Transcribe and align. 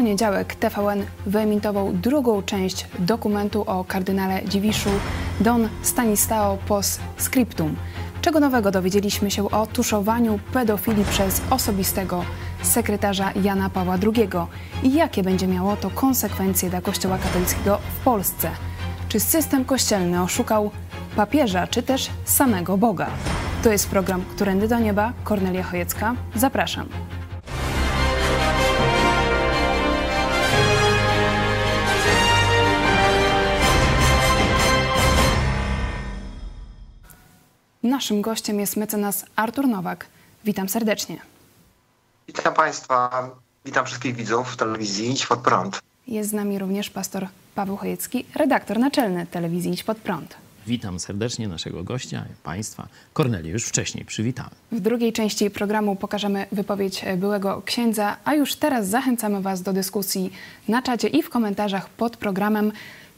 poniedziałek 0.00 0.54
TVN 0.54 1.04
wyemitował 1.26 1.92
drugą 1.92 2.42
część 2.42 2.86
dokumentu 2.98 3.64
o 3.66 3.84
kardynale 3.84 4.44
Dziwiszu 4.44 4.90
Don 5.40 5.68
Stanislao 5.82 6.56
Pos 6.56 7.00
Scriptum. 7.16 7.76
Czego 8.20 8.40
nowego 8.40 8.70
dowiedzieliśmy 8.70 9.30
się 9.30 9.50
o 9.50 9.66
tuszowaniu 9.66 10.38
pedofilii 10.52 11.04
przez 11.04 11.42
osobistego 11.50 12.24
sekretarza 12.62 13.32
Jana 13.42 13.70
Pawła 13.70 13.98
II 14.02 14.28
i 14.82 14.94
jakie 14.94 15.22
będzie 15.22 15.46
miało 15.46 15.76
to 15.76 15.90
konsekwencje 15.90 16.70
dla 16.70 16.80
Kościoła 16.80 17.18
katolickiego 17.18 17.78
w 18.00 18.04
Polsce? 18.04 18.50
Czy 19.08 19.20
system 19.20 19.64
kościelny 19.64 20.22
oszukał 20.22 20.70
papieża, 21.16 21.66
czy 21.66 21.82
też 21.82 22.10
samego 22.24 22.78
Boga? 22.78 23.06
To 23.62 23.72
jest 23.72 23.88
program 23.90 24.22
Którędy 24.22 24.68
do 24.68 24.78
Nieba. 24.78 25.12
Kornelia 25.24 25.62
Chojecka. 25.62 26.14
Zapraszam. 26.34 26.88
Naszym 37.82 38.22
gościem 38.22 38.60
jest 38.60 38.76
mecenas 38.76 39.24
Artur 39.36 39.68
Nowak. 39.68 40.06
Witam 40.44 40.68
serdecznie. 40.68 41.18
Witam 42.26 42.54
Państwa, 42.54 43.30
witam 43.64 43.86
wszystkich 43.86 44.16
widzów 44.16 44.56
telewizji 44.56 45.10
Idź 45.10 45.26
Pod 45.26 45.40
Prąd. 45.40 45.80
Jest 46.06 46.30
z 46.30 46.32
nami 46.32 46.58
również 46.58 46.90
pastor 46.90 47.28
Paweł 47.54 47.76
Chojecki, 47.76 48.24
redaktor 48.34 48.78
naczelny 48.78 49.26
telewizji 49.26 49.72
Idź 49.72 49.84
Pod 49.84 49.98
Prąd. 49.98 50.36
Witam 50.66 51.00
serdecznie 51.00 51.48
naszego 51.48 51.84
gościa, 51.84 52.24
Państwa. 52.42 52.88
Kornelię 53.12 53.50
już 53.50 53.64
wcześniej 53.64 54.04
przywitamy. 54.04 54.50
W 54.72 54.80
drugiej 54.80 55.12
części 55.12 55.50
programu 55.50 55.96
pokażemy 55.96 56.46
wypowiedź 56.52 57.04
byłego 57.16 57.62
księdza, 57.64 58.16
a 58.24 58.34
już 58.34 58.54
teraz 58.56 58.88
zachęcamy 58.88 59.40
Was 59.40 59.62
do 59.62 59.72
dyskusji 59.72 60.32
na 60.68 60.82
czacie 60.82 61.08
i 61.08 61.22
w 61.22 61.30
komentarzach 61.30 61.88
pod 61.88 62.16
programem. 62.16 62.72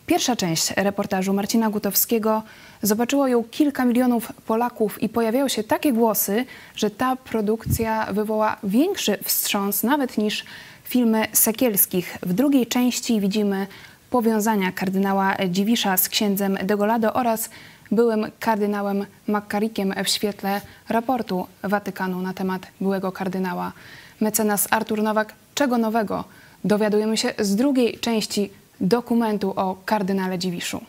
Pierwsza 0.06 0.36
część 0.36 0.70
reportażu 0.76 1.32
Marcina 1.32 1.70
Gutowskiego 1.70 2.42
zobaczyło 2.82 3.28
ją 3.28 3.44
kilka 3.44 3.84
milionów 3.84 4.32
Polaków 4.46 5.02
i 5.02 5.08
pojawiają 5.08 5.48
się 5.48 5.64
takie 5.64 5.92
głosy, 5.92 6.44
że 6.76 6.90
ta 6.90 7.16
produkcja 7.16 8.12
wywoła 8.12 8.56
większy 8.64 9.18
wstrząs 9.24 9.82
nawet 9.82 10.18
niż 10.18 10.44
filmy 10.84 11.26
Sekielskich. 11.32 12.18
W 12.22 12.32
drugiej 12.32 12.66
części 12.66 13.20
widzimy 13.20 13.66
powiązania 14.10 14.72
kardynała 14.72 15.36
Dziwisza 15.48 15.96
z 15.96 16.08
księdzem 16.08 16.58
Degolado 16.64 17.14
oraz 17.14 17.50
byłym 17.90 18.26
kardynałem 18.40 19.06
Makkarikiem 19.26 19.94
w 20.04 20.08
świetle 20.08 20.60
raportu 20.88 21.46
Watykanu 21.62 22.22
na 22.22 22.34
temat 22.34 22.66
byłego 22.80 23.12
kardynała. 23.12 23.72
Mecenas 24.20 24.68
Artur 24.70 25.02
Nowak, 25.02 25.34
czego 25.54 25.78
nowego 25.78 26.24
dowiadujemy 26.64 27.16
się 27.16 27.34
z 27.38 27.56
drugiej 27.56 27.98
części 27.98 28.50
dokumentu 28.82 29.52
o 29.56 29.76
kardynale 29.84 30.38
Dziwiszu? 30.38 30.80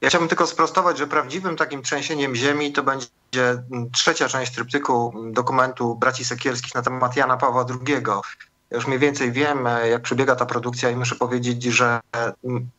Ja 0.00 0.08
chciałbym 0.08 0.28
tylko 0.28 0.46
sprostować, 0.46 0.98
że 0.98 1.06
prawdziwym 1.06 1.56
takim 1.56 1.82
trzęsieniem 1.82 2.34
ziemi 2.34 2.72
to 2.72 2.82
będzie 2.82 3.08
trzecia 3.92 4.28
część 4.28 4.54
tryptyku 4.54 5.14
dokumentu 5.32 5.94
braci 5.94 6.24
Sekielskich 6.24 6.74
na 6.74 6.82
temat 6.82 7.16
Jana 7.16 7.36
Pawła 7.36 7.66
II. 7.70 7.96
Ja 8.70 8.76
już 8.76 8.86
mniej 8.86 8.98
więcej 8.98 9.32
wiem, 9.32 9.68
jak 9.90 10.02
przebiega 10.02 10.36
ta 10.36 10.46
produkcja 10.46 10.90
i 10.90 10.96
muszę 10.96 11.14
powiedzieć, 11.14 11.62
że 11.62 12.00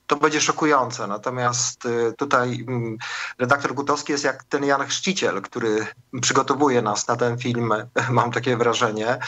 to 0.08 0.16
będzie 0.16 0.42
szokujące. 0.42 1.08
Natomiast 1.08 1.86
y, 1.86 2.14
tutaj 2.18 2.66
mm, 2.68 2.98
redaktor 3.40 3.74
Gutowski 3.74 4.12
jest 4.12 4.24
jak 4.24 4.44
ten 4.44 4.64
Jan 4.64 4.88
Chrzciciel, 4.88 5.42
który 5.42 5.88
przygotowuje 6.22 6.82
nas 6.82 7.08
na 7.08 7.16
ten 7.16 7.38
film, 7.38 7.74
mam 8.10 8.32
takie 8.32 8.58
wrażenie. 8.58 9.20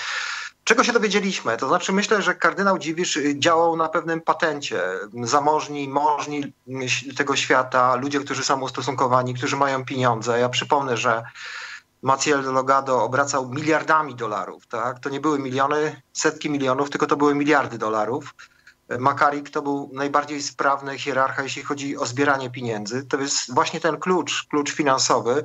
Czego 0.64 0.84
się 0.84 0.94
dowiedzieliśmy? 0.94 1.58
To 1.58 1.68
znaczy 1.68 1.94
myślę, 1.94 2.22
że 2.22 2.36
kardynał 2.36 2.80
Dziwisz 2.80 3.20
działał 3.36 3.78
na 3.78 3.90
pewnym 3.90 4.22
patencie. 4.22 4.82
Zamożni, 5.24 5.90
możni 5.90 6.54
tego 7.18 7.36
świata, 7.36 7.96
ludzie, 7.96 8.20
którzy 8.20 8.44
są 8.44 8.62
ustosunkowani, 8.62 9.34
którzy 9.34 9.56
mają 9.56 9.86
pieniądze. 9.86 10.40
Ja 10.40 10.50
przypomnę, 10.50 10.98
że 10.98 11.24
Maciel 12.02 12.42
Logado 12.54 13.04
obracał 13.04 13.50
miliardami 13.50 14.16
dolarów. 14.16 14.68
Tak? 14.68 15.00
To 15.00 15.10
nie 15.10 15.20
były 15.20 15.40
miliony, 15.40 16.02
setki 16.14 16.50
milionów, 16.50 16.90
tylko 16.90 17.08
to 17.08 17.18
były 17.18 17.36
miliardy 17.36 17.78
dolarów. 17.78 18.36
Makarik 19.00 19.50
to 19.50 19.62
był 19.62 19.90
najbardziej 19.94 20.42
sprawny 20.42 20.98
hierarcha, 20.98 21.44
jeśli 21.44 21.64
chodzi 21.64 21.98
o 21.98 22.06
zbieranie 22.06 22.50
pieniędzy. 22.50 23.04
To 23.04 23.18
jest 23.18 23.54
właśnie 23.54 23.80
ten 23.80 23.98
klucz, 23.98 24.48
klucz 24.50 24.72
finansowy, 24.72 25.44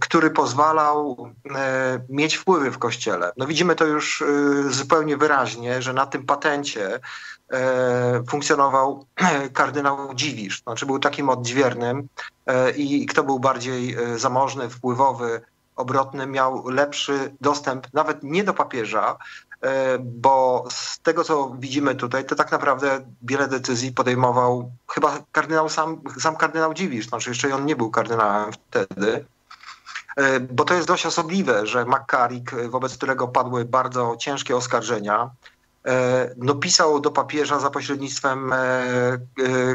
który 0.00 0.30
pozwalał 0.30 1.28
e, 1.54 2.00
mieć 2.08 2.34
wpływy 2.34 2.70
w 2.70 2.78
kościele. 2.78 3.32
No 3.36 3.46
widzimy 3.46 3.74
to 3.74 3.84
już 3.84 4.22
e, 4.22 4.26
zupełnie 4.70 5.16
wyraźnie, 5.16 5.82
że 5.82 5.92
na 5.92 6.06
tym 6.06 6.26
patencie 6.26 7.00
E, 7.52 8.22
funkcjonował 8.28 9.06
kardynał 9.52 10.14
Dziwisz. 10.14 10.62
Znaczy 10.62 10.86
był 10.86 10.98
takim 10.98 11.28
odźwiernym 11.28 12.08
e, 12.46 12.70
i 12.70 13.06
kto 13.06 13.22
był 13.22 13.38
bardziej 13.38 13.94
e, 13.94 14.18
zamożny, 14.18 14.70
wpływowy, 14.70 15.40
obrotny, 15.76 16.26
miał 16.26 16.68
lepszy 16.68 17.34
dostęp 17.40 17.86
nawet 17.92 18.22
nie 18.22 18.44
do 18.44 18.54
papieża, 18.54 19.16
bo 20.00 20.64
z 20.70 20.98
tego, 20.98 21.24
co 21.24 21.56
widzimy 21.58 21.94
tutaj, 21.94 22.24
to 22.24 22.34
tak 22.34 22.52
naprawdę 22.52 23.00
wiele 23.22 23.48
decyzji 23.48 23.92
podejmował 23.92 24.72
chyba 24.88 25.18
kardynał 25.32 25.68
sam, 25.68 26.00
sam 26.20 26.36
kardynał 26.36 26.74
Dziwisz, 26.74 27.08
znaczy 27.08 27.30
jeszcze 27.30 27.54
on 27.54 27.66
nie 27.66 27.76
był 27.76 27.90
kardynałem 27.90 28.52
wtedy. 28.52 29.24
Bo 30.50 30.64
to 30.64 30.74
jest 30.74 30.88
dość 30.88 31.06
osobliwe, 31.06 31.66
że 31.66 31.84
Makarik, 31.84 32.54
wobec 32.68 32.96
którego 32.96 33.28
padły 33.28 33.64
bardzo 33.64 34.16
ciężkie 34.18 34.56
oskarżenia, 34.56 35.30
E, 35.86 36.30
no, 36.36 36.54
pisał 36.54 37.00
do 37.00 37.10
papieża 37.10 37.60
za 37.60 37.70
pośrednictwem 37.70 38.52
e, 38.52 38.56
e, 38.56 39.18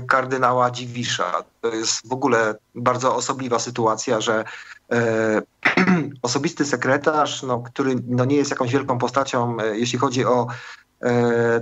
kardynała 0.08 0.72
Dziwisza. 0.72 1.44
To 1.62 1.68
jest 1.68 2.08
w 2.08 2.14
ogóle 2.14 2.56
bardzo 2.76 3.16
osobliwa 3.16 3.60
sytuacja, 3.60 4.22
że 4.22 4.46
osobisty 6.22 6.66
sekretarz, 6.66 7.44
no, 7.44 7.60
który 7.60 7.96
no, 8.08 8.26
nie 8.26 8.36
jest 8.36 8.52
jakąś 8.52 8.72
wielką 8.72 8.98
postacią, 8.98 9.58
jeśli 9.74 10.00
chodzi 10.00 10.26
o 10.26 10.48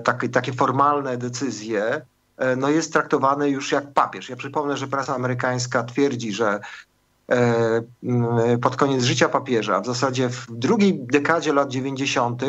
takie, 0.04 0.30
takie 0.30 0.54
formalne 0.54 1.18
decyzje, 1.18 2.02
no, 2.58 2.70
jest 2.70 2.94
traktowany 2.94 3.50
już 3.50 3.72
jak 3.72 3.94
papież. 3.94 4.30
Ja 4.30 4.36
przypomnę, 4.36 4.78
że 4.78 4.88
prasa 4.88 5.16
amerykańska 5.16 5.84
twierdzi, 5.84 6.34
że 6.34 6.60
E, 7.32 7.82
pod 8.62 8.76
koniec 8.76 9.04
życia 9.04 9.30
papieża. 9.30 9.82
W 9.82 9.86
zasadzie 9.86 10.30
w 10.30 10.48
drugiej 10.50 11.00
dekadzie 11.00 11.54
lat 11.54 11.70
90. 11.70 12.44
E, 12.44 12.48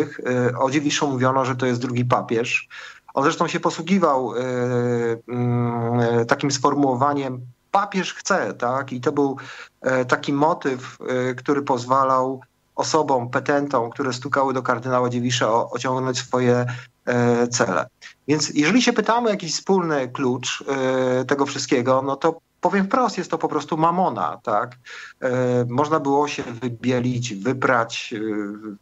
o 0.58 0.70
Dziwiszu 0.70 1.08
mówiono, 1.10 1.44
że 1.44 1.56
to 1.56 1.66
jest 1.66 1.80
drugi 1.80 2.04
papież. 2.04 2.68
On 3.14 3.22
zresztą 3.22 3.48
się 3.48 3.60
posługiwał 3.60 4.32
e, 4.36 6.24
takim 6.24 6.50
sformułowaniem 6.50 7.40
papież 7.76 8.14
chce, 8.14 8.54
tak? 8.54 8.92
I 8.92 9.00
to 9.00 9.12
był 9.12 9.36
taki 10.08 10.32
motyw, 10.32 10.98
który 11.36 11.62
pozwalał 11.62 12.40
osobom, 12.74 13.30
petentom, 13.30 13.90
które 13.90 14.12
stukały 14.12 14.54
do 14.54 14.62
kardynała 14.62 15.08
Dziewisza 15.08 15.70
osiągnąć 15.70 16.18
swoje 16.18 16.66
cele. 17.50 17.86
Więc 18.28 18.50
jeżeli 18.54 18.82
się 18.82 18.92
pytamy 18.92 19.28
o 19.28 19.30
jakiś 19.30 19.54
wspólny 19.54 20.08
klucz 20.08 20.64
tego 21.26 21.46
wszystkiego, 21.46 22.02
no 22.02 22.16
to 22.16 22.40
powiem 22.60 22.86
wprost, 22.86 23.18
jest 23.18 23.30
to 23.30 23.38
po 23.38 23.48
prostu 23.48 23.76
mamona, 23.76 24.40
tak? 24.42 24.76
E, 25.20 25.30
można 25.68 26.00
było 26.00 26.28
się 26.28 26.42
wybielić, 26.42 27.34
wyprać, 27.34 28.14
e, 28.16 28.76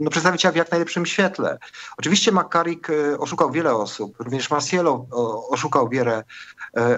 no, 0.00 0.10
przedstawić 0.10 0.42
się 0.42 0.52
w 0.52 0.56
jak 0.56 0.70
najlepszym 0.70 1.06
świetle. 1.06 1.58
Oczywiście 1.98 2.32
Makarik 2.32 2.90
e, 2.90 3.18
oszukał 3.18 3.50
wiele 3.50 3.74
osób, 3.74 4.16
również 4.18 4.50
Marcielo 4.50 5.06
oszukał 5.50 5.88
wiele 5.88 6.24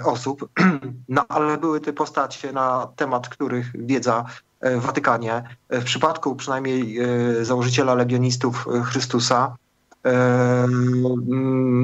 osób, 0.05 0.49
no 1.09 1.25
ale 1.29 1.59
były 1.59 1.81
te 1.81 1.93
postacie, 1.93 2.53
na 2.53 2.88
temat 2.97 3.29
których 3.29 3.87
wiedza 3.87 4.25
w 4.62 4.81
Watykanie, 4.81 5.43
w 5.71 5.85
przypadku 5.85 6.37
przynajmniej 6.37 6.99
założyciela 7.43 7.94
legionistów 7.94 8.67
Chrystusa, 8.85 9.56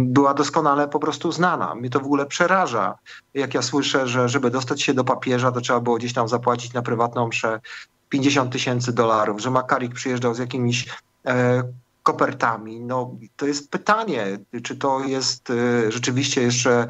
była 0.02 0.34
doskonale 0.34 0.88
po 0.88 0.98
prostu 0.98 1.32
znana. 1.32 1.74
Mnie 1.74 1.90
to 1.90 2.00
w 2.00 2.04
ogóle 2.04 2.26
przeraża, 2.26 2.98
jak 3.34 3.54
ja 3.54 3.62
słyszę, 3.62 4.08
że 4.08 4.28
żeby 4.28 4.50
dostać 4.50 4.82
się 4.82 4.94
do 4.94 5.04
papieża, 5.04 5.52
to 5.52 5.60
trzeba 5.60 5.80
było 5.80 5.96
gdzieś 5.96 6.12
tam 6.12 6.28
zapłacić 6.28 6.72
na 6.72 6.82
prywatną 6.82 7.28
mszę 7.28 7.60
50 8.10 8.52
tysięcy 8.52 8.92
dolarów, 8.92 9.40
że 9.40 9.50
Makarik 9.50 9.94
przyjeżdżał 9.94 10.34
z 10.34 10.38
jakimiś 10.38 10.88
e, 11.26 11.62
kopertami. 12.02 12.80
No 12.80 13.16
to 13.36 13.46
jest 13.46 13.70
pytanie, 13.70 14.38
czy 14.62 14.76
to 14.76 15.04
jest 15.04 15.50
e, 15.50 15.92
rzeczywiście 15.92 16.42
jeszcze 16.42 16.86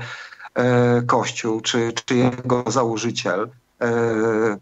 e, 0.55 1.03
Kościół, 1.03 1.61
czy, 1.61 1.93
czy 2.05 2.17
jego 2.17 2.65
założyciel. 2.67 3.51
E, 3.81 3.87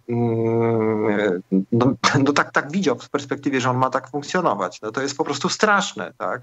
mm, 0.08 1.42
no, 1.72 1.92
no, 2.24 2.32
tak, 2.32 2.52
tak 2.52 2.72
widział 2.72 2.98
w 2.98 3.10
perspektywie, 3.10 3.60
że 3.60 3.70
on 3.70 3.76
ma 3.76 3.90
tak 3.90 4.10
funkcjonować. 4.10 4.80
No 4.80 4.92
to 4.92 5.02
jest 5.02 5.16
po 5.16 5.24
prostu 5.24 5.48
straszne. 5.48 6.12
Tak? 6.18 6.42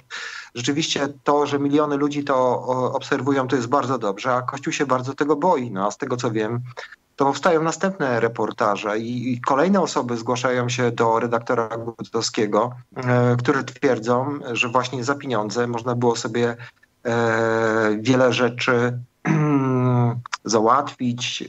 Rzeczywiście 0.56 1.08
to, 1.24 1.46
że 1.46 1.60
miliony 1.60 1.98
ludzi 1.98 2.24
to 2.24 2.62
obserwują, 2.94 3.48
to 3.48 3.56
jest 3.56 3.68
bardzo 3.68 3.98
dobrze, 3.98 4.34
a 4.34 4.42
Kościół 4.42 4.74
się 4.74 4.86
bardzo 4.86 5.14
tego 5.14 5.36
boi. 5.36 5.72
No, 5.72 5.88
a 5.88 5.92
z 5.92 5.98
tego 5.98 6.18
co 6.18 6.32
wiem, 6.32 6.62
to 7.16 7.26
powstają 7.26 7.64
następne 7.64 8.20
reportaże 8.20 9.00
i, 9.00 9.34
i 9.34 9.42
kolejne 9.42 9.82
osoby 9.82 10.18
zgłaszają 10.18 10.70
się 10.70 10.92
do 10.92 11.20
redaktora 11.20 11.70
Gutowskiego, 11.78 12.72
e, 12.96 13.36
które 13.36 13.64
twierdzą, 13.64 14.40
że 14.52 14.70
właśnie 14.70 15.04
za 15.04 15.16
pieniądze 15.16 15.68
można 15.68 15.96
było 15.96 16.16
sobie 16.16 16.58
e, 17.06 17.98
wiele 18.02 18.34
rzeczy 18.34 19.00
załatwić, 20.46 21.44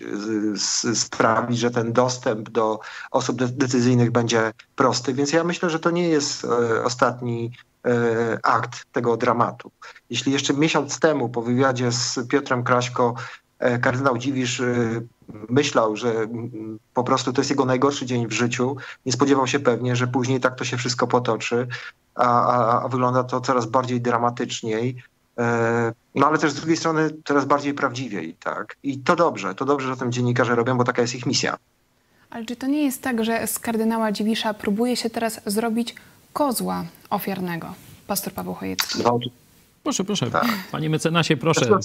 sprawić, 0.95 1.59
że 1.59 1.71
ten 1.71 1.93
dostęp 1.93 2.51
do 2.51 2.81
osób 3.11 3.45
decyzyjnych 3.45 4.11
będzie 4.11 4.53
prosty. 4.77 5.15
Więc 5.15 5.33
ja 5.33 5.45
myślę, 5.45 5.71
że 5.71 5.79
to 5.79 5.91
nie 5.91 6.09
jest 6.09 6.45
e, 6.45 6.85
ostatni 6.85 7.53
e, 7.87 8.39
akt 8.43 8.87
tego 8.93 9.17
dramatu. 9.17 9.71
Jeśli 10.11 10.33
jeszcze 10.33 10.55
miesiąc 10.55 11.01
temu 11.01 11.29
po 11.29 11.43
wywiadzie 11.43 11.93
z 11.93 12.19
Piotrem 12.29 12.65
Kraśko 12.65 13.15
e, 13.59 13.79
kardynał 13.79 14.19
Dziwisz 14.19 14.63
myślał, 15.49 15.97
że 15.97 16.27
po 16.95 17.05
prostu 17.05 17.33
to 17.33 17.41
jest 17.41 17.51
jego 17.51 17.65
najgorszy 17.65 18.07
dzień 18.07 18.27
w 18.27 18.33
życiu, 18.33 18.77
nie 19.07 19.13
spodziewał 19.13 19.47
się 19.47 19.61
pewnie, 19.61 19.97
że 19.97 20.07
później 20.07 20.41
tak 20.41 20.59
to 20.59 20.65
się 20.65 20.77
wszystko 20.77 21.07
potoczy, 21.07 21.67
a, 22.15 22.47
a, 22.47 22.83
a 22.83 22.89
wygląda 22.89 23.25
to 23.25 23.41
coraz 23.41 23.67
bardziej 23.67 24.01
dramatyczniej. 24.01 24.97
No 26.15 26.27
ale 26.27 26.39
też 26.39 26.53
z 26.53 26.55
drugiej 26.55 26.77
strony 26.77 27.11
coraz 27.25 27.45
bardziej 27.45 27.75
prawdziwiej, 27.75 28.35
tak? 28.35 28.77
I 28.83 28.99
to 28.99 29.17
dobrze, 29.17 29.55
to 29.55 29.65
dobrze, 29.65 29.89
że 29.89 29.97
tym 29.97 30.13
dziennikarze 30.13 30.55
robią, 30.55 30.79
bo 30.79 30.85
taka 30.85 31.03
jest 31.03 31.15
ich 31.15 31.27
misja. 31.27 31.57
Ale 32.31 32.45
czy 32.45 32.57
to 32.57 32.67
nie 32.67 32.85
jest 32.85 33.03
tak, 33.03 33.25
że 33.25 33.47
z 33.47 33.59
kardynała 33.59 34.13
Dziwisza 34.13 34.55
próbuje 34.55 34.97
się 34.97 35.11
teraz 35.11 35.41
zrobić 35.47 35.95
kozła 36.33 36.85
ofiarnego? 37.11 37.75
Pastor 38.07 38.33
Paweł 38.33 38.55
Chojecki. 38.55 39.03
No, 39.05 39.19
proszę, 39.83 40.05
proszę. 40.05 40.31
Tak. 40.31 40.47
Panie 40.73 40.91
mecenasie, 40.91 41.37
proszę. 41.37 41.79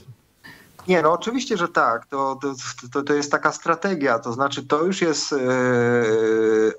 Nie, 0.88 1.02
no 1.02 1.12
oczywiście, 1.12 1.58
że 1.58 1.68
tak. 1.68 2.06
To, 2.06 2.40
to, 2.92 3.04
to 3.04 3.14
jest 3.14 3.32
taka 3.32 3.52
strategia. 3.52 4.20
To 4.20 4.34
znaczy, 4.34 4.64
to 4.64 4.84
już 4.84 5.02
jest 5.02 5.34
e, 5.34 5.38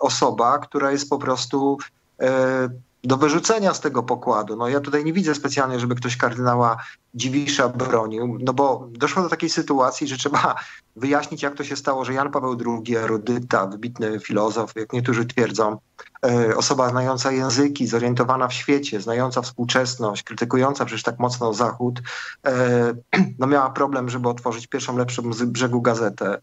osoba, 0.00 0.58
która 0.58 0.92
jest 0.92 1.10
po 1.10 1.18
prostu 1.18 1.78
e, 2.20 2.68
do 3.04 3.16
wyrzucenia 3.16 3.74
z 3.74 3.80
tego 3.80 4.02
pokładu. 4.02 4.56
No 4.56 4.68
ja 4.68 4.80
tutaj 4.80 5.04
nie 5.04 5.12
widzę 5.12 5.34
specjalnie, 5.34 5.80
żeby 5.80 5.94
ktoś 5.94 6.16
kardynała 6.16 6.76
Dziwisza 7.14 7.68
bronił, 7.68 8.38
no 8.40 8.52
bo 8.52 8.88
doszło 8.90 9.22
do 9.22 9.28
takiej 9.28 9.50
sytuacji, 9.50 10.08
że 10.08 10.16
trzeba 10.16 10.54
wyjaśnić, 10.96 11.42
jak 11.42 11.54
to 11.54 11.64
się 11.64 11.76
stało, 11.76 12.04
że 12.04 12.14
Jan 12.14 12.30
Paweł 12.30 12.58
II, 12.66 12.96
erudyta, 12.96 13.66
wybitny 13.66 14.20
filozof, 14.20 14.72
jak 14.76 14.92
niektórzy 14.92 15.26
twierdzą, 15.26 15.78
E, 16.26 16.56
osoba 16.56 16.88
znająca 16.88 17.32
języki, 17.32 17.86
zorientowana 17.86 18.48
w 18.48 18.52
świecie, 18.52 19.00
znająca 19.00 19.42
współczesność, 19.42 20.22
krytykująca 20.22 20.84
przecież 20.84 21.02
tak 21.02 21.18
mocno 21.18 21.54
Zachód, 21.54 22.02
e, 22.46 22.94
no 23.38 23.46
miała 23.46 23.70
problem, 23.70 24.08
żeby 24.08 24.28
otworzyć 24.28 24.66
pierwszą 24.66 24.96
lepszą 24.96 25.32
z 25.32 25.42
brzegu 25.42 25.82
gazetę. 25.82 26.38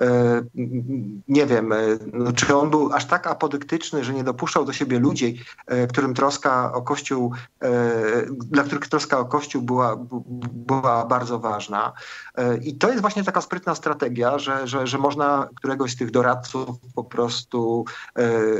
E, 0.00 0.42
nie 1.28 1.46
wiem, 1.46 1.74
no, 2.12 2.32
czy 2.32 2.56
on 2.56 2.70
był 2.70 2.92
aż 2.92 3.04
tak 3.04 3.26
apodyktyczny, 3.26 4.04
że 4.04 4.14
nie 4.14 4.24
dopuszczał 4.24 4.64
do 4.64 4.72
siebie 4.72 4.98
ludzi, 4.98 5.44
którym 5.88 6.14
troska 6.14 6.72
o 6.72 6.82
Kościół, 6.82 7.32
dla 8.30 8.62
których 8.62 8.88
troska 8.88 9.18
o 9.18 9.24
Kościół 9.24 9.62
była, 9.62 9.96
była 10.52 11.06
bardzo 11.06 11.38
ważna. 11.38 11.92
I 12.62 12.74
to 12.74 12.88
jest 12.88 13.00
właśnie 13.00 13.24
taka 13.24 13.40
sprytna 13.40 13.74
strategia, 13.90 14.38
że, 14.38 14.66
że, 14.66 14.86
że 14.86 14.98
można 14.98 15.48
któregoś 15.56 15.92
z 15.92 15.96
tych 15.96 16.10
doradców 16.10 16.68
po 16.94 17.04
prostu 17.04 17.84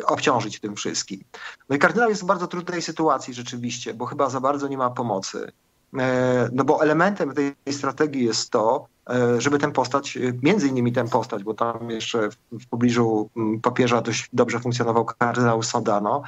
obciążyć 0.07 0.61
tym 0.61 0.77
wszystkim. 0.77 1.21
No 1.69 1.77
i 1.77 1.79
kardynał 1.79 2.09
jest 2.09 2.23
w 2.23 2.27
bardzo 2.27 2.47
trudnej 2.47 2.83
sytuacji 2.83 3.35
rzeczywiście, 3.35 3.95
bo 3.95 4.07
chyba 4.07 4.31
za 4.31 4.41
bardzo 4.41 4.69
nie 4.69 4.79
ma 4.79 4.91
pomocy. 4.91 5.53
E, 5.99 6.49
no 6.53 6.65
bo 6.65 6.83
elementem 6.83 7.35
tej 7.35 7.55
strategii 7.71 8.25
jest 8.25 8.51
to, 8.51 8.87
e, 9.11 9.41
żeby 9.41 9.59
tę 9.59 9.73
postać, 9.73 10.17
e, 10.17 10.21
między 10.43 10.69
innymi 10.69 10.93
tę 10.93 11.09
postać, 11.09 11.45
bo 11.45 11.55
tam 11.55 11.91
jeszcze 11.91 12.29
w 12.53 12.67
pobliżu 12.71 13.31
papieża 13.63 14.01
dość 14.01 14.29
dobrze 14.33 14.61
funkcjonował 14.61 15.05
kardynał 15.05 15.63
Sodano, 15.63 16.23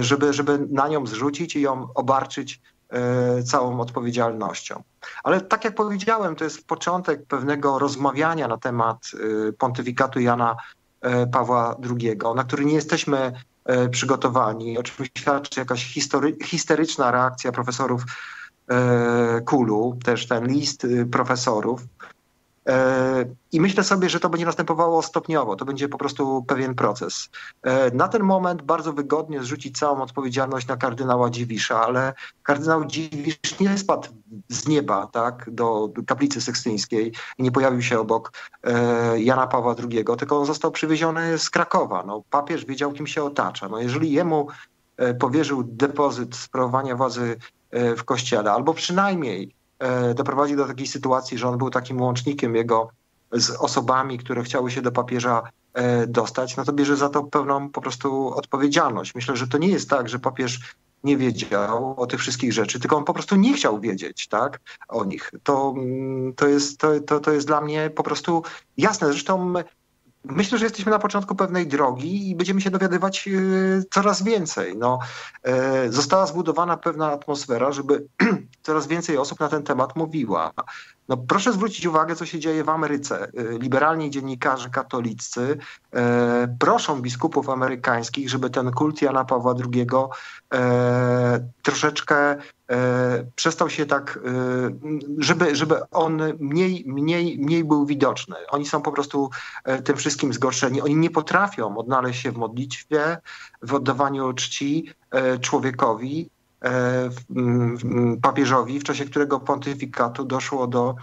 żeby, 0.00 0.32
żeby 0.32 0.66
na 0.70 0.88
nią 0.88 1.06
zrzucić 1.06 1.56
i 1.56 1.60
ją 1.60 1.88
obarczyć 1.94 2.60
całą 3.44 3.80
odpowiedzialnością. 3.80 4.82
Ale 5.24 5.40
tak 5.40 5.64
jak 5.64 5.74
powiedziałem, 5.74 6.36
to 6.36 6.44
jest 6.44 6.66
początek 6.66 7.26
pewnego 7.26 7.78
rozmawiania 7.78 8.48
na 8.48 8.56
temat 8.56 8.98
pontyfikatu 9.58 10.20
Jana 10.20 10.56
Pawła 11.32 11.76
II, 11.90 12.18
na 12.34 12.44
który 12.44 12.64
nie 12.64 12.74
jesteśmy 12.74 13.32
E, 13.64 13.88
przygotowani, 13.88 14.78
o 14.78 14.82
czym 14.82 15.06
świadczy 15.18 15.60
jakaś 15.60 15.94
history, 15.94 16.36
histeryczna 16.44 17.10
reakcja 17.10 17.52
profesorów 17.52 18.02
e, 18.70 19.40
Kulu, 19.40 19.98
też 20.04 20.28
ten 20.28 20.46
list 20.46 20.86
profesorów. 21.12 21.82
E, 22.68 23.24
I 23.52 23.60
myślę 23.60 23.84
sobie, 23.84 24.08
że 24.08 24.20
to 24.20 24.28
będzie 24.28 24.46
następowało 24.46 25.02
stopniowo, 25.02 25.56
to 25.56 25.64
będzie 25.64 25.88
po 25.88 25.98
prostu 25.98 26.44
pewien 26.48 26.74
proces. 26.74 27.28
Na 27.92 28.08
ten 28.08 28.22
moment 28.22 28.62
bardzo 28.62 28.92
wygodnie 28.92 29.42
zrzucić 29.42 29.78
całą 29.78 30.02
odpowiedzialność 30.02 30.66
na 30.66 30.76
kardynała 30.76 31.30
Dziwisza, 31.30 31.80
ale 31.80 32.14
kardynał 32.42 32.84
Dziwisz 32.84 33.60
nie 33.60 33.78
spadł 33.78 34.08
z 34.48 34.68
nieba 34.68 35.06
tak, 35.06 35.50
do 35.50 35.88
kaplicy 36.06 36.40
sekstyńskiej 36.40 37.12
i 37.38 37.42
nie 37.42 37.52
pojawił 37.52 37.82
się 37.82 38.00
obok 38.00 38.32
e, 38.64 39.20
Jana 39.20 39.46
Pawła 39.46 39.74
II, 39.90 40.04
tylko 40.18 40.44
został 40.44 40.70
przywieziony 40.70 41.38
z 41.38 41.50
Krakowa. 41.50 42.04
No, 42.06 42.22
papież 42.30 42.64
wiedział, 42.64 42.92
kim 42.92 43.06
się 43.06 43.22
otacza. 43.22 43.68
No, 43.68 43.80
jeżeli 43.80 44.12
jemu 44.12 44.48
e, 44.96 45.14
powierzył 45.14 45.62
depozyt 45.62 46.36
sprawowania 46.36 46.96
władzy 46.96 47.36
e, 47.70 47.96
w 47.96 48.04
kościele, 48.04 48.52
albo 48.52 48.74
przynajmniej 48.74 49.42
e, 49.44 49.59
doprowadził 50.14 50.56
do 50.56 50.66
takiej 50.66 50.86
sytuacji, 50.86 51.38
że 51.38 51.48
on 51.48 51.58
był 51.58 51.70
takim 51.70 52.00
łącznikiem 52.00 52.54
jego 52.54 52.90
z 53.32 53.50
osobami, 53.50 54.18
które 54.18 54.42
chciały 54.42 54.70
się 54.70 54.82
do 54.82 54.92
papieża 54.92 55.42
e, 55.74 56.06
dostać, 56.06 56.56
no 56.56 56.64
to 56.64 56.72
bierze 56.72 56.96
za 56.96 57.08
to 57.08 57.22
pełną 57.22 57.68
po 57.68 57.80
prostu 57.80 58.34
odpowiedzialność. 58.34 59.14
Myślę, 59.14 59.36
że 59.36 59.48
to 59.48 59.58
nie 59.58 59.68
jest 59.68 59.90
tak, 59.90 60.08
że 60.08 60.18
papież 60.18 60.60
nie 61.04 61.16
wiedział 61.16 61.94
o 62.00 62.06
tych 62.06 62.20
wszystkich 62.20 62.52
rzeczy, 62.52 62.80
tylko 62.80 62.96
on 62.96 63.04
po 63.04 63.14
prostu 63.14 63.36
nie 63.36 63.54
chciał 63.54 63.80
wiedzieć 63.80 64.28
tak, 64.28 64.60
o 64.88 65.04
nich. 65.04 65.30
To, 65.42 65.74
mm, 65.76 66.34
to, 66.34 66.48
jest, 66.48 66.80
to, 66.80 67.00
to, 67.00 67.20
to 67.20 67.32
jest 67.32 67.46
dla 67.46 67.60
mnie 67.60 67.90
po 67.90 68.02
prostu 68.02 68.42
jasne. 68.76 69.08
Zresztą 69.08 69.54
Myślę, 70.24 70.58
że 70.58 70.64
jesteśmy 70.64 70.92
na 70.92 70.98
początku 70.98 71.34
pewnej 71.34 71.66
drogi 71.66 72.30
i 72.30 72.36
będziemy 72.36 72.60
się 72.60 72.70
dowiadywać 72.70 73.28
y, 73.28 73.84
coraz 73.90 74.22
więcej. 74.22 74.76
No, 74.76 74.98
e, 75.42 75.92
została 75.92 76.26
zbudowana 76.26 76.76
pewna 76.76 77.12
atmosfera, 77.12 77.72
żeby 77.72 78.06
coraz 78.62 78.86
więcej 78.86 79.18
osób 79.18 79.40
na 79.40 79.48
ten 79.48 79.62
temat 79.62 79.96
mówiła. 79.96 80.52
No, 81.08 81.16
proszę 81.16 81.52
zwrócić 81.52 81.86
uwagę, 81.86 82.16
co 82.16 82.26
się 82.26 82.38
dzieje 82.38 82.64
w 82.64 82.68
Ameryce. 82.68 83.28
Y, 83.28 83.58
liberalni 83.58 84.10
dziennikarze 84.10 84.70
katoliccy 84.70 85.58
e, 85.92 86.56
proszą 86.58 87.02
biskupów 87.02 87.48
amerykańskich, 87.48 88.30
żeby 88.30 88.50
ten 88.50 88.70
kult 88.70 89.02
Jana 89.02 89.24
Pawła 89.24 89.54
II 89.74 89.86
e, 90.54 91.48
troszeczkę 91.62 92.16
e, 92.30 92.38
przestał 93.36 93.70
się 93.70 93.86
tak, 93.86 94.18
e, 94.24 94.30
żeby, 95.18 95.56
żeby 95.56 95.80
on 95.90 96.22
mniej, 96.38 96.84
mniej, 96.86 97.38
mniej 97.38 97.64
był 97.64 97.86
widoczny. 97.86 98.36
Oni 98.50 98.66
są 98.66 98.82
po 98.82 98.92
prostu 98.92 99.30
e, 99.64 99.82
tym 99.82 99.96
wszystkim 99.96 100.32
zgorszeni. 100.32 100.82
Oni 100.82 100.96
nie 100.96 101.10
potrafią 101.10 101.76
odnaleźć 101.76 102.22
się 102.22 102.32
w 102.32 102.36
modlitwie, 102.36 103.18
w 103.62 103.74
oddawaniu 103.74 104.32
czci 104.32 104.90
e, 105.10 105.38
człowiekowi, 105.38 106.30
E, 106.64 107.10
papieżowi, 108.22 108.80
w 108.80 108.84
czasie 108.84 109.04
którego 109.04 109.40
pontyfikatu 109.40 110.24
doszło 110.24 110.66
do, 110.66 110.94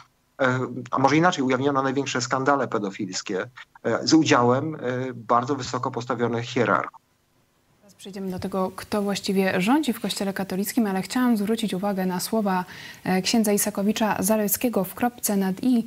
e, 0.42 0.60
a 0.92 1.00
może 1.00 1.18
inaczej, 1.18 1.44
ujawniono 1.44 1.82
największe 1.82 2.22
skandale 2.22 2.68
pedofilskie 2.68 3.50
e, 3.84 4.08
z 4.08 4.14
udziałem 4.14 4.78
bardzo 5.16 5.56
wysoko 5.56 5.92
postawionych 5.92 6.46
hierarchów. 6.46 7.07
Przejdziemy 7.98 8.32
do 8.32 8.40
tego, 8.40 8.72
kto 8.76 9.02
właściwie 9.02 9.62
rządzi 9.62 9.94
w 9.94 10.00
Kościele 10.00 10.34
katolickim, 10.34 10.88
ale 10.88 11.02
chciałam 11.02 11.38
zwrócić 11.38 11.74
uwagę 11.74 12.06
na 12.06 12.20
słowa 12.20 12.66
księdza 13.24 13.54
Isakowicza 13.54 14.18
Zalewskiego 14.20 14.84
w 14.84 14.94
kropce 14.94 15.38
nad 15.38 15.64
i. 15.64 15.86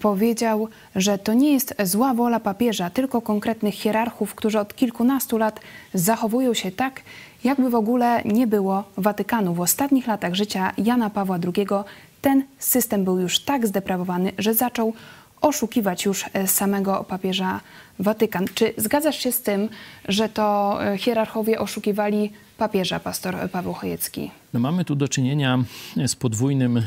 Powiedział, 0.00 0.68
że 0.96 1.18
to 1.18 1.34
nie 1.34 1.52
jest 1.52 1.74
zła 1.84 2.14
wola 2.14 2.40
papieża, 2.40 2.90
tylko 2.90 3.20
konkretnych 3.20 3.74
hierarchów, 3.74 4.34
którzy 4.34 4.58
od 4.58 4.74
kilkunastu 4.74 5.38
lat 5.38 5.60
zachowują 5.94 6.54
się 6.54 6.70
tak, 6.70 7.00
jakby 7.44 7.70
w 7.70 7.74
ogóle 7.74 8.22
nie 8.24 8.46
było 8.46 8.84
Watykanu. 8.96 9.54
W 9.54 9.60
ostatnich 9.60 10.06
latach 10.06 10.34
życia 10.34 10.72
Jana 10.78 11.10
Pawła 11.10 11.38
II 11.56 11.66
ten 12.20 12.44
system 12.58 13.04
był 13.04 13.18
już 13.18 13.40
tak 13.40 13.66
zdeprawowany, 13.66 14.32
że 14.38 14.54
zaczął 14.54 14.92
oszukiwać 15.40 16.04
już 16.04 16.24
e, 16.32 16.46
samego 16.46 17.04
papieża 17.04 17.60
Watykan. 17.98 18.44
Czy 18.54 18.74
zgadzasz 18.76 19.18
się 19.18 19.32
z 19.32 19.42
tym, 19.42 19.68
że 20.08 20.28
to 20.28 20.78
e, 20.84 20.98
hierarchowie 20.98 21.58
oszukiwali 21.58 22.32
papieża, 22.58 23.00
pastor 23.00 23.50
Paweł 23.52 23.72
Chojecki? 23.72 24.30
No 24.54 24.60
mamy 24.60 24.84
tu 24.84 24.94
do 24.94 25.08
czynienia 25.08 25.58
z 26.06 26.16
podwójnym 26.16 26.82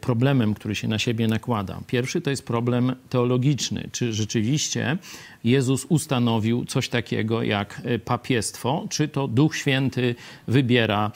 problemem, 0.00 0.54
który 0.54 0.74
się 0.74 0.88
na 0.88 0.98
siebie 0.98 1.28
nakłada. 1.28 1.80
Pierwszy 1.86 2.20
to 2.20 2.30
jest 2.30 2.46
problem 2.46 2.92
teologiczny. 3.08 3.88
Czy 3.92 4.12
rzeczywiście 4.12 4.98
Jezus 5.44 5.84
ustanowił 5.84 6.64
coś 6.64 6.88
takiego 6.88 7.42
jak 7.42 7.82
e, 7.84 7.98
papiestwo, 7.98 8.86
czy 8.90 9.08
to 9.08 9.28
Duch 9.28 9.56
Święty 9.56 10.14
wybiera 10.48 11.10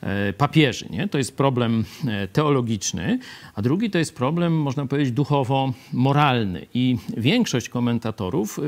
e, 0.00 0.32
papieży? 0.32 0.86
Nie? 0.90 1.08
To 1.08 1.18
jest 1.18 1.36
problem 1.36 1.84
teologiczny, 2.32 3.18
a 3.54 3.62
drugi 3.62 3.90
to 3.90 3.98
jest 3.98 4.16
problem, 4.16 4.52
można 4.52 4.86
powiedzieć, 4.86 5.14
duchowo-moralny. 5.14 6.66
I 6.74 6.96
większość 7.16 7.68
komentatorów 7.68 8.60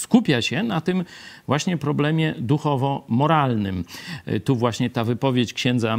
skupia 0.00 0.42
się 0.42 0.62
na 0.62 0.80
tym 0.80 1.04
właśnie 1.46 1.76
problemie 1.76 2.34
duchowo-moralnym. 2.38 3.84
E, 4.26 4.40
tu 4.40 4.56
właśnie 4.56 4.90
ta 4.90 5.04
wypowiedź 5.04 5.52
księdza 5.52 5.98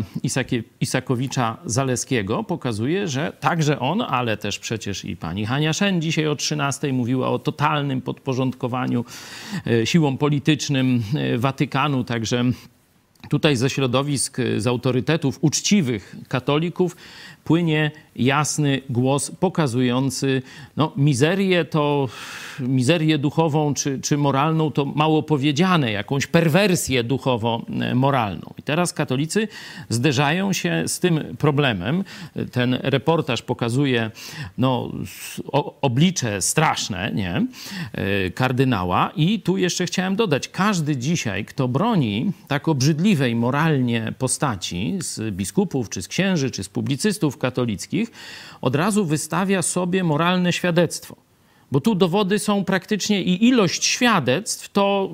Isakowicza 0.79 1.57
Zaleskiego 1.65 2.43
pokazuje, 2.43 3.07
że 3.07 3.33
także 3.39 3.79
on, 3.79 4.01
ale 4.01 4.37
też 4.37 4.59
przecież 4.59 5.05
i 5.05 5.17
pani 5.17 5.45
Hania 5.45 5.73
Szen 5.73 6.01
dzisiaj 6.01 6.27
o 6.27 6.35
13 6.35 6.93
mówiła 6.93 7.29
o 7.29 7.39
totalnym 7.39 8.01
podporządkowaniu 8.01 9.05
e, 9.67 9.85
siłom 9.85 10.17
politycznym 10.17 11.03
e, 11.15 11.37
Watykanu, 11.37 12.03
także 12.03 12.43
tutaj 13.29 13.55
ze 13.55 13.69
środowisk, 13.69 14.37
z 14.57 14.67
autorytetów 14.67 15.37
uczciwych 15.41 16.15
katolików 16.27 16.95
płynie 17.43 17.91
jasny 18.15 18.81
głos 18.89 19.31
pokazujący 19.31 20.41
no, 20.77 20.91
mizerię 20.97 21.65
to 21.65 22.09
mizerię 22.59 23.17
duchową 23.17 23.73
czy, 23.73 23.99
czy 23.99 24.17
moralną 24.17 24.71
to 24.71 24.85
mało 24.85 25.23
powiedziane, 25.23 25.91
jakąś 25.91 26.27
perwersję 26.27 27.03
duchowo-moralną. 27.03 28.53
I 28.57 28.63
teraz 28.63 28.93
katolicy 28.93 29.47
zderzają 29.89 30.53
się 30.53 30.83
z 30.87 30.99
tym 30.99 31.37
problemem. 31.37 32.03
Ten 32.51 32.73
reportaż 32.81 33.41
pokazuje 33.41 34.11
no, 34.57 34.91
oblicze 35.81 36.41
straszne 36.41 37.11
nie? 37.15 37.47
kardynała 38.35 39.11
i 39.15 39.39
tu 39.39 39.57
jeszcze 39.57 39.85
chciałem 39.85 40.15
dodać, 40.15 40.47
każdy 40.47 40.97
dzisiaj, 40.97 41.45
kto 41.45 41.67
broni 41.67 42.31
tak 42.47 42.67
obrzydliwej 42.67 43.35
moralnie 43.35 44.13
postaci 44.17 44.97
z 44.99 45.35
biskupów, 45.35 45.89
czy 45.89 46.01
z 46.01 46.07
księży, 46.07 46.51
czy 46.51 46.63
z 46.63 46.69
publicystów 46.69 47.30
katolickich, 47.37 48.11
od 48.61 48.75
razu 48.75 49.05
wystawia 49.05 49.61
sobie 49.61 50.03
moralne 50.03 50.53
świadectwo. 50.53 51.15
Bo 51.71 51.81
tu 51.81 51.95
dowody 51.95 52.39
są 52.39 52.63
praktycznie 52.63 53.23
i 53.23 53.47
ilość 53.47 53.85
świadectw 53.85 54.69
to, 54.69 55.09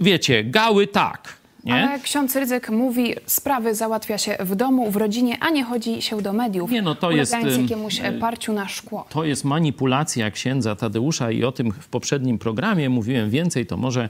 wiecie, 0.00 0.44
gały 0.44 0.86
tak. 0.86 1.40
Nie? 1.64 1.88
Ale 1.88 2.00
ksiądz 2.00 2.36
Rydzyk 2.36 2.70
mówi, 2.70 3.14
sprawy 3.26 3.74
załatwia 3.74 4.18
się 4.18 4.36
w 4.40 4.56
domu, 4.56 4.90
w 4.90 4.96
rodzinie, 4.96 5.36
a 5.40 5.50
nie 5.50 5.64
chodzi 5.64 6.02
się 6.02 6.22
do 6.22 6.32
mediów, 6.32 6.70
nie, 6.70 6.82
no 6.82 6.94
to 6.94 7.10
jest 7.10 7.32
jakiemuś 7.32 8.00
parciu 8.20 8.52
na 8.52 8.68
szkło. 8.68 9.06
To 9.08 9.24
jest 9.24 9.44
manipulacja 9.44 10.30
księdza 10.30 10.76
Tadeusza 10.76 11.30
i 11.30 11.44
o 11.44 11.52
tym 11.52 11.72
w 11.72 11.88
poprzednim 11.88 12.38
programie 12.38 12.90
mówiłem 12.90 13.30
więcej, 13.30 13.66
to 13.66 13.76
może 13.76 14.08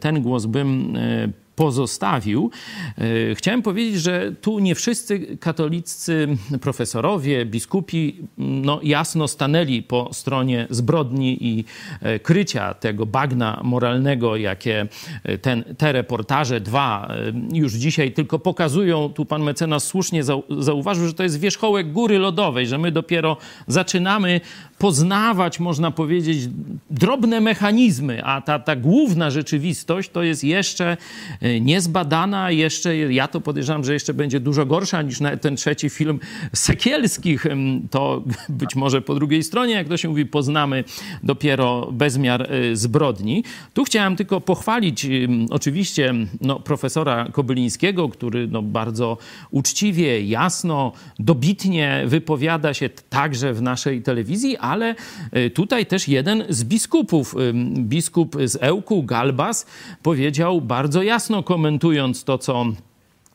ten 0.00 0.22
głos 0.22 0.46
bym 0.46 0.96
e, 0.96 1.28
pozostawił. 1.58 2.50
E, 2.98 3.34
chciałem 3.34 3.62
powiedzieć, 3.62 4.00
że 4.00 4.32
tu 4.40 4.58
nie 4.58 4.74
wszyscy 4.74 5.36
katolicy 5.36 6.28
profesorowie, 6.60 7.46
biskupi 7.46 8.16
no, 8.38 8.80
jasno 8.82 9.28
stanęli 9.28 9.82
po 9.82 10.08
stronie 10.12 10.66
zbrodni 10.70 11.46
i 11.46 11.64
e, 12.02 12.18
krycia 12.18 12.74
tego 12.74 13.06
bagna 13.06 13.60
moralnego, 13.64 14.36
jakie 14.36 14.86
e, 15.24 15.38
ten, 15.38 15.64
te 15.78 15.92
reportaże, 15.92 16.60
dwa 16.60 17.12
już 17.52 17.72
dzisiaj 17.72 18.12
tylko 18.12 18.38
pokazują. 18.38 19.08
Tu 19.08 19.24
pan 19.24 19.42
mecenas 19.42 19.84
słusznie 19.84 20.22
zauważył, 20.58 21.06
że 21.06 21.14
to 21.14 21.22
jest 21.22 21.40
wierzchołek 21.40 21.92
góry 21.92 22.18
lodowej, 22.18 22.66
że 22.66 22.78
my 22.78 22.92
dopiero 22.92 23.36
zaczynamy 23.66 24.40
poznawać, 24.78 25.60
można 25.60 25.90
powiedzieć, 25.90 26.48
drobne 26.90 27.40
mechanizmy, 27.40 28.24
a 28.24 28.40
ta, 28.40 28.58
ta 28.58 28.76
główna 28.76 29.30
rzeczywistość 29.30 30.10
to 30.10 30.22
jest 30.22 30.44
jeszcze 30.44 30.96
e, 31.40 31.60
niezbadana, 31.60 32.50
jeszcze, 32.50 32.96
ja 32.96 33.28
to 33.28 33.40
podejrzewam, 33.40 33.84
że 33.84 33.92
jeszcze 33.92 34.14
będzie 34.14 34.40
dużo 34.40 34.66
gorsza 34.66 35.02
niż 35.02 35.18
ten 35.40 35.56
trzeci 35.56 35.90
film 35.90 36.20
Sekielskich. 36.52 37.46
To 37.90 38.22
być 38.48 38.76
może 38.76 39.02
po 39.02 39.14
drugiej 39.14 39.42
stronie, 39.42 39.74
jak 39.74 39.88
to 39.88 39.96
się 39.96 40.08
mówi, 40.08 40.26
poznamy 40.26 40.84
dopiero 41.22 41.92
bezmiar 41.92 42.52
e, 42.52 42.76
zbrodni. 42.76 43.44
Tu 43.74 43.84
chciałem 43.84 44.16
tylko 44.16 44.40
pochwalić 44.40 45.06
oczywiście 45.50 46.14
no, 46.40 46.60
profesora 46.60 47.28
Kobylińskiego, 47.32 48.08
który 48.08 48.48
no, 48.48 48.62
bardzo 48.62 49.18
uczciwie, 49.50 50.22
jasno, 50.22 50.92
dobitnie 51.18 52.02
wypowiada 52.06 52.74
się 52.74 52.88
także 52.88 53.52
w 53.52 53.62
naszej 53.62 54.02
telewizji, 54.02 54.56
ale 54.68 54.94
y, 55.36 55.50
tutaj 55.50 55.86
też 55.86 56.08
jeden 56.08 56.44
z 56.48 56.64
biskupów, 56.64 57.34
biskup 57.78 58.36
z 58.44 58.58
Ełku, 58.60 59.02
Galbas, 59.02 59.66
powiedział 60.02 60.60
bardzo 60.60 61.02
jasno, 61.02 61.42
komentując 61.42 62.24
to, 62.24 62.38
co 62.38 62.66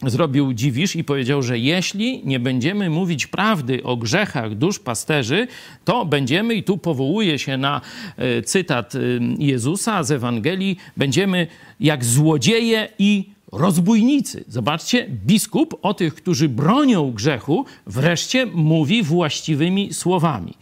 zrobił 0.06 0.54
Dziwisz 0.54 0.96
i 0.96 1.04
powiedział, 1.04 1.42
że 1.42 1.60
jeśli 1.60 2.22
nie 2.26 2.40
będziemy 2.40 2.90
mówić 2.90 3.28
prawdy 3.28 3.84
o 3.84 3.98
grzechach 3.98 4.56
dusz 4.56 4.80
pasterzy, 4.80 5.48
to 5.86 6.06
będziemy, 6.06 6.56
i 6.56 6.64
tu 6.64 6.78
powołuje 6.78 7.40
się 7.40 7.58
na 7.58 7.82
y, 8.40 8.42
cytat 8.42 8.94
Jezusa 9.40 10.04
z 10.04 10.12
Ewangelii, 10.12 10.78
będziemy 10.98 11.48
jak 11.80 12.06
złodzieje 12.06 12.90
i 13.00 13.33
rozbójnicy. 13.54 14.44
Zobaczcie, 14.48 15.08
biskup 15.26 15.80
o 15.82 15.94
tych, 15.94 16.16
którzy 16.16 16.50
bronią 16.50 17.12
grzechu, 17.12 17.66
wreszcie 17.88 18.46
mówi 18.46 19.04
właściwymi 19.04 19.94
słowami. 19.94 20.54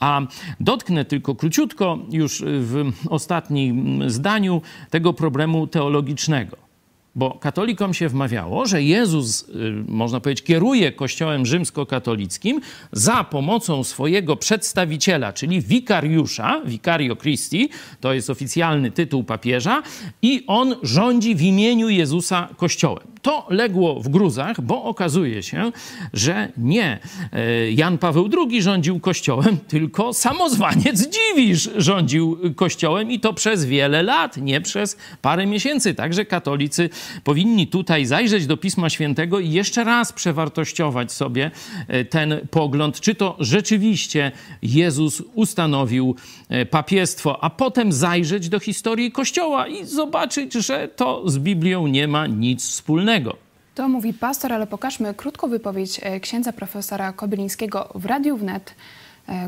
A 0.00 0.20
dotknę 0.60 1.04
tylko 1.04 1.34
króciutko 1.34 1.98
już 2.10 2.42
w 2.46 2.92
ostatnim 3.08 4.02
zdaniu 4.10 4.62
tego 4.90 5.12
problemu 5.12 5.66
teologicznego. 5.66 6.69
Bo 7.14 7.30
katolikom 7.30 7.94
się 7.94 8.08
wmawiało, 8.08 8.66
że 8.66 8.82
Jezus, 8.82 9.48
y, 9.48 9.84
można 9.88 10.20
powiedzieć, 10.20 10.44
kieruje 10.44 10.92
Kościołem 10.92 11.46
rzymskokatolickim 11.46 12.60
za 12.92 13.24
pomocą 13.24 13.84
swojego 13.84 14.36
przedstawiciela, 14.36 15.32
czyli 15.32 15.60
wikariusza, 15.60 16.60
vicario 16.64 17.16
Christi, 17.16 17.70
to 18.00 18.12
jest 18.12 18.30
oficjalny 18.30 18.90
tytuł 18.90 19.24
papieża, 19.24 19.82
i 20.22 20.44
on 20.46 20.76
rządzi 20.82 21.34
w 21.34 21.42
imieniu 21.42 21.88
Jezusa 21.88 22.48
Kościołem. 22.56 23.10
To 23.22 23.46
legło 23.50 24.00
w 24.00 24.08
gruzach, 24.08 24.60
bo 24.60 24.84
okazuje 24.84 25.42
się, 25.42 25.72
że 26.12 26.52
nie 26.56 26.98
e, 27.32 27.70
Jan 27.72 27.98
Paweł 27.98 28.28
II 28.48 28.62
rządził 28.62 29.00
Kościołem, 29.00 29.56
tylko 29.68 30.12
samozwaniec 30.12 31.08
Dziwisz 31.08 31.70
rządził 31.76 32.38
Kościołem 32.56 33.10
i 33.10 33.20
to 33.20 33.32
przez 33.32 33.64
wiele 33.64 34.02
lat, 34.02 34.36
nie 34.36 34.60
przez 34.60 34.96
parę 35.22 35.46
miesięcy. 35.46 35.94
Także 35.94 36.24
katolicy 36.24 36.90
powinni 37.24 37.66
tutaj 37.66 38.06
zajrzeć 38.06 38.46
do 38.46 38.56
Pisma 38.56 38.90
Świętego 38.90 39.40
i 39.40 39.50
jeszcze 39.50 39.84
raz 39.84 40.12
przewartościować 40.12 41.12
sobie 41.12 41.50
e, 41.88 42.04
ten 42.04 42.40
pogląd, 42.50 43.00
czy 43.00 43.14
to 43.14 43.36
rzeczywiście 43.38 44.32
Jezus 44.62 45.22
ustanowił 45.34 46.16
e, 46.48 46.66
papiestwo, 46.66 47.44
a 47.44 47.50
potem 47.50 47.92
zajrzeć 47.92 48.48
do 48.48 48.60
historii 48.60 49.12
Kościoła 49.12 49.68
i 49.68 49.84
zobaczyć, 49.84 50.52
że 50.52 50.88
to 50.88 51.30
z 51.30 51.38
Biblią 51.38 51.86
nie 51.86 52.08
ma 52.08 52.26
nic 52.26 52.68
wspólnego. 52.68 53.36
To 53.74 53.88
mówi 53.88 54.14
pastor, 54.14 54.52
ale 54.52 54.66
pokażmy 54.66 55.14
krótką 55.14 55.48
wypowiedź 55.48 56.00
e, 56.02 56.20
księdza 56.20 56.52
profesora 56.52 57.12
Kobylińskiego 57.12 57.88
w 57.94 58.04
Radiu 58.04 58.36
Wnet, 58.36 58.74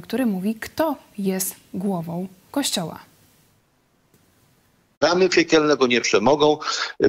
który 0.02 0.26
mówi, 0.26 0.54
kto 0.54 0.97
jest 1.18 1.56
głową 1.75 2.28
Kościoła. 2.50 3.12
Ramy 5.02 5.28
piekielne 5.28 5.76
go 5.76 5.87
nie 5.87 6.00
przemogą. 6.00 6.59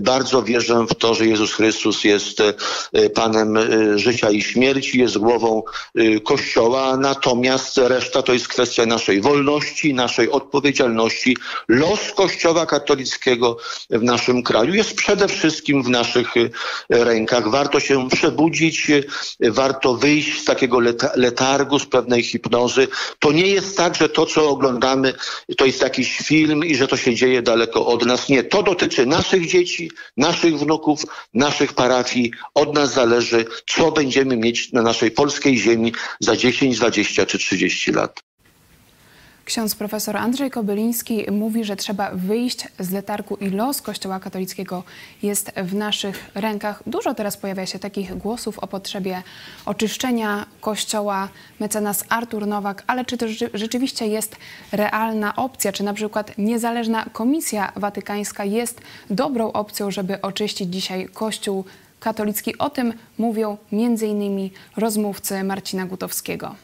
Bardzo 0.01 0.43
wierzę 0.43 0.85
w 0.89 0.95
to, 0.95 1.15
że 1.15 1.27
Jezus 1.27 1.53
Chrystus 1.53 2.03
jest 2.03 2.39
e, 2.41 3.09
Panem 3.09 3.57
e, 3.57 3.99
życia 3.99 4.29
i 4.29 4.41
śmierci, 4.41 4.99
jest 4.99 5.17
głową 5.17 5.63
e, 5.95 6.19
Kościoła, 6.19 6.97
natomiast 6.97 7.77
reszta 7.77 8.21
to 8.21 8.33
jest 8.33 8.47
kwestia 8.47 8.85
naszej 8.85 9.21
wolności, 9.21 9.93
naszej 9.93 10.31
odpowiedzialności. 10.31 11.37
Los 11.67 11.99
Kościoła 12.15 12.65
katolickiego 12.65 13.57
w 13.89 14.03
naszym 14.03 14.43
kraju 14.43 14.73
jest 14.73 14.95
przede 14.95 15.27
wszystkim 15.27 15.83
w 15.83 15.89
naszych 15.89 16.33
rękach. 16.89 17.49
Warto 17.49 17.79
się 17.79 18.09
przebudzić, 18.09 18.91
warto 19.39 19.95
wyjść 19.95 20.41
z 20.41 20.45
takiego 20.45 20.79
letargu, 21.15 21.79
z 21.79 21.85
pewnej 21.85 22.23
hipnozy. 22.23 22.87
To 23.19 23.31
nie 23.31 23.47
jest 23.47 23.77
tak, 23.77 23.95
że 23.95 24.09
to, 24.09 24.25
co 24.25 24.49
oglądamy, 24.49 25.13
to 25.57 25.65
jest 25.65 25.81
jakiś 25.81 26.17
film 26.17 26.65
i 26.65 26.75
że 26.75 26.87
to 26.87 26.97
się 26.97 27.15
dzieje 27.15 27.41
daleko 27.41 27.82
od 27.87 28.05
nas. 28.05 28.29
Nie, 28.29 28.43
to 28.43 28.63
dotyczy 28.63 29.05
naszych 29.05 29.47
dzieci, 29.47 29.91
naszych 30.17 30.59
wnuków, 30.59 31.01
naszych 31.33 31.73
parafii. 31.73 32.31
Od 32.53 32.75
nas 32.75 32.93
zależy, 32.93 33.45
co 33.67 33.91
będziemy 33.91 34.37
mieć 34.37 34.71
na 34.71 34.81
naszej 34.81 35.11
polskiej 35.11 35.57
ziemi 35.57 35.93
za 36.19 36.35
10, 36.35 36.77
20 36.77 37.25
czy 37.25 37.37
30 37.37 37.91
lat. 37.91 38.32
Ksiądz 39.45 39.75
profesor 39.75 40.17
Andrzej 40.17 40.51
Kobyliński 40.51 41.31
mówi, 41.31 41.63
że 41.63 41.75
trzeba 41.75 42.11
wyjść 42.13 42.67
z 42.79 42.91
letargu 42.91 43.35
i 43.35 43.49
los 43.49 43.81
Kościoła 43.81 44.19
katolickiego 44.19 44.83
jest 45.23 45.51
w 45.51 45.75
naszych 45.75 46.31
rękach. 46.35 46.83
Dużo 46.87 47.13
teraz 47.13 47.37
pojawia 47.37 47.65
się 47.65 47.79
takich 47.79 48.17
głosów 48.17 48.59
o 48.59 48.67
potrzebie 48.67 49.23
oczyszczenia 49.65 50.45
Kościoła. 50.61 51.29
Mecenas 51.59 52.03
Artur 52.09 52.47
Nowak, 52.47 52.83
ale 52.87 53.05
czy 53.05 53.17
to 53.17 53.25
rzeczywiście 53.53 54.07
jest 54.07 54.35
realna 54.71 55.35
opcja? 55.35 55.71
Czy 55.71 55.83
na 55.83 55.93
przykład 55.93 56.37
niezależna 56.37 57.05
Komisja 57.13 57.71
Watykańska 57.75 58.45
jest 58.45 58.81
dobrą 59.09 59.51
opcją, 59.51 59.91
żeby 59.91 60.21
oczyścić 60.21 60.73
dzisiaj 60.73 61.09
Kościół 61.13 61.65
katolicki? 61.99 62.57
O 62.57 62.69
tym 62.69 62.93
mówią 63.17 63.57
m.in. 63.71 64.49
rozmówcy 64.77 65.43
Marcina 65.43 65.85
Gutowskiego. 65.85 66.55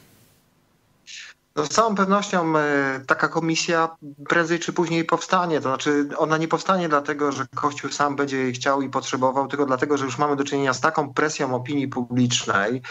Z 1.55 1.69
całą 1.69 1.95
pewnością 1.95 2.57
e, 2.57 3.01
taka 3.07 3.27
komisja 3.27 3.89
prędzej 4.27 4.59
czy 4.59 4.73
później 4.73 5.05
powstanie. 5.05 5.61
To 5.61 5.69
znaczy 5.69 6.09
ona 6.17 6.37
nie 6.37 6.47
powstanie 6.47 6.89
dlatego, 6.89 7.31
że 7.31 7.45
Kościół 7.55 7.91
sam 7.91 8.15
będzie 8.15 8.37
jej 8.37 8.53
chciał 8.53 8.81
i 8.81 8.89
potrzebował, 8.89 9.47
tylko 9.47 9.65
dlatego, 9.65 9.97
że 9.97 10.05
już 10.05 10.17
mamy 10.17 10.35
do 10.35 10.43
czynienia 10.43 10.73
z 10.73 10.81
taką 10.81 11.13
presją 11.13 11.55
opinii 11.55 11.87
publicznej. 11.87 12.81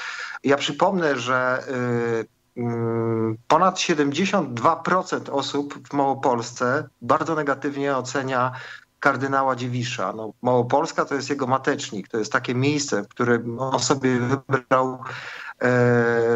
Ja 0.44 0.56
przypomnę, 0.56 1.18
że 1.18 1.64
e, 2.56 2.60
mm, 2.60 3.36
ponad 3.48 3.78
72% 3.78 5.30
osób 5.30 5.88
w 5.88 5.92
Małopolsce 5.92 6.88
bardzo 7.02 7.34
negatywnie 7.34 7.96
ocenia 7.96 8.52
kardynała 9.00 9.56
Dziwisza. 9.56 10.12
No, 10.12 10.32
Małopolska 10.42 11.04
to 11.04 11.14
jest 11.14 11.30
jego 11.30 11.46
matecznik, 11.46 12.08
to 12.08 12.18
jest 12.18 12.32
takie 12.32 12.54
miejsce, 12.54 13.02
w 13.02 13.08
którym 13.08 13.60
on 13.60 13.80
sobie 13.80 14.18
wybrał 14.18 14.98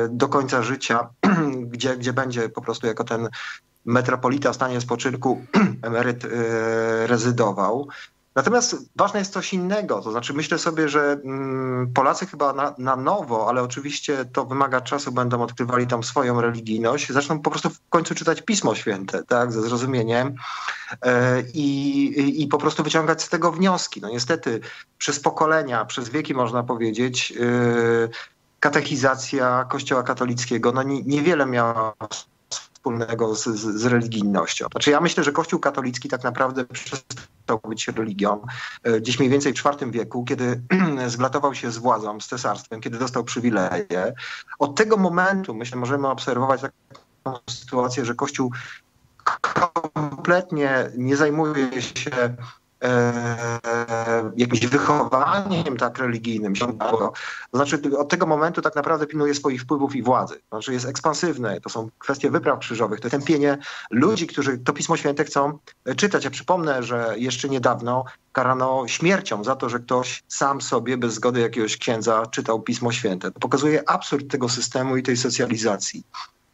do 0.09 0.29
końca 0.29 0.62
życia, 0.62 1.09
gdzie, 1.73 1.97
gdzie 1.97 2.12
będzie 2.12 2.49
po 2.49 2.62
prostu 2.62 2.87
jako 2.87 3.05
ten 3.05 3.29
metropolita 3.85 4.52
w 4.52 4.55
stanie 4.55 4.81
spoczynku 4.81 5.45
emeryt 5.83 6.25
e, 6.25 6.29
rezydował. 7.07 7.88
Natomiast 8.35 8.76
ważne 8.97 9.19
jest 9.19 9.33
coś 9.33 9.52
innego, 9.52 10.00
to 10.00 10.11
znaczy 10.11 10.35
myślę 10.35 10.59
sobie, 10.59 10.88
że 10.88 11.21
mm, 11.25 11.93
Polacy 11.95 12.26
chyba 12.26 12.52
na, 12.52 12.75
na, 12.79 12.97
nowo, 12.97 13.49
ale 13.49 13.62
oczywiście 13.62 14.25
to 14.25 14.45
wymaga 14.45 14.81
czasu, 14.81 15.12
będą 15.12 15.43
odkrywali 15.43 15.87
tam 15.87 16.02
swoją 16.02 16.41
religijność, 16.41 17.12
zaczną 17.12 17.41
po 17.41 17.50
prostu 17.50 17.71
w 17.71 17.81
końcu 17.88 18.14
czytać 18.14 18.43
Pismo 18.43 18.75
Święte, 18.75 19.23
tak, 19.25 19.52
ze 19.52 19.62
zrozumieniem 19.62 20.35
e, 21.02 21.43
i, 21.55 22.43
i 22.43 22.47
po 22.47 22.59
prostu 22.59 22.83
wyciągać 22.83 23.23
z 23.23 23.29
tego 23.29 23.52
wnioski. 23.52 24.00
No 24.00 24.09
niestety 24.09 24.61
przez 24.99 25.21
pokolenia, 25.21 25.85
przez 25.85 26.09
wieki 26.09 26.35
można 26.35 26.62
powiedzieć, 26.62 27.33
katechizacja 28.62 29.64
Kościoła 29.69 30.02
katolickiego 30.02 30.73
no 30.73 30.83
nie, 30.83 31.02
niewiele 31.02 31.47
miała 31.47 31.95
wspólnego 32.49 33.35
z, 33.35 33.45
z, 33.45 33.81
z, 33.81 33.87
religijnością. 33.87 34.66
Znaczy 34.73 34.90
ja 34.90 35.00
myślę, 35.00 35.25
że 35.25 35.33
Kościół 35.33 35.61
katolicki 35.61 36.09
tak 36.09 36.25
naprawdę 36.25 36.64
przestał 36.64 37.61
być 37.69 37.88
religią 37.88 38.47
e, 38.83 39.00
gdzieś 39.00 39.19
mniej 39.19 39.31
więcej 39.31 39.52
w 39.52 39.57
IV 39.57 39.90
wieku, 39.90 40.25
kiedy 40.25 40.62
zblatował 41.07 41.54
się 41.54 41.71
z 41.71 41.78
władzą, 41.78 42.21
z 42.21 42.26
cesarstwem, 42.26 42.81
kiedy 42.81 42.99
dostał 42.99 43.25
przywileje. 43.25 44.14
Od 44.59 44.75
tego 44.75 44.97
momentu, 44.97 45.54
myślę, 45.54 45.78
możemy 45.78 46.09
obserwować 46.09 46.61
taką 47.23 47.38
sytuację, 47.50 48.04
że 48.04 48.14
Kościół 48.14 48.52
kompletnie 49.92 50.90
nie 50.97 51.16
zajmuje 51.16 51.83
się 51.83 52.37
jakimś 54.37 54.66
wychowaniem 54.66 55.77
tak 55.77 55.99
religijnym. 55.99 56.53
Znaczy 57.53 57.81
od 57.99 58.09
tego 58.09 58.27
momentu 58.27 58.62
tak 58.62 58.75
naprawdę 58.75 59.07
pilnuje 59.07 59.35
swoich 59.35 59.62
wpływów 59.62 59.97
i 59.97 60.03
władzy. 60.03 60.40
Znaczy 60.49 60.73
jest 60.73 60.87
ekspansywne, 60.87 61.61
to 61.61 61.68
są 61.68 61.88
kwestie 61.99 62.31
wypraw 62.31 62.59
krzyżowych, 62.59 63.01
to 63.01 63.11
tępienie 63.11 63.59
ludzi, 63.90 64.27
którzy 64.27 64.59
to 64.59 64.73
Pismo 64.73 64.97
Święte 64.97 65.25
chcą 65.25 65.59
czytać. 65.97 66.25
Ja 66.25 66.31
przypomnę, 66.31 66.83
że 66.83 67.14
jeszcze 67.16 67.49
niedawno 67.49 68.05
karano 68.33 68.88
śmiercią 68.88 69.45
za 69.45 69.57
to, 69.57 69.68
że 69.68 69.79
ktoś 69.79 70.23
sam 70.29 70.61
sobie 70.61 70.97
bez 70.97 71.14
zgody 71.14 71.40
jakiegoś 71.40 71.77
księdza 71.77 72.27
czytał 72.27 72.62
Pismo 72.62 72.92
Święte. 72.92 73.31
To 73.31 73.40
pokazuje 73.40 73.88
absurd 73.88 74.31
tego 74.31 74.49
systemu 74.49 74.97
i 74.97 75.03
tej 75.03 75.16
socjalizacji. 75.16 76.05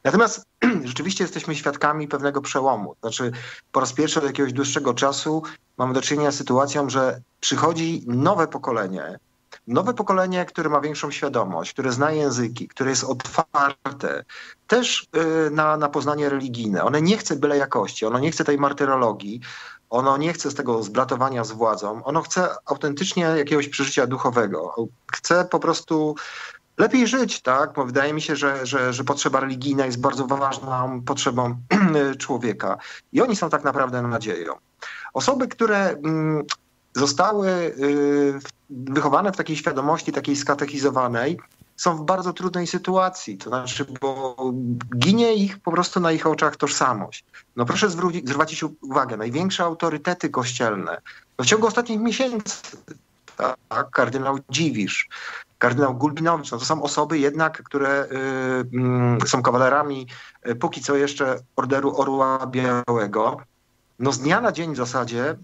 Natomiast 0.05 0.47
rzeczywiście 0.85 1.25
jesteśmy 1.25 1.55
świadkami 1.55 2.09
pewnego 2.09 2.41
przełomu. 2.41 2.95
Znaczy, 3.01 3.33
po 3.73 3.81
raz 3.81 3.93
pierwszy 3.93 4.19
od 4.19 4.27
jakiegoś 4.27 4.53
dłuższego 4.53 4.95
czasu 4.95 5.43
mamy 5.79 5.95
do 5.95 6.03
czynienia 6.03 6.31
z 6.31 6.37
sytuacją, 6.37 6.91
że 6.91 7.21
przychodzi 7.41 8.05
nowe 8.07 8.47
pokolenie, 8.47 9.19
nowe 9.67 9.95
pokolenie, 9.95 10.45
które 10.45 10.71
ma 10.71 10.81
większą 10.81 11.11
świadomość, 11.11 11.73
które 11.73 11.93
zna 11.93 12.13
języki, 12.13 12.69
które 12.69 12.91
jest 12.91 13.05
otwarte 13.05 14.25
też 14.67 15.09
y, 15.47 15.51
na, 15.51 15.77
na 15.77 15.89
poznanie 15.89 16.29
religijne. 16.29 16.85
One 16.85 17.03
nie 17.03 17.19
chce 17.19 17.37
byle 17.37 17.57
jakości, 17.57 18.07
ono 18.07 18.19
nie 18.19 18.31
chce 18.31 18.45
tej 18.45 18.59
martyrologii, 18.59 19.41
ono 19.91 20.17
nie 20.17 20.33
chce 20.33 20.51
z 20.51 20.55
tego 20.55 20.83
zblatowania 20.83 21.45
z 21.45 21.53
władzą, 21.53 22.05
ono 22.05 22.23
chce 22.23 22.49
autentycznie 22.67 23.23
jakiegoś 23.23 23.69
przeżycia 23.69 24.07
duchowego. 24.07 24.75
Chce 25.13 25.45
po 25.45 25.59
prostu 25.59 26.15
lepiej 26.79 27.07
żyć, 27.07 27.41
tak? 27.41 27.73
Bo 27.73 27.85
wydaje 27.85 28.12
mi 28.14 28.21
się, 28.21 28.37
że, 28.37 28.67
że, 28.67 28.93
że 28.93 29.05
potrzeba 29.05 29.41
religijna 29.41 29.87
jest 29.87 30.01
bardzo 30.01 30.27
ważną 30.27 31.03
potrzebą 31.03 31.57
człowieka. 32.19 32.79
I 33.12 33.21
oni 33.21 33.37
są 33.37 33.51
tak 33.51 33.64
naprawdę 33.64 34.03
nadzieją. 34.03 34.55
Osoby, 35.14 35.49
które 35.49 35.88
mm, 35.88 36.45
zostały 36.95 37.49
y, 37.51 38.38
wychowane 38.71 39.33
w 39.33 39.37
takiej 39.37 39.57
świadomości, 39.57 40.12
takiej 40.12 40.37
skatechizowanej, 40.37 41.38
są 41.77 41.97
w 41.97 42.05
bardzo 42.05 42.33
trudnej 42.33 42.67
sytuacji. 42.67 43.38
To 43.38 43.51
znaczy, 43.51 43.87
bo 44.01 44.37
ginie 44.97 45.35
ich 45.35 45.59
po 45.59 45.73
prostu 45.73 46.01
na 46.01 46.12
ich 46.12 46.27
oczach 46.27 46.57
tożsamość. 46.57 47.25
No 47.57 47.64
proszę 47.64 47.91
zwrócić, 47.91 48.29
zwrócić 48.29 48.64
uwagę, 48.81 49.17
największe 49.17 49.64
autorytety 49.64 50.31
kościelne 50.31 51.01
no 51.38 51.45
w 51.45 51.47
ciągu 51.47 51.67
ostatnich 51.67 52.01
miesięcy, 52.01 52.77
tak, 53.37 53.91
kardynał 53.91 54.38
Dziwisz, 54.51 55.09
kardynał 55.59 55.94
Gulbinowicz, 55.94 56.51
no 56.51 56.59
to 56.59 56.64
są 56.64 56.83
osoby 56.83 57.18
jednak, 57.18 57.62
które 57.62 58.07
y, 59.21 59.25
y, 59.25 59.29
są 59.29 59.42
kawalerami 59.42 60.07
y, 60.49 60.55
póki 60.55 60.81
co 60.81 60.97
jeszcze 60.97 61.37
Orderu 61.57 61.97
Orła 61.97 62.47
Białego. 62.47 63.37
No 63.99 64.12
z 64.12 64.18
dnia 64.18 64.40
na 64.40 64.53
dzień 64.53 64.75
w 64.75 64.77
zasadzie 64.77 65.37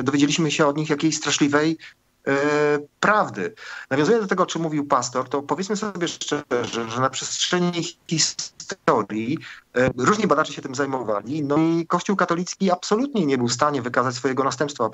y, 0.00 0.02
dowiedzieliśmy 0.02 0.50
się 0.50 0.66
od 0.66 0.76
nich 0.76 0.90
jakiejś 0.90 1.16
straszliwej 1.16 1.78
E, 2.28 2.78
prawdy. 3.00 3.54
Nawiązując 3.90 4.24
do 4.24 4.28
tego, 4.28 4.42
o 4.42 4.46
czym 4.46 4.62
mówił 4.62 4.86
pastor, 4.86 5.28
to 5.28 5.42
powiedzmy 5.42 5.76
sobie 5.76 6.08
szczerze, 6.08 6.44
że 6.88 7.00
na 7.00 7.10
przestrzeni 7.10 7.82
historii 8.08 9.38
e, 9.76 9.90
różni 9.96 10.26
badacze 10.26 10.52
się 10.52 10.62
tym 10.62 10.74
zajmowali, 10.74 11.42
no 11.42 11.56
i 11.56 11.86
Kościół 11.86 12.16
katolicki 12.16 12.70
absolutnie 12.70 13.26
nie 13.26 13.38
był 13.38 13.48
w 13.48 13.52
stanie 13.52 13.82
wykazać 13.82 14.14
swojego 14.14 14.44
następstwa 14.44 14.90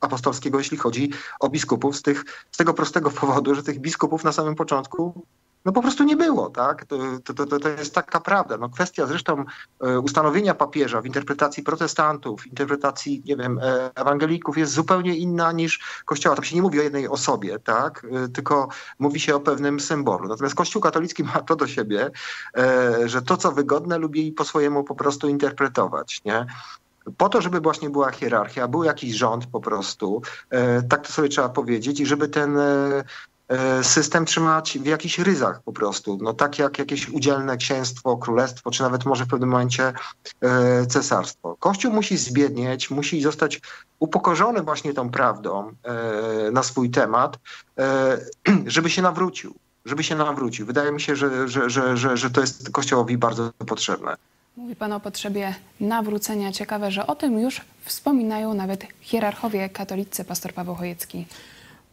apostolskiego, 0.00 0.58
jeśli 0.58 0.76
chodzi 0.76 1.10
o 1.40 1.48
biskupów, 1.48 1.96
z, 1.96 2.02
tych, 2.02 2.24
z 2.50 2.56
tego 2.56 2.74
prostego 2.74 3.10
powodu, 3.10 3.54
że 3.54 3.62
tych 3.62 3.78
biskupów 3.78 4.24
na 4.24 4.32
samym 4.32 4.54
początku 4.54 5.26
no 5.64 5.72
po 5.72 5.82
prostu 5.82 6.04
nie 6.04 6.16
było, 6.16 6.50
tak? 6.50 6.84
To, 6.84 6.96
to, 7.24 7.46
to, 7.46 7.58
to 7.58 7.68
jest 7.68 7.94
taka 7.94 8.20
prawda. 8.20 8.56
No 8.56 8.68
kwestia 8.68 9.06
zresztą 9.06 9.44
e, 9.80 10.00
ustanowienia 10.00 10.54
papieża 10.54 11.00
w 11.00 11.06
interpretacji 11.06 11.62
protestantów, 11.62 12.46
interpretacji, 12.46 13.22
nie 13.26 13.36
wiem, 13.36 13.58
e, 13.58 13.90
ewangelików 13.94 14.58
jest 14.58 14.72
zupełnie 14.72 15.16
inna 15.16 15.52
niż 15.52 16.02
Kościoła. 16.04 16.36
Tam 16.36 16.44
się 16.44 16.56
nie 16.56 16.62
mówi 16.62 16.80
o 16.80 16.82
jednej 16.82 17.08
osobie, 17.08 17.58
tak? 17.58 18.06
E, 18.24 18.28
tylko 18.28 18.68
mówi 18.98 19.20
się 19.20 19.34
o 19.34 19.40
pewnym 19.40 19.80
symbolu. 19.80 20.28
Natomiast 20.28 20.54
Kościół 20.54 20.82
katolicki 20.82 21.24
ma 21.24 21.40
to 21.40 21.56
do 21.56 21.66
siebie, 21.66 22.10
że 23.04 23.22
to, 23.22 23.36
co 23.36 23.52
wygodne, 23.52 23.98
lubi 23.98 24.32
po 24.32 24.44
swojemu 24.44 24.84
po 24.84 24.94
prostu 24.94 25.28
interpretować, 25.28 26.20
nie? 26.24 26.46
po 27.16 27.28
to, 27.28 27.40
żeby 27.40 27.60
właśnie 27.60 27.90
była 27.90 28.10
hierarchia, 28.10 28.68
był 28.68 28.84
jakiś 28.84 29.14
rząd 29.14 29.46
po 29.46 29.60
prostu, 29.60 30.22
tak 30.88 31.06
to 31.06 31.12
sobie 31.12 31.28
trzeba 31.28 31.48
powiedzieć, 31.48 32.00
i 32.00 32.06
żeby 32.06 32.28
ten 32.28 32.58
system 33.82 34.24
trzymać 34.24 34.78
w 34.78 34.86
jakichś 34.86 35.18
ryzach 35.18 35.62
po 35.62 35.72
prostu. 35.72 36.18
No 36.22 36.32
tak 36.32 36.58
jak 36.58 36.78
jakieś 36.78 37.08
udzielne 37.08 37.56
księstwo, 37.56 38.16
królestwo, 38.16 38.70
czy 38.70 38.82
nawet 38.82 39.04
może 39.04 39.24
w 39.24 39.28
pewnym 39.28 39.48
momencie 39.48 39.92
e, 40.40 40.86
cesarstwo. 40.86 41.56
Kościół 41.60 41.92
musi 41.92 42.16
zbiednieć, 42.16 42.90
musi 42.90 43.22
zostać 43.22 43.60
upokorzony 43.98 44.62
właśnie 44.62 44.94
tą 44.94 45.10
prawdą 45.10 45.72
e, 45.84 46.50
na 46.50 46.62
swój 46.62 46.90
temat, 46.90 47.38
żeby 48.66 48.90
się 48.90 49.02
nawrócił. 49.02 49.54
Żeby 49.84 50.02
się 50.02 50.16
nawrócił. 50.16 50.66
Wydaje 50.66 50.92
mi 50.92 51.00
się, 51.00 51.16
że, 51.16 51.48
że, 51.48 51.70
że, 51.70 51.96
że, 51.96 52.16
że 52.16 52.30
to 52.30 52.40
jest 52.40 52.70
Kościołowi 52.70 53.18
bardzo 53.18 53.52
potrzebne. 53.66 54.16
Mówi 54.56 54.76
Pan 54.76 54.92
o 54.92 55.00
potrzebie 55.00 55.54
nawrócenia. 55.80 56.52
Ciekawe, 56.52 56.90
że 56.90 57.06
o 57.06 57.14
tym 57.14 57.38
już 57.38 57.60
wspominają 57.84 58.54
nawet 58.54 58.86
hierarchowie 59.00 59.68
katolicy, 59.68 60.24
pastor 60.24 60.52
Paweł 60.52 60.74
Chojecki. 60.74 61.26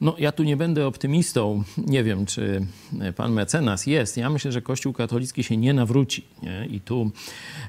No, 0.01 0.15
ja 0.17 0.31
tu 0.31 0.43
nie 0.43 0.57
będę 0.57 0.87
optymistą. 0.87 1.63
Nie 1.77 2.03
wiem, 2.03 2.25
czy 2.25 2.65
pan 3.15 3.31
mecenas 3.31 3.87
jest. 3.87 4.17
Ja 4.17 4.29
myślę, 4.29 4.51
że 4.51 4.61
Kościół 4.61 4.93
katolicki 4.93 5.43
się 5.43 5.57
nie 5.57 5.73
nawróci. 5.73 6.25
Nie? 6.43 6.67
I 6.69 6.79
tu 6.79 7.11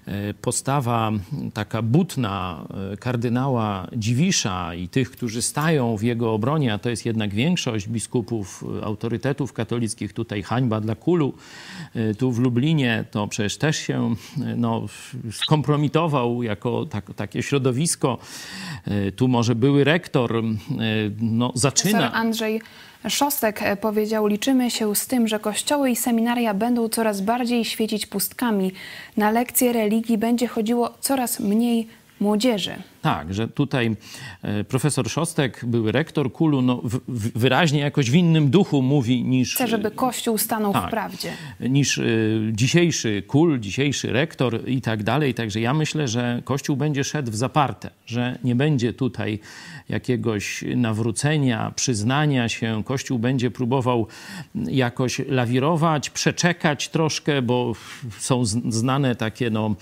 e, 0.06 0.34
postawa 0.34 1.12
taka 1.54 1.82
butna 1.82 2.64
e, 2.92 2.96
kardynała 2.96 3.88
Dziwisza 3.96 4.74
i 4.74 4.88
tych, 4.88 5.10
którzy 5.10 5.42
stają 5.42 5.96
w 5.96 6.02
jego 6.02 6.32
obronie, 6.32 6.74
a 6.74 6.78
to 6.78 6.90
jest 6.90 7.06
jednak 7.06 7.34
większość 7.34 7.88
biskupów, 7.88 8.64
e, 8.80 8.84
autorytetów 8.84 9.52
katolickich. 9.52 10.12
Tutaj 10.12 10.42
hańba 10.42 10.80
dla 10.80 10.94
kulu. 10.94 11.34
Tu 12.18 12.32
w 12.32 12.38
Lublinie 12.38 13.04
to 13.10 13.28
przecież 13.28 13.56
też 13.56 13.76
się 13.76 14.14
no, 14.56 14.86
skompromitował 15.32 16.42
jako 16.42 16.86
tak, 16.86 17.14
takie 17.14 17.42
środowisko. 17.42 18.18
Tu 19.16 19.28
może 19.28 19.54
były 19.54 19.84
rektor 19.84 20.42
no, 21.20 21.52
zaczyna 21.54 22.17
Andrzej 22.18 22.60
Szostek 23.08 23.62
e, 23.62 23.76
powiedział: 23.76 24.26
Liczymy 24.26 24.70
się 24.70 24.96
z 24.96 25.06
tym, 25.06 25.28
że 25.28 25.38
kościoły 25.38 25.90
i 25.90 25.96
seminaria 25.96 26.54
będą 26.54 26.88
coraz 26.88 27.20
bardziej 27.20 27.64
świecić 27.64 28.06
pustkami. 28.06 28.72
Na 29.16 29.30
lekcje 29.30 29.72
religii 29.72 30.18
będzie 30.18 30.48
chodziło 30.48 30.94
coraz 31.00 31.40
mniej 31.40 31.88
młodzieży. 32.20 32.76
Tak, 33.02 33.34
że 33.34 33.48
tutaj 33.48 33.96
e, 34.42 34.64
profesor 34.64 35.10
Szostek, 35.10 35.64
były 35.66 35.92
rektor 35.92 36.32
Kulu, 36.32 36.62
no, 36.62 36.82
wyraźnie 37.34 37.80
jakoś 37.80 38.10
w 38.10 38.14
innym 38.14 38.50
duchu 38.50 38.82
mówi 38.82 39.24
niż... 39.24 39.54
Chce, 39.54 39.68
żeby 39.68 39.90
Kościół 39.90 40.38
stanął 40.38 40.72
tak, 40.72 40.86
w 40.86 40.90
prawdzie. 40.90 41.32
Niż 41.60 41.98
y, 41.98 42.50
dzisiejszy 42.52 43.22
Kul, 43.26 43.58
dzisiejszy 43.58 44.12
rektor 44.12 44.68
i 44.68 44.80
tak 44.80 45.02
dalej. 45.02 45.34
Także 45.34 45.60
ja 45.60 45.74
myślę, 45.74 46.08
że 46.08 46.42
Kościół 46.44 46.76
będzie 46.76 47.04
szedł 47.04 47.30
w 47.30 47.36
zaparte, 47.36 47.90
że 48.06 48.38
nie 48.44 48.54
będzie 48.54 48.92
tutaj 48.92 49.38
jakiegoś 49.88 50.64
nawrócenia, 50.76 51.72
przyznania 51.76 52.48
się. 52.48 52.82
Kościół 52.84 53.18
będzie 53.18 53.50
próbował 53.50 54.06
jakoś 54.54 55.20
lawirować, 55.28 56.10
przeczekać 56.10 56.88
troszkę, 56.88 57.42
bo 57.42 57.72
są 58.18 58.44
znane 58.68 59.16
takie, 59.16 59.50
no, 59.50 59.74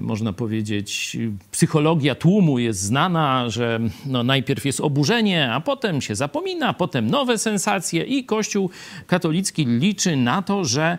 można 0.00 0.32
powiedzieć, 0.32 1.16
psychologia 1.50 2.14
tłumu 2.14 2.47
jest 2.56 2.80
znana, 2.80 3.50
że 3.50 3.80
no, 4.06 4.22
najpierw 4.22 4.64
jest 4.64 4.80
oburzenie, 4.80 5.52
a 5.52 5.60
potem 5.60 6.00
się 6.00 6.14
zapomina, 6.14 6.72
potem 6.72 7.10
nowe 7.10 7.38
sensacje 7.38 8.02
i 8.02 8.24
Kościół 8.24 8.70
katolicki 9.06 9.66
liczy 9.66 10.16
na 10.16 10.42
to, 10.42 10.64
że 10.64 10.98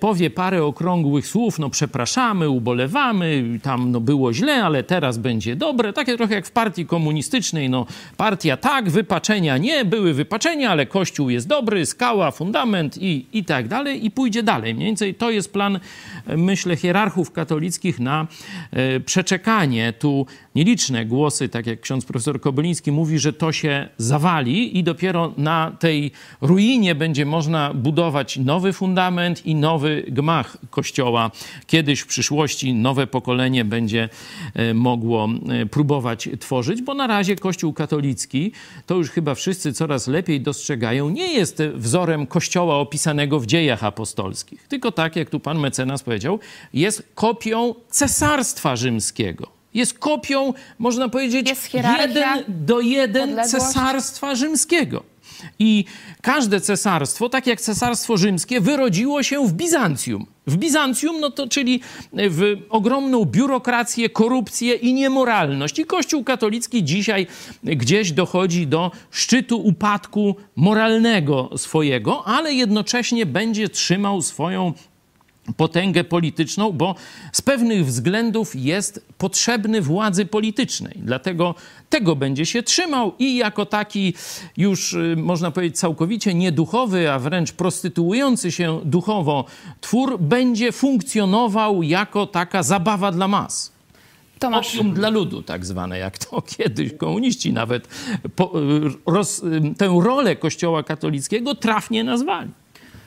powie 0.00 0.30
parę 0.30 0.64
okrągłych 0.64 1.26
słów, 1.26 1.58
no 1.58 1.70
przepraszamy, 1.70 2.50
ubolewamy, 2.50 3.58
tam 3.62 3.90
no, 3.90 4.00
było 4.00 4.32
źle, 4.32 4.64
ale 4.64 4.82
teraz 4.82 5.18
będzie 5.18 5.56
dobre. 5.56 5.92
Takie 5.92 6.16
trochę 6.16 6.34
jak 6.34 6.46
w 6.46 6.50
partii 6.50 6.86
komunistycznej, 6.86 7.70
no 7.70 7.86
partia 8.16 8.56
tak, 8.56 8.90
wypaczenia 8.90 9.58
nie, 9.58 9.84
były 9.84 10.14
wypaczenia, 10.14 10.70
ale 10.70 10.86
Kościół 10.86 11.30
jest 11.30 11.48
dobry, 11.48 11.86
skała, 11.86 12.30
fundament 12.30 12.98
i, 12.98 13.26
i 13.32 13.44
tak 13.44 13.68
dalej 13.68 14.04
i 14.04 14.10
pójdzie 14.10 14.42
dalej. 14.42 14.74
Mniej 14.74 14.86
więcej 14.86 15.14
to 15.14 15.30
jest 15.30 15.52
plan, 15.52 15.80
myślę, 16.26 16.76
hierarchów 16.76 17.32
katolickich 17.32 18.00
na 18.00 18.26
e, 18.70 19.00
przeczekanie. 19.00 19.92
Tu 19.92 20.26
nieliczne 20.56 21.06
głosy, 21.06 21.48
tak 21.48 21.66
jak 21.66 21.80
ksiądz 21.80 22.04
profesor 22.04 22.40
Kobyliński 22.40 22.92
mówi, 22.92 23.18
że 23.18 23.32
to 23.32 23.52
się 23.52 23.88
zawali 23.98 24.78
i 24.78 24.84
dopiero 24.84 25.32
na 25.36 25.76
tej 25.78 26.10
ruinie 26.40 26.94
będzie 26.94 27.26
można 27.26 27.74
budować 27.74 28.36
nowy 28.36 28.72
fundament 28.72 29.46
i 29.46 29.54
nowy 29.54 30.04
gmach 30.08 30.56
Kościoła. 30.70 31.30
Kiedyś 31.66 32.00
w 32.00 32.06
przyszłości 32.06 32.74
nowe 32.74 33.06
pokolenie 33.06 33.64
będzie 33.64 34.08
e, 34.54 34.74
mogło 34.74 35.28
e, 35.48 35.66
próbować 35.66 36.28
tworzyć, 36.40 36.82
bo 36.82 36.94
na 36.94 37.06
razie 37.06 37.36
Kościół 37.36 37.72
katolicki, 37.72 38.52
to 38.86 38.94
już 38.94 39.10
chyba 39.10 39.34
wszyscy 39.34 39.72
coraz 39.72 40.06
lepiej 40.06 40.40
dostrzegają, 40.40 41.10
nie 41.10 41.32
jest 41.32 41.62
wzorem 41.74 42.26
Kościoła 42.26 42.76
opisanego 42.76 43.40
w 43.40 43.46
dziejach 43.46 43.84
apostolskich, 43.84 44.68
tylko 44.68 44.92
tak, 44.92 45.16
jak 45.16 45.30
tu 45.30 45.40
pan 45.40 45.58
mecenas 45.58 46.02
powiedział, 46.02 46.38
jest 46.72 47.12
kopią 47.14 47.74
cesarstwa 47.90 48.76
rzymskiego 48.76 49.55
jest 49.76 49.98
kopią, 49.98 50.54
można 50.78 51.08
powiedzieć, 51.08 51.48
jeden 51.74 52.44
do 52.48 52.80
jeden 52.80 53.38
cesarstwa 53.44 54.34
rzymskiego. 54.34 55.02
I 55.58 55.84
każde 56.22 56.60
cesarstwo, 56.60 57.28
tak 57.28 57.46
jak 57.46 57.60
cesarstwo 57.60 58.16
rzymskie, 58.16 58.60
wyrodziło 58.60 59.22
się 59.22 59.46
w 59.46 59.52
Bizancjum. 59.52 60.26
W 60.46 60.56
Bizancjum, 60.56 61.20
no 61.20 61.30
to 61.30 61.48
czyli 61.48 61.80
w 62.12 62.56
ogromną 62.68 63.24
biurokrację, 63.24 64.08
korupcję 64.08 64.74
i 64.74 64.94
niemoralność. 64.94 65.78
I 65.78 65.84
Kościół 65.84 66.24
katolicki 66.24 66.84
dzisiaj 66.84 67.26
gdzieś 67.62 68.12
dochodzi 68.12 68.66
do 68.66 68.90
szczytu 69.10 69.60
upadku 69.60 70.36
moralnego 70.56 71.50
swojego, 71.56 72.26
ale 72.26 72.54
jednocześnie 72.54 73.26
będzie 73.26 73.68
trzymał 73.68 74.22
swoją 74.22 74.72
potęgę 75.56 76.04
polityczną, 76.04 76.72
bo 76.72 76.94
z 77.32 77.42
pewnych 77.42 77.86
względów 77.86 78.56
jest 78.56 79.06
potrzebny 79.18 79.82
władzy 79.82 80.26
politycznej. 80.26 80.94
Dlatego 80.96 81.54
tego 81.90 82.16
będzie 82.16 82.46
się 82.46 82.62
trzymał 82.62 83.12
i 83.18 83.36
jako 83.36 83.66
taki 83.66 84.14
już 84.56 84.92
y, 84.92 85.14
można 85.16 85.50
powiedzieć 85.50 85.78
całkowicie 85.78 86.34
nieduchowy, 86.34 87.10
a 87.12 87.18
wręcz 87.18 87.52
prostytuujący 87.52 88.52
się 88.52 88.80
duchowo 88.84 89.44
twór 89.80 90.18
będzie 90.20 90.72
funkcjonował 90.72 91.82
jako 91.82 92.26
taka 92.26 92.62
zabawa 92.62 93.12
dla 93.12 93.28
mas. 93.28 93.76
Tomasz. 94.38 94.74
Opium 94.74 94.94
dla 94.94 95.08
ludu, 95.08 95.42
tak 95.42 95.66
zwane, 95.66 95.98
jak 95.98 96.18
to 96.18 96.42
kiedyś 96.56 96.92
komuniści 96.92 97.52
nawet 97.52 97.88
po, 98.36 98.60
y, 98.60 98.90
roz, 99.06 99.42
y, 99.42 99.74
tę 99.78 100.00
rolę 100.02 100.36
Kościoła 100.36 100.82
katolickiego 100.82 101.54
trafnie 101.54 102.04
nazwali. 102.04 102.50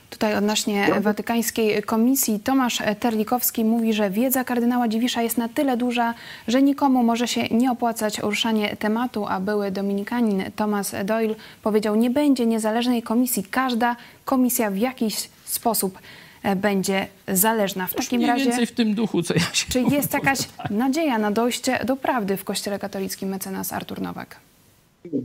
Tutaj 0.09 0.35
odnośnie 0.35 0.87
Watykańskiej 1.01 1.83
Komisji 1.83 2.39
Tomasz 2.39 2.81
Terlikowski 2.99 3.65
mówi, 3.65 3.93
że 3.93 4.09
wiedza 4.09 4.43
kardynała 4.43 4.87
Dziwisza 4.87 5.21
jest 5.21 5.37
na 5.37 5.49
tyle 5.49 5.77
duża, 5.77 6.13
że 6.47 6.61
nikomu 6.61 7.03
może 7.03 7.27
się 7.27 7.47
nie 7.47 7.71
opłacać 7.71 8.19
ruszanie 8.19 8.75
tematu, 8.75 9.25
a 9.25 9.39
były 9.39 9.71
dominikanin 9.71 10.43
Thomas 10.55 10.95
Doyle 11.05 11.35
powiedział, 11.63 11.95
nie 11.95 12.09
będzie 12.09 12.45
niezależnej 12.45 13.03
komisji. 13.03 13.43
Każda 13.43 13.95
komisja 14.25 14.71
w 14.71 14.77
jakiś 14.77 15.29
sposób 15.45 15.99
e, 16.43 16.55
będzie 16.55 17.07
zależna. 17.27 17.87
W 17.87 17.93
takim 17.93 18.25
razie 18.25 18.45
więcej 18.45 18.65
w 18.65 18.71
tym 18.71 18.95
duchu, 18.95 19.23
co 19.23 19.33
ja 19.33 19.39
się 19.39 19.65
Czy 19.69 19.81
jest 19.81 20.13
jakaś 20.13 20.39
nadzieja 20.69 21.17
na 21.17 21.31
dojście 21.31 21.79
do 21.85 21.95
prawdy 21.95 22.37
w 22.37 22.43
Kościele 22.43 22.79
katolickim 22.79 23.29
mecenas 23.29 23.73
Artur 23.73 24.01
Nowak? 24.01 24.48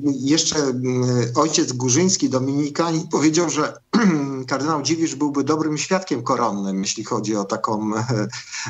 Jeszcze 0.05 0.57
mm, 0.57 1.05
ojciec 1.35 1.73
Górzyński, 1.73 2.29
Dominikanin, 2.29 3.09
powiedział, 3.09 3.51
że 3.51 3.79
kardynał 4.49 4.83
Dziwisz 4.83 5.15
byłby 5.15 5.45
dobrym 5.45 5.79
świadkiem 5.79 6.23
koronnym, 6.23 6.83
jeśli 6.83 7.05
chodzi 7.05 7.37
o 7.37 7.45
taką 7.45 7.91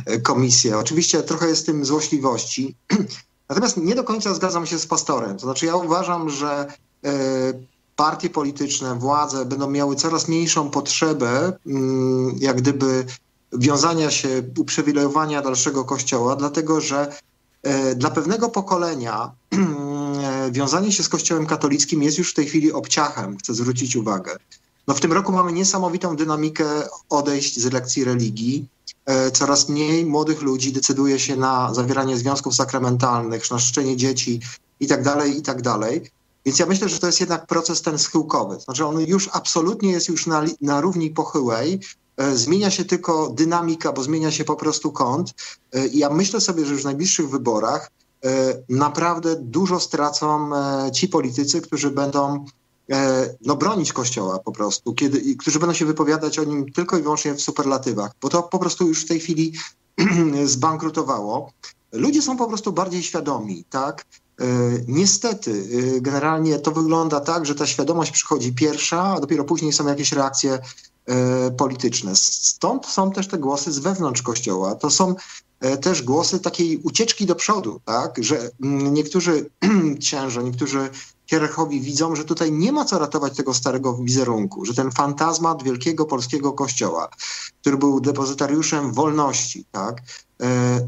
e, 0.06 0.20
komisję. 0.20 0.78
Oczywiście 0.78 1.22
trochę 1.22 1.48
jest 1.48 1.66
tym 1.66 1.84
złośliwości. 1.84 2.76
Natomiast 3.48 3.76
nie 3.76 3.94
do 3.94 4.04
końca 4.04 4.34
zgadzam 4.34 4.66
się 4.66 4.78
z 4.78 4.86
pastorem. 4.86 5.36
To 5.36 5.44
znaczy 5.46 5.66
ja 5.66 5.76
uważam, 5.76 6.30
że 6.30 6.66
e, 7.04 7.12
partie 7.96 8.30
polityczne, 8.30 8.94
władze 8.98 9.44
będą 9.44 9.70
miały 9.70 9.96
coraz 9.96 10.28
mniejszą 10.28 10.70
potrzebę 10.70 11.52
mm, 11.66 12.36
jak 12.38 12.56
gdyby 12.56 13.06
wiązania 13.52 14.10
się, 14.10 14.42
uprzywilejowania 14.58 15.42
dalszego 15.42 15.84
kościoła, 15.84 16.36
dlatego 16.36 16.80
że 16.80 17.16
dla 17.96 18.10
pewnego 18.10 18.48
pokolenia 18.48 19.32
wiązanie 20.50 20.92
się 20.92 21.02
z 21.02 21.08
Kościołem 21.08 21.46
katolickim 21.46 22.02
jest 22.02 22.18
już 22.18 22.30
w 22.30 22.34
tej 22.34 22.46
chwili 22.46 22.72
obciachem, 22.72 23.36
chcę 23.36 23.54
zwrócić 23.54 23.96
uwagę. 23.96 24.36
No 24.86 24.94
w 24.94 25.00
tym 25.00 25.12
roku 25.12 25.32
mamy 25.32 25.52
niesamowitą 25.52 26.16
dynamikę 26.16 26.64
odejść 27.08 27.60
z 27.60 27.72
lekcji 27.72 28.04
religii. 28.04 28.68
E, 29.06 29.30
coraz 29.30 29.68
mniej 29.68 30.06
młodych 30.06 30.42
ludzi 30.42 30.72
decyduje 30.72 31.18
się 31.18 31.36
na 31.36 31.74
zawieranie 31.74 32.16
związków 32.16 32.54
sakramentalnych, 32.54 33.50
na 33.50 33.58
szczenie 33.58 33.96
dzieci 33.96 34.40
itd., 34.80 35.04
tak 35.04 35.34
itd. 35.34 35.62
Tak 35.62 36.02
Więc 36.46 36.58
ja 36.58 36.66
myślę, 36.66 36.88
że 36.88 36.98
to 36.98 37.06
jest 37.06 37.20
jednak 37.20 37.46
proces 37.46 37.82
ten 37.82 37.98
schyłkowy. 37.98 38.60
Znaczy 38.60 38.86
on 38.86 39.00
już 39.00 39.28
absolutnie 39.32 39.90
jest 39.90 40.08
już 40.08 40.26
na, 40.26 40.44
na 40.60 40.80
równi 40.80 41.10
pochyłej. 41.10 41.80
E, 42.16 42.36
zmienia 42.36 42.70
się 42.70 42.84
tylko 42.84 43.28
dynamika, 43.28 43.92
bo 43.92 44.02
zmienia 44.02 44.30
się 44.30 44.44
po 44.44 44.56
prostu 44.56 44.92
kąt. 44.92 45.34
E, 45.72 45.86
ja 45.86 46.10
myślę 46.10 46.40
sobie, 46.40 46.66
że 46.66 46.72
już 46.72 46.82
w 46.82 46.84
najbliższych 46.84 47.30
wyborach 47.30 47.90
E, 48.24 48.64
naprawdę 48.68 49.36
dużo 49.36 49.80
stracą 49.80 50.50
ci 50.92 51.08
politycy, 51.08 51.60
którzy 51.60 51.90
będą 51.90 52.44
no, 53.40 53.56
bronić 53.56 53.92
Kościoła 53.92 54.38
po 54.38 54.52
prostu, 54.52 54.94
kiedy, 54.94 55.36
którzy 55.36 55.58
będą 55.58 55.74
się 55.74 55.86
wypowiadać 55.86 56.38
o 56.38 56.44
nim 56.44 56.72
tylko 56.72 56.98
i 56.98 57.02
wyłącznie 57.02 57.34
w 57.34 57.40
superlatywach, 57.40 58.12
bo 58.22 58.28
to 58.28 58.42
po 58.42 58.58
prostu 58.58 58.88
już 58.88 59.04
w 59.04 59.08
tej 59.08 59.20
chwili 59.20 59.52
zbankrutowało. 60.44 61.52
Ludzie 61.92 62.22
są 62.22 62.36
po 62.36 62.46
prostu 62.46 62.72
bardziej 62.72 63.02
świadomi, 63.02 63.64
tak? 63.70 64.04
Niestety, 64.88 65.68
generalnie 66.00 66.58
to 66.58 66.70
wygląda 66.70 67.20
tak, 67.20 67.46
że 67.46 67.54
ta 67.54 67.66
świadomość 67.66 68.10
przychodzi 68.10 68.52
pierwsza, 68.52 69.02
a 69.02 69.20
dopiero 69.20 69.44
później 69.44 69.72
są 69.72 69.86
jakieś 69.86 70.12
reakcje 70.12 70.58
polityczne. 71.56 72.16
Stąd 72.16 72.86
są 72.86 73.10
też 73.10 73.28
te 73.28 73.38
głosy 73.38 73.72
z 73.72 73.78
wewnątrz 73.78 74.22
Kościoła. 74.22 74.74
To 74.74 74.90
są 74.90 75.14
też 75.80 76.02
głosy 76.02 76.40
takiej 76.40 76.78
ucieczki 76.78 77.26
do 77.26 77.34
przodu, 77.34 77.80
tak? 77.84 78.24
że 78.24 78.50
mm, 78.62 78.94
niektórzy 78.94 79.50
księża, 80.00 80.42
niektórzy 80.42 80.90
hierarchowie 81.26 81.80
widzą, 81.80 82.16
że 82.16 82.24
tutaj 82.24 82.52
nie 82.52 82.72
ma 82.72 82.84
co 82.84 82.98
ratować 82.98 83.36
tego 83.36 83.54
starego 83.54 83.94
wizerunku, 83.94 84.64
że 84.64 84.74
ten 84.74 84.90
fantazmat 84.90 85.62
wielkiego 85.62 86.04
polskiego 86.04 86.52
kościoła, 86.52 87.08
który 87.60 87.76
był 87.76 88.00
depozytariuszem 88.00 88.92
wolności, 88.92 89.64
tak? 89.72 90.02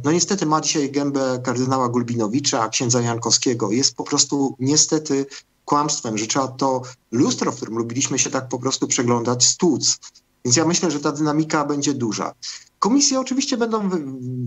no 0.05 0.13
niestety 0.13 0.47
ma 0.47 0.61
dzisiaj 0.61 0.91
gębę 0.91 1.41
kardynała 1.45 1.89
Gulbinowicza, 1.89 2.69
księdza 2.69 3.01
Jankowskiego. 3.01 3.71
Jest 3.71 3.95
po 3.95 4.05
prostu 4.05 4.57
niestety 4.59 5.27
kłamstwem, 5.67 6.19
że 6.19 6.27
trzeba 6.27 6.49
to 6.49 6.83
lustro, 7.13 7.53
w 7.53 7.57
którym 7.57 7.79
lubiliśmy 7.79 8.19
się 8.19 8.31
tak 8.31 8.49
po 8.49 8.59
prostu 8.59 8.87
przeglądać, 8.87 9.47
stłuc. 9.47 9.99
Więc 10.45 10.57
ja 10.57 10.65
myślę, 10.65 10.91
że 10.91 11.01
ta 11.01 11.13
dynamika 11.13 11.65
będzie 11.65 11.95
duża. 11.95 12.33
Komisje 12.79 13.21
oczywiście 13.21 13.57
będą 13.57 13.91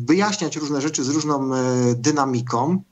wyjaśniać 0.05 0.55
różne 0.55 0.81
rzeczy 0.81 1.03
z 1.03 1.09
różną 1.09 1.55
e, 1.55 1.59
dynamiką, 1.95 2.83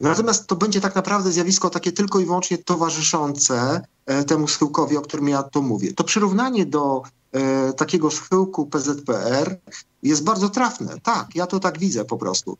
natomiast 0.00 0.46
to 0.46 0.56
będzie 0.56 0.80
tak 0.80 0.94
naprawdę 0.94 1.32
zjawisko 1.32 1.70
takie 1.70 1.92
tylko 1.92 2.20
i 2.20 2.24
wyłącznie 2.24 2.58
towarzyszące 2.58 3.80
e, 4.06 4.24
temu 4.24 4.48
schyłkowi, 4.48 4.96
o 4.96 5.02
którym 5.02 5.28
ja 5.28 5.42
to 5.42 5.62
mówię. 5.62 5.92
To 5.92 6.04
przyrównanie 6.04 6.66
do 6.66 7.02
e, 7.32 7.72
takiego 7.72 8.10
schyłku 8.10 8.66
PZPR 8.66 9.58
jest 10.02 10.24
bardzo 10.24 10.48
trafne. 10.48 11.00
Tak, 11.02 11.34
ja 11.34 11.46
to 11.46 11.60
tak 11.60 11.78
widzę 11.78 12.04
po 12.04 12.16
prostu. 12.16 12.56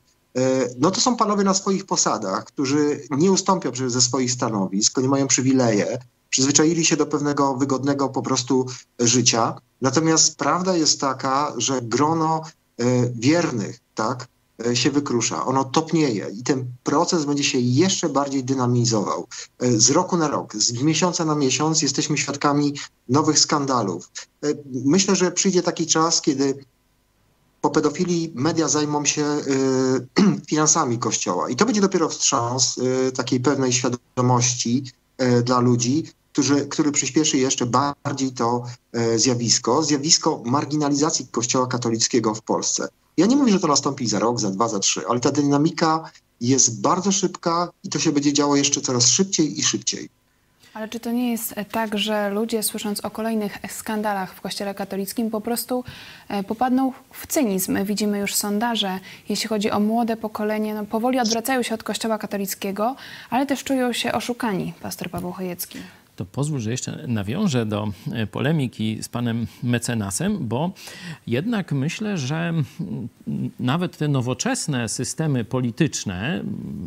No 0.79 0.91
to 0.91 1.01
są 1.01 1.17
panowie 1.17 1.45
na 1.45 1.55
swoich 1.55 1.87
posadach, 1.87 2.45
którzy 2.45 3.03
nie 3.11 3.33
ustąpią 3.33 3.71
ze 3.87 4.01
swoich 4.01 4.33
stanowisk, 4.33 4.99
oni 4.99 5.09
mają 5.09 5.27
przywileje, 5.27 5.99
przyzwyczaili 6.33 6.85
się 6.85 6.97
do 6.97 7.07
pewnego 7.07 7.55
wygodnego 7.55 8.09
po 8.09 8.23
prostu 8.23 8.67
życia. 8.99 9.61
Natomiast 9.81 10.37
prawda 10.37 10.77
jest 10.77 11.01
taka, 11.01 11.53
że 11.57 11.83
grono 11.83 12.43
e, 12.79 12.85
wiernych, 13.11 13.81
tak, 13.95 14.29
e, 14.67 14.77
się 14.77 14.91
wykrusza, 14.91 15.47
ono 15.47 15.65
topnieje 15.65 16.31
i 16.35 16.43
ten 16.43 16.65
proces 16.83 17.25
będzie 17.25 17.45
się 17.45 17.59
jeszcze 17.59 18.09
bardziej 18.09 18.45
dynamizował. 18.45 19.27
E, 19.59 19.79
z 19.81 19.91
roku 19.91 20.17
na 20.17 20.29
rok, 20.29 20.57
z 20.57 20.83
miesiąca 20.83 21.25
na 21.25 21.35
miesiąc 21.35 21.83
jesteśmy 21.83 22.19
świadkami 22.19 22.75
nowych 23.09 23.39
skandalów. 23.39 24.11
Myślę, 24.85 25.17
że 25.17 25.33
przyjdzie 25.33 25.63
taki 25.63 25.87
czas, 25.87 26.21
kiedy 26.21 26.65
po 27.63 27.71
pedofilii 27.71 28.33
media 28.35 28.69
zajmą 28.69 29.05
się 29.05 29.25
finansami 30.51 30.99
Kościoła 30.99 31.51
i 31.51 31.57
to 31.57 31.67
będzie 31.67 31.81
dopiero 31.81 32.09
wstrząs 32.09 32.81
takiej 33.15 33.41
pewnej 33.41 33.73
świadomości 33.73 34.85
dla 35.45 35.61
ludzi, 35.61 36.05
który, 36.33 36.67
który 36.67 36.93
przyspieszy 36.93 37.39
jeszcze 37.39 37.67
bardziej 37.67 38.33
to 38.33 38.65
zjawisko, 39.17 39.83
zjawisko 39.83 40.43
marginalizacji 40.45 41.27
Kościoła 41.31 41.67
katolickiego 41.67 42.35
w 42.35 42.43
Polsce. 42.43 42.89
Ja 43.17 43.27
nie 43.27 43.37
mówię, 43.37 43.53
że 43.53 43.61
to 43.61 43.67
nastąpi 43.67 44.07
za 44.07 44.19
rok, 44.19 44.41
za 44.41 44.51
dwa, 44.51 44.69
za 44.69 44.79
trzy, 44.79 45.03
ale 45.09 45.21
ta 45.21 45.31
dynamika 45.31 46.11
jest 46.41 46.81
bardzo 46.81 47.13
szybka 47.13 47.69
i 47.85 47.89
to 47.89 47.99
się 47.99 48.13
będzie 48.13 48.33
działo 48.33 48.57
jeszcze 48.57 48.81
coraz 48.81 49.07
szybciej 49.07 49.61
i 49.61 49.63
szybciej. 49.63 50.09
Ale 50.75 50.89
czy 50.89 51.01
to 51.01 51.11
nie 51.11 51.31
jest 51.31 51.55
tak, 51.71 51.99
że 51.99 52.31
ludzie 52.31 52.63
słysząc 52.63 53.01
o 53.01 53.11
kolejnych 53.11 53.59
skandalach 53.69 54.35
w 54.35 54.41
Kościele 54.41 54.75
katolickim 54.75 55.31
po 55.31 55.41
prostu 55.41 55.85
e, 56.29 56.43
popadną 56.43 56.93
w 57.13 57.27
cynizm? 57.27 57.85
Widzimy 57.85 58.19
już 58.19 58.35
sondaże, 58.35 58.99
jeśli 59.29 59.49
chodzi 59.49 59.71
o 59.71 59.81
młode 59.81 60.17
pokolenie, 60.17 60.75
no 60.75 60.85
powoli 60.85 61.21
odwracają 61.21 61.63
się 61.63 61.75
od 61.75 61.83
Kościoła 61.83 62.19
katolickiego, 62.19 62.97
ale 63.31 63.47
też 63.47 63.65
czują 63.65 63.93
się 63.93 64.13
oszukani, 64.13 64.73
pastor 64.83 65.11
Paweł 65.11 65.33
Chojecki 65.33 65.79
to 66.23 66.27
pozwól, 66.33 66.61
że 66.61 66.71
jeszcze 66.71 67.05
nawiążę 67.07 67.67
do 67.67 67.89
e, 68.13 68.27
polemiki 68.27 69.03
z 69.03 69.09
panem 69.09 69.47
mecenasem, 69.63 70.49
bo 70.49 70.73
jednak 71.27 71.73
myślę, 71.73 72.19
że 72.19 72.53
nawet 73.61 73.97
te 73.97 74.09
nowoczesne 74.09 74.89
systemy 74.89 75.45
polityczne 75.45 76.45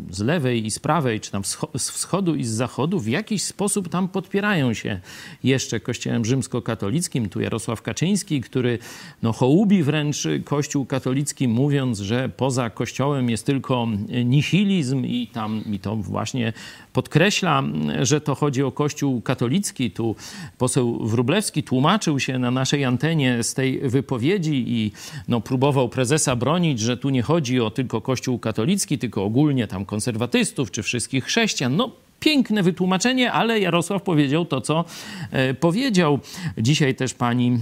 z 0.10 0.20
lewej 0.20 0.66
i 0.66 0.72
z 0.72 0.80
prawej, 0.80 1.20
czy 1.20 1.32
tam 1.32 1.44
z 1.78 1.90
wschodu 1.90 2.36
i 2.36 2.44
z 2.44 2.50
zachodu 2.50 3.00
w 3.00 3.08
jakiś 3.08 3.44
sposób 3.44 3.90
tam 3.90 4.08
podpierają 4.08 4.74
się 4.74 5.00
jeszcze 5.44 5.80
kościołem 5.80 6.26
rzymskokatolickim. 6.26 7.30
Tu 7.30 7.42
Jarosław 7.42 7.82
Kaczyński, 7.82 8.42
który 8.42 8.80
no, 9.24 9.34
hołubi 9.34 9.84
wręcz 9.84 10.28
kościół 10.46 10.86
katolicki, 10.86 11.48
mówiąc, 11.48 12.00
że 12.00 12.30
poza 12.30 12.70
kościołem 12.70 13.30
jest 13.30 13.46
tylko 13.46 13.88
nihilizm 14.26 15.06
i 15.06 15.28
tam 15.28 15.64
i 15.72 15.80
to 15.80 15.96
właśnie 15.96 16.54
podkreśla, 16.94 17.64
że 18.02 18.22
to 18.22 18.36
chodzi 18.36 18.64
o 18.64 18.72
kościół 18.72 19.22
katolicki. 19.26 19.92
Tu 19.92 20.16
poseł 20.58 21.08
Wrublewski 21.08 21.64
tłumaczył 21.64 22.20
się 22.20 22.40
na 22.40 22.52
naszej 22.52 22.86
antenie 22.86 23.44
z 23.44 23.54
tej 23.54 23.80
wypowiedzi 23.80 24.64
i 24.68 24.92
no, 25.28 25.42
próbował 25.42 25.90
prezesa 25.90 26.36
bronić, 26.36 26.80
że 26.80 26.98
tu 26.98 27.10
nie 27.10 27.22
chodzi 27.22 27.60
o 27.60 27.72
tylko 27.72 28.02
kościół 28.02 28.40
katolicki, 28.40 28.98
tylko 28.98 29.24
ogólnie 29.24 29.68
tam 29.68 29.86
konserwatystów 29.86 30.72
czy 30.72 30.84
wszystkich 30.84 31.26
chrześcijan. 31.26 31.76
No, 31.76 32.05
piękne 32.20 32.64
wytłumaczenie, 32.64 33.32
ale 33.32 33.60
Jarosław 33.60 34.02
powiedział 34.04 34.46
to, 34.46 34.62
co 34.62 34.86
e, 35.32 35.54
powiedział. 35.54 36.20
Dzisiaj 36.58 36.96
też 36.96 37.14
pani 37.14 37.60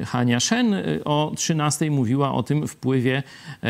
e, 0.00 0.04
Hania 0.04 0.40
Szen 0.40 0.74
e, 0.74 0.84
o 1.04 1.32
13 1.36 1.90
mówiła 1.90 2.34
o 2.34 2.42
tym 2.42 2.68
wpływie 2.68 3.22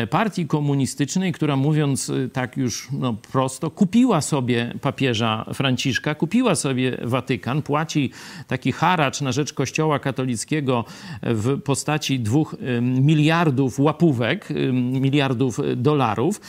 partii 0.09 0.47
komunistycznej, 0.47 1.31
która 1.31 1.55
mówiąc 1.55 2.11
tak 2.33 2.57
już 2.57 2.87
no, 2.91 3.15
prosto, 3.31 3.71
kupiła 3.71 4.21
sobie 4.21 4.73
papieża 4.81 5.45
Franciszka, 5.53 6.15
kupiła 6.15 6.55
sobie 6.55 6.97
Watykan, 7.03 7.61
płaci 7.61 8.11
taki 8.47 8.71
haracz 8.71 9.21
na 9.21 9.31
rzecz 9.31 9.53
Kościoła 9.53 9.99
katolickiego 9.99 10.85
w 11.23 11.61
postaci 11.61 12.19
dwóch 12.19 12.55
miliardów 12.81 13.79
łapówek, 13.79 14.49
miliardów 14.73 15.59
dolarów, 15.75 16.41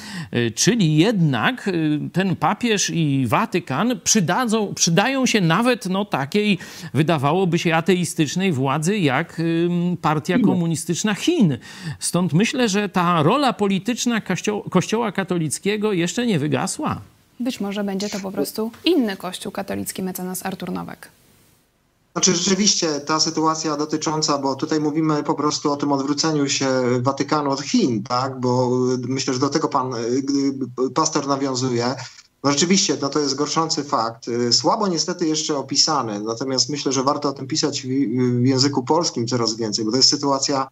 czyli 0.55 0.97
jednak 0.97 1.71
ten 2.13 2.37
papież 2.37 2.91
i 2.91 3.25
Watykan 3.27 3.70
przydadzą, 4.05 4.75
przydają 4.75 5.27
się 5.27 5.41
nawet 5.41 5.87
no, 5.87 6.05
takiej, 6.05 6.59
wydawałoby 6.95 7.59
się, 7.59 7.75
ateistycznej 7.75 8.53
władzy 8.53 8.99
jak 8.99 9.43
partia 10.03 10.39
komunistyczna 10.39 11.15
Chin. 11.15 11.59
Stąd 11.99 12.33
myślę, 12.33 12.69
że 12.69 12.89
ta 12.89 13.23
rola 13.23 13.53
polityczna 13.53 14.21
kościoła, 14.21 14.63
kościoła 14.71 15.13
katolickiego 15.13 15.93
jeszcze 15.93 16.27
nie 16.27 16.39
wygasła. 16.39 17.01
Być 17.41 17.61
może 17.61 17.85
będzie 17.85 18.09
to 18.09 18.21
po 18.21 18.33
prostu 18.33 18.71
inny 18.85 19.17
kościół 19.17 19.53
katolicki, 19.53 20.03
mecenas 20.03 20.47
Artur 20.47 20.73
Nowak. 20.73 21.09
Znaczy 22.13 22.35
rzeczywiście 22.35 23.01
ta 23.01 23.21
sytuacja 23.21 23.77
dotycząca, 23.77 24.39
bo 24.39 24.55
tutaj 24.55 24.81
mówimy 24.81 25.23
po 25.23 25.35
prostu 25.35 25.73
o 25.73 25.77
tym 25.77 25.93
odwróceniu 25.93 26.49
się 26.49 26.67
Watykanu 27.01 27.51
od 27.51 27.61
Chin, 27.61 28.03
tak? 28.03 28.41
Bo 28.41 28.71
myślę, 29.09 29.35
że 29.35 29.41
do 29.41 29.49
tego 29.49 29.69
pan 29.69 29.95
y, 29.95 30.91
pastor 30.95 31.27
nawiązuje. 31.27 31.95
No 32.45 32.51
rzeczywiście, 32.51 32.97
no 33.01 33.09
to 33.09 33.19
jest 33.19 33.35
gorszący 33.35 33.85
fakt. 33.85 34.29
Y, 34.29 34.53
słabo 34.53 34.89
niestety 34.89 35.27
jeszcze 35.27 35.57
opisany, 35.57 36.21
natomiast 36.21 36.69
myślę, 36.69 36.93
że 36.93 37.03
warto 37.03 37.29
o 37.29 37.33
tym 37.33 37.47
pisać 37.47 37.83
w, 37.83 37.87
języku 38.45 38.85
polskim 38.85 39.27
coraz 39.27 39.55
więcej, 39.55 39.85
bo 39.85 39.91
to 39.91 39.97
jest 39.97 40.09
sytuacja 40.09 40.69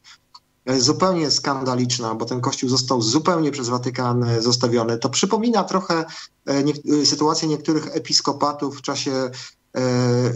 e, 0.67 0.81
zupełnie 0.81 1.31
skandaliczna, 1.31 2.15
bo 2.15 2.25
ten 2.25 2.41
kościół 2.41 2.69
został 2.69 3.03
zupełnie 3.03 3.51
przez 3.51 3.69
Watykan 3.69 4.25
e, 4.25 4.43
zostawiony. 4.43 4.99
To 4.99 5.09
przypomina 5.09 5.65
trochę 5.65 6.05
e, 6.47 6.63
nie, 6.65 6.75
sytuację 7.07 7.49
niektórych 7.49 7.97
episkopatów 7.97 8.79
w 8.79 8.83
czasie 8.83 9.13
e, 9.13 9.31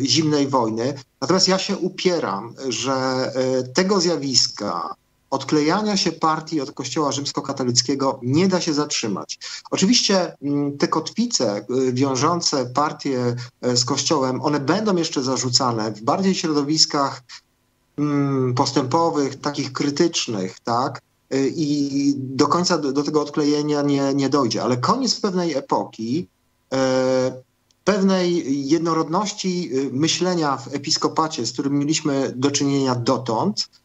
zimnej 0.03 0.49
wojny. 0.49 0.95
Natomiast 1.21 1.49
ja 1.49 1.59
się 1.59 1.77
upieram, 1.77 2.55
że 2.69 2.93
e, 3.35 3.63
tego 3.63 4.01
zjawiska 4.01 4.95
odklejania 5.33 5.97
się 5.97 6.13
partii 6.13 6.61
od 6.61 6.73
Kościoła 6.73 7.13
rzymskokatolickiego 7.13 8.21
nie 8.23 8.49
da 8.49 8.61
się 8.61 8.75
zatrzymać. 8.75 9.39
Oczywiście 9.71 10.37
mm, 10.43 10.79
te 10.79 10.89
kotwice 10.89 11.67
y, 11.89 11.93
wiążące 11.93 12.67
partie 12.67 13.37
y, 13.67 13.77
z 13.77 13.85
Kościołem, 13.85 14.43
one 14.43 14.61
będą 14.61 14.97
jeszcze 14.97 15.23
zarzucane 15.23 15.93
w 15.93 16.03
bardziej 16.03 16.35
środowiskach 16.35 17.23
mm, 17.99 18.55
postępowych, 18.55 19.41
takich 19.41 19.73
krytycznych, 19.73 20.61
tak? 20.61 21.01
Y, 21.35 21.53
I 21.57 22.15
do 22.17 22.47
końca 22.47 22.79
do, 22.79 22.93
do 22.93 23.03
tego 23.03 23.23
odklejenia 23.23 23.83
nie, 23.83 24.15
nie 24.15 24.29
dojdzie. 24.29 24.63
Ale 24.63 24.77
koniec 24.77 25.21
pewnej 25.21 25.55
epoki, 25.55 26.29
pewnej 27.85 28.69
jednorodności 28.69 29.71
myślenia 29.93 30.57
w 30.57 30.75
episkopacie, 30.75 31.47
z 31.47 31.53
którym 31.53 31.79
mieliśmy 31.79 32.33
do 32.37 32.51
czynienia 32.51 32.95
dotąd, 32.95 33.69
E, 33.69 33.82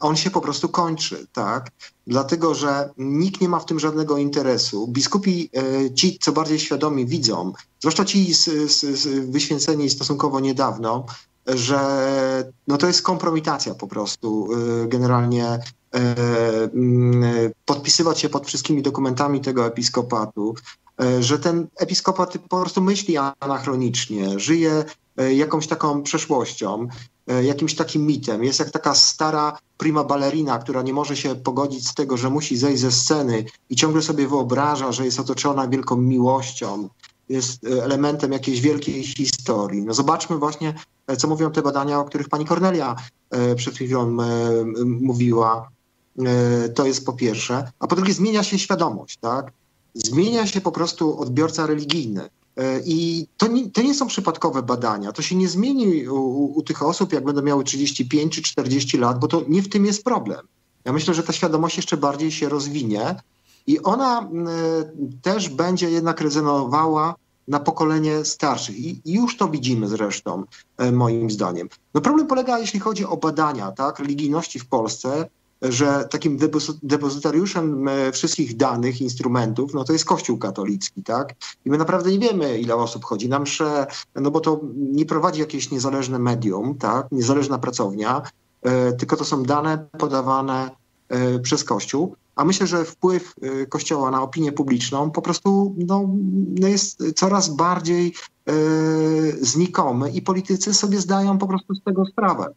on 0.00 0.16
się 0.16 0.30
po 0.30 0.40
prostu 0.40 0.68
kończy, 0.68 1.26
tak? 1.32 1.70
Dlatego, 2.06 2.54
że 2.54 2.90
nikt 2.98 3.40
nie 3.40 3.48
ma 3.48 3.60
w 3.60 3.64
tym 3.64 3.80
żadnego 3.80 4.18
interesu. 4.18 4.88
Biskupi, 4.88 5.50
e, 5.56 5.94
ci 5.94 6.18
co 6.18 6.32
bardziej 6.32 6.58
świadomi 6.58 7.06
widzą, 7.06 7.52
zwłaszcza 7.80 8.04
ci 8.04 8.34
z, 8.34 8.44
z, 8.44 8.80
z 8.80 9.30
wyświęceni 9.30 9.90
stosunkowo 9.90 10.40
niedawno, 10.40 11.06
że 11.46 11.80
no 12.66 12.76
to 12.76 12.86
jest 12.86 13.02
kompromitacja 13.02 13.74
po 13.74 13.86
prostu 13.86 14.48
e, 14.52 14.88
generalnie 14.88 15.58
podpisywać 17.64 18.20
się 18.20 18.28
pod 18.28 18.46
wszystkimi 18.46 18.82
dokumentami 18.82 19.40
tego 19.40 19.66
episkopatu, 19.66 20.54
że 21.20 21.38
ten 21.38 21.66
episkopat 21.76 22.38
po 22.48 22.60
prostu 22.60 22.80
myśli 22.80 23.16
anachronicznie, 23.40 24.38
żyje 24.38 24.84
jakąś 25.28 25.66
taką 25.66 26.02
przeszłością 26.02 26.82
e, 26.82 26.88
jakimś 27.42 27.74
takim 27.74 28.06
mitem. 28.06 28.44
Jest 28.44 28.58
jak 28.58 28.70
taka 28.70 28.94
stara 28.94 29.58
prima 29.78 30.04
ballerina, 30.04 30.58
która 30.58 30.82
nie 30.82 30.92
może 30.92 31.16
się 31.16 31.34
pogodzić 31.34 31.88
z 31.88 31.94
tego, 31.94 32.16
że 32.16 32.30
musi 32.30 32.56
zejść 32.56 32.80
ze 32.80 32.92
sceny 32.92 33.44
i 33.70 33.76
ciągle 33.76 34.02
sobie 34.02 34.28
wyobraża, 34.28 34.92
że 34.92 35.04
jest 35.04 35.20
otoczona 35.20 35.68
wielką 35.68 35.96
miłością, 35.96 36.88
jest 37.28 37.64
e, 37.64 37.84
elementem 37.84 38.32
jakiejś 38.32 38.60
wielkiej 38.60 39.04
historii. 39.04 39.82
No 39.82 39.94
zobaczmy 39.94 40.38
właśnie, 40.38 40.74
e, 41.06 41.16
co 41.16 41.28
mówią 41.28 41.50
te 41.50 41.62
badania, 41.62 42.00
o 42.00 42.04
których 42.04 42.28
pani 42.28 42.44
Kornelia 42.44 42.96
przed 43.56 43.74
chwilą 43.74 44.16
mówiła. 44.84 45.70
To 46.74 46.86
jest 46.86 47.06
po 47.06 47.12
pierwsze. 47.12 47.72
A 47.78 47.86
po 47.86 47.96
drugie 47.96 48.14
zmienia 48.14 48.42
się 48.42 48.58
świadomość, 48.58 49.16
tak? 49.16 49.52
Zmienia 49.94 50.46
się 50.46 50.60
po 50.60 50.72
prostu 50.72 51.20
odbiorca 51.20 51.66
religijny. 51.66 52.28
E, 52.60 52.80
I 52.84 53.26
to 53.36 53.46
nie, 53.46 53.70
to 53.70 53.82
nie 53.82 53.94
są 53.94 54.06
przypadkowe 54.06 54.62
badania. 54.62 55.12
To 55.12 55.22
się 55.22 55.36
nie 55.36 55.48
zmieni 55.48 56.08
u, 56.08 56.58
u, 56.58 56.62
tych 56.62 56.82
osób, 56.82 57.12
jak 57.12 57.24
będą 57.24 57.42
miały 57.42 57.64
35 57.64 58.34
czy 58.34 58.42
40 58.42 58.98
lat, 58.98 59.18
bo 59.18 59.28
to 59.28 59.42
nie 59.48 59.62
w 59.62 59.68
tym 59.68 59.86
jest 59.86 60.04
problem. 60.04 60.46
Ja 60.84 60.92
myślę, 60.92 61.14
że 61.14 61.22
ta 61.22 61.32
świadomość 61.32 61.76
jeszcze 61.76 61.96
bardziej 61.96 62.32
się 62.32 62.48
rozwinie 62.48 63.22
i 63.66 63.82
ona 63.82 64.22
y, 64.22 65.20
też 65.22 65.48
będzie 65.48 65.90
jednak 65.90 66.20
rezonowała 66.20 67.14
na 67.48 67.60
pokolenie 67.60 68.24
starszych. 68.24 68.78
I 68.78 69.00
już 69.04 69.36
to 69.36 69.48
widzimy 69.48 69.88
zresztą, 69.88 70.44
y, 70.82 70.92
moim 70.92 71.30
zdaniem. 71.30 71.68
No 71.94 72.00
problem 72.00 72.26
polega, 72.26 72.58
jeśli 72.58 72.80
chodzi 72.80 73.04
o 73.04 73.16
badania 73.16 73.72
tak, 73.72 73.98
religijności 73.98 74.58
w 74.58 74.66
Polsce, 74.66 75.28
że 75.62 76.08
takim 76.10 76.38
depozytariuszem 76.82 77.88
e, 77.88 78.12
wszystkich 78.12 78.56
danych, 78.56 79.00
instrumentów, 79.00 79.74
no 79.74 79.84
to 79.84 79.92
jest 79.92 80.04
Kościół 80.04 80.38
katolicki, 80.38 81.02
tak? 81.02 81.34
I 81.64 81.70
my 81.70 81.78
naprawdę 81.78 82.10
nie 82.10 82.18
wiemy, 82.18 82.58
ile 82.58 82.74
osób 82.74 83.04
chodzi 83.04 83.28
na 83.28 83.38
msze, 83.38 83.86
no 84.14 84.30
bo 84.30 84.40
to 84.40 84.60
nie 84.76 85.06
prowadzi 85.06 85.40
jakieś 85.40 85.70
niezależne 85.70 86.18
medium, 86.18 86.78
tak? 86.78 87.06
Niezależna 87.12 87.58
pracownia, 87.58 88.22
e, 88.62 88.92
tylko 88.92 89.16
to 89.16 89.24
są 89.24 89.42
dane 89.42 89.86
podawane 89.98 90.70
e, 91.08 91.38
przez 91.38 91.64
Kościół. 91.64 92.14
A 92.36 92.44
myślę, 92.44 92.66
że 92.66 92.84
wpływ 92.84 93.34
Kościoła 93.68 94.10
na 94.10 94.22
opinię 94.22 94.52
publiczną 94.52 95.10
po 95.10 95.22
prostu 95.22 95.74
no, 95.78 96.08
no 96.60 96.68
jest 96.68 97.02
coraz 97.16 97.48
bardziej 97.48 98.14
znikomy 99.40 100.10
i 100.10 100.22
politycy 100.22 100.74
sobie 100.74 101.00
zdają 101.00 101.38
po 101.38 101.46
prostu 101.46 101.74
z 101.74 101.82
tego 101.82 102.06
sprawę. 102.06 102.54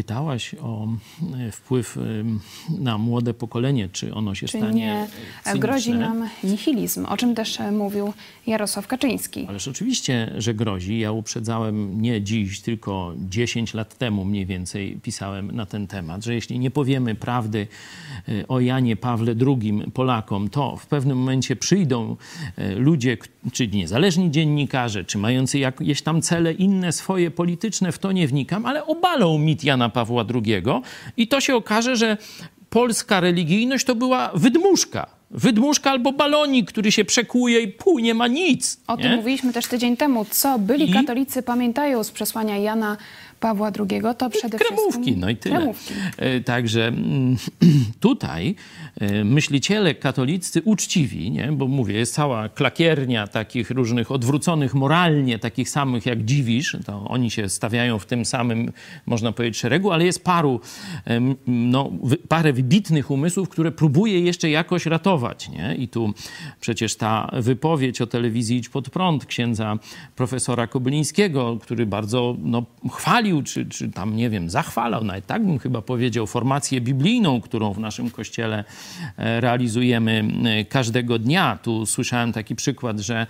Pytałaś 0.00 0.54
o 0.54 0.88
e, 1.46 1.52
wpływ 1.52 1.98
na 2.78 2.98
młode 2.98 3.34
pokolenie, 3.34 3.88
czy 3.88 4.14
ono 4.14 4.34
się 4.34 4.46
czy 4.46 4.58
stanie 4.58 4.74
nie 4.74 5.06
cyniczne. 5.44 5.60
grozi 5.60 5.92
nam 5.92 6.28
nihilizm, 6.44 7.06
o 7.06 7.16
czym 7.16 7.34
też 7.34 7.60
e, 7.60 7.72
mówił 7.72 8.12
Jarosław 8.46 8.86
Kaczyński. 8.86 9.46
Ależ 9.48 9.68
oczywiście, 9.68 10.32
że 10.38 10.54
grozi. 10.54 10.98
Ja 10.98 11.12
uprzedzałem 11.12 12.02
nie 12.02 12.22
dziś, 12.22 12.60
tylko 12.60 13.14
10 13.18 13.74
lat 13.74 13.98
temu 13.98 14.24
mniej 14.24 14.46
więcej 14.46 14.98
pisałem 15.02 15.50
na 15.50 15.66
ten 15.66 15.86
temat, 15.86 16.24
że 16.24 16.34
jeśli 16.34 16.58
nie 16.58 16.70
powiemy 16.70 17.14
prawdy 17.14 17.66
e, 18.28 18.48
o 18.48 18.60
Janie 18.60 18.96
Pawle 18.96 19.34
II 19.46 19.82
Polakom, 19.94 20.50
to 20.50 20.76
w 20.76 20.86
pewnym 20.86 21.18
momencie 21.18 21.56
przyjdą 21.56 22.16
ludzie, 22.76 23.16
czy 23.52 23.68
niezależni 23.68 24.30
dziennikarze, 24.30 25.04
czy 25.04 25.18
mający 25.18 25.58
jakieś 25.58 26.02
tam 26.02 26.22
cele 26.22 26.52
inne 26.52 26.92
swoje 26.92 27.30
polityczne, 27.30 27.92
w 27.92 27.98
to 27.98 28.12
nie 28.12 28.28
wnikam, 28.28 28.66
ale 28.66 28.86
obalą 28.86 29.38
mit 29.38 29.64
Jana 29.64 29.89
Pawła 29.90 30.24
II 30.34 30.62
i 31.16 31.28
to 31.28 31.40
się 31.40 31.54
okaże, 31.54 31.96
że 31.96 32.16
polska 32.70 33.20
religijność 33.20 33.86
to 33.86 33.94
była 33.94 34.30
wydmuszka. 34.34 35.06
Wydmuszka 35.30 35.90
albo 35.90 36.12
balonik, 36.12 36.68
który 36.68 36.92
się 36.92 37.04
przekuje 37.04 37.60
i 37.60 37.68
pół 37.68 37.98
nie 37.98 38.14
ma 38.14 38.26
nic. 38.26 38.80
O 38.86 38.96
nie? 38.96 39.02
tym 39.02 39.16
mówiliśmy 39.16 39.52
też 39.52 39.66
tydzień 39.66 39.96
temu. 39.96 40.26
Co 40.30 40.58
byli 40.58 40.90
I? 40.90 40.92
katolicy 40.92 41.42
pamiętają 41.42 42.04
z 42.04 42.10
przesłania 42.10 42.56
Jana 42.56 42.96
Pawła 43.40 43.70
II, 43.78 44.02
to 44.18 44.30
przede 44.30 44.58
kremówki, 44.58 44.90
wszystkim... 44.90 45.20
no 45.20 45.30
i 45.30 45.36
tyle. 45.36 45.56
Kremówki. 45.56 45.94
E, 46.16 46.40
także 46.40 46.88
mm, 46.88 47.36
tutaj 48.00 48.54
e, 49.00 49.24
myśliciele 49.24 49.94
katolicy 49.94 50.62
uczciwi, 50.62 51.30
nie? 51.30 51.52
bo 51.52 51.68
mówię, 51.68 51.94
jest 51.94 52.14
cała 52.14 52.48
klakiernia 52.48 53.26
takich 53.26 53.70
różnych 53.70 54.10
odwróconych 54.10 54.74
moralnie, 54.74 55.38
takich 55.38 55.70
samych 55.70 56.06
jak 56.06 56.24
Dziwisz, 56.24 56.76
to 56.86 57.04
oni 57.08 57.30
się 57.30 57.48
stawiają 57.48 57.98
w 57.98 58.06
tym 58.06 58.24
samym, 58.24 58.72
można 59.06 59.32
powiedzieć, 59.32 59.58
szeregu, 59.58 59.90
ale 59.90 60.04
jest 60.04 60.24
paru, 60.24 60.60
no, 61.46 61.90
parę 62.28 62.52
wybitnych 62.52 63.10
umysłów, 63.10 63.48
które 63.48 63.72
próbuje 63.72 64.20
jeszcze 64.20 64.50
jakoś 64.50 64.86
ratować. 64.86 65.48
Nie? 65.48 65.74
I 65.74 65.88
tu 65.88 66.14
przecież 66.60 66.96
ta 66.96 67.30
wypowiedź 67.32 68.00
o 68.00 68.06
telewizji 68.06 68.56
Idź 68.56 68.68
Pod 68.68 68.90
Prąd 68.90 69.26
księdza 69.26 69.78
profesora 70.16 70.66
Kobylińskiego, 70.66 71.58
który 71.62 71.86
bardzo 71.86 72.36
no, 72.38 72.64
chwali 72.90 73.29
chwalił, 73.30 73.42
czy, 73.42 73.66
czy 73.66 73.88
tam, 73.88 74.16
nie 74.16 74.30
wiem, 74.30 74.50
zachwalał, 74.50 75.04
nawet 75.04 75.26
tak 75.26 75.46
bym 75.46 75.58
chyba 75.58 75.82
powiedział, 75.82 76.26
formację 76.26 76.80
biblijną, 76.80 77.40
którą 77.40 77.72
w 77.72 77.78
naszym 77.78 78.10
kościele 78.10 78.64
e, 79.16 79.40
realizujemy 79.40 80.24
e, 80.44 80.64
każdego 80.64 81.18
dnia. 81.18 81.58
Tu 81.62 81.86
słyszałem 81.86 82.32
taki 82.32 82.54
przykład, 82.54 83.00
że 83.00 83.26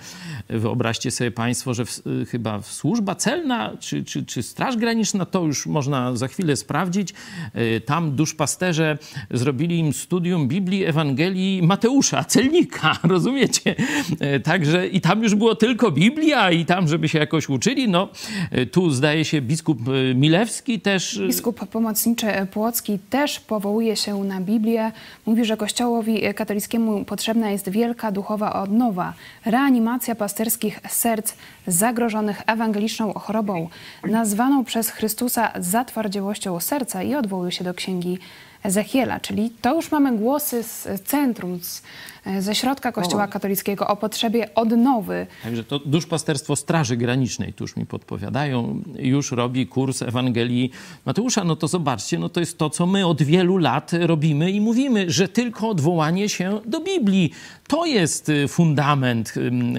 wyobraźcie 0.48 1.10
sobie 1.10 1.30
Państwo, 1.30 1.74
że 1.74 1.84
w, 1.84 2.02
e, 2.22 2.24
chyba 2.24 2.62
służba 2.62 3.14
celna 3.14 3.72
czy, 3.80 4.04
czy, 4.04 4.24
czy 4.26 4.42
Straż 4.42 4.76
Graniczna, 4.76 5.26
to 5.26 5.44
już 5.44 5.66
można 5.66 6.16
za 6.16 6.28
chwilę 6.28 6.56
sprawdzić, 6.56 7.14
tam 7.86 8.16
duszpasterze 8.16 8.98
zrobili 9.30 9.78
im 9.78 9.92
studium 9.92 10.48
Biblii, 10.48 10.84
Ewangelii 10.84 11.62
Mateusza, 11.62 12.24
celnika, 12.24 12.98
rozumiecie? 13.14 13.74
Także 14.44 14.88
i 14.88 15.00
tam 15.00 15.22
już 15.22 15.34
było 15.34 15.54
tylko 15.54 15.90
Biblia 15.90 16.50
i 16.50 16.64
tam, 16.64 16.88
żeby 16.88 17.08
się 17.08 17.18
jakoś 17.18 17.48
uczyli, 17.48 17.88
no 17.88 18.08
tu 18.72 18.90
zdaje 18.90 19.24
się 19.24 19.40
biskup 19.40 19.89
Milewski 20.14 20.80
też... 20.80 21.16
Y, 21.16 21.26
Biskup 21.26 21.66
pomocniczy 21.66 22.26
Płocki 22.50 22.98
też 23.10 23.40
powołuje 23.40 23.96
się 23.96 24.24
na 24.24 24.40
Biblię. 24.40 24.92
Mówi, 25.26 25.44
że 25.44 25.56
Kościołowi 25.56 26.34
katolickiemu 26.34 27.04
potrzebna 27.04 27.50
jest 27.50 27.68
wielka 27.68 28.12
duchowa 28.12 28.62
odnowa, 28.62 29.12
reanimacja 29.44 30.14
pasterskich 30.14 30.80
serc 30.88 31.34
zagrożonych 31.66 32.42
ewangeliczną 32.46 33.12
chorobą, 33.12 33.68
nazwaną 34.04 34.64
przez 34.64 34.90
Chrystusa 34.90 35.52
zatwardziałością 35.58 36.60
serca 36.60 37.02
i 37.02 37.14
odwołuje 37.14 37.52
się 37.52 37.64
do 37.64 37.74
księgi 37.74 38.18
Ezechiela, 38.62 39.20
czyli 39.20 39.50
to 39.62 39.74
już 39.74 39.90
mamy 39.90 40.16
głosy 40.16 40.62
z 40.62 41.02
centrum, 41.04 41.60
z, 41.62 41.82
ze 42.38 42.54
środka 42.54 42.92
Kościoła 42.92 43.28
katolickiego 43.28 43.88
o 43.88 43.96
potrzebie 43.96 44.54
odnowy. 44.54 45.26
Także 45.42 45.64
to 45.64 45.78
duszpasterstwo 45.78 46.56
Straży 46.56 46.96
Granicznej, 46.96 47.52
tu 47.52 47.64
już 47.64 47.76
mi 47.76 47.86
podpowiadają, 47.86 48.82
już 48.98 49.32
robi 49.32 49.66
kurs 49.66 50.02
Ewangelii 50.02 50.70
Mateusza. 51.04 51.44
No 51.44 51.56
to 51.56 51.68
zobaczcie, 51.68 52.18
no 52.18 52.28
to 52.28 52.40
jest 52.40 52.58
to, 52.58 52.70
co 52.70 52.86
my 52.86 53.06
od 53.06 53.22
wielu 53.22 53.56
lat 53.56 53.90
robimy 54.00 54.50
i 54.50 54.60
mówimy, 54.60 55.10
że 55.10 55.28
tylko 55.28 55.68
odwołanie 55.68 56.28
się 56.28 56.60
do 56.66 56.80
Biblii 56.80 57.30
to 57.68 57.86
jest 57.86 58.28
y, 58.28 58.48
fundament 58.48 59.34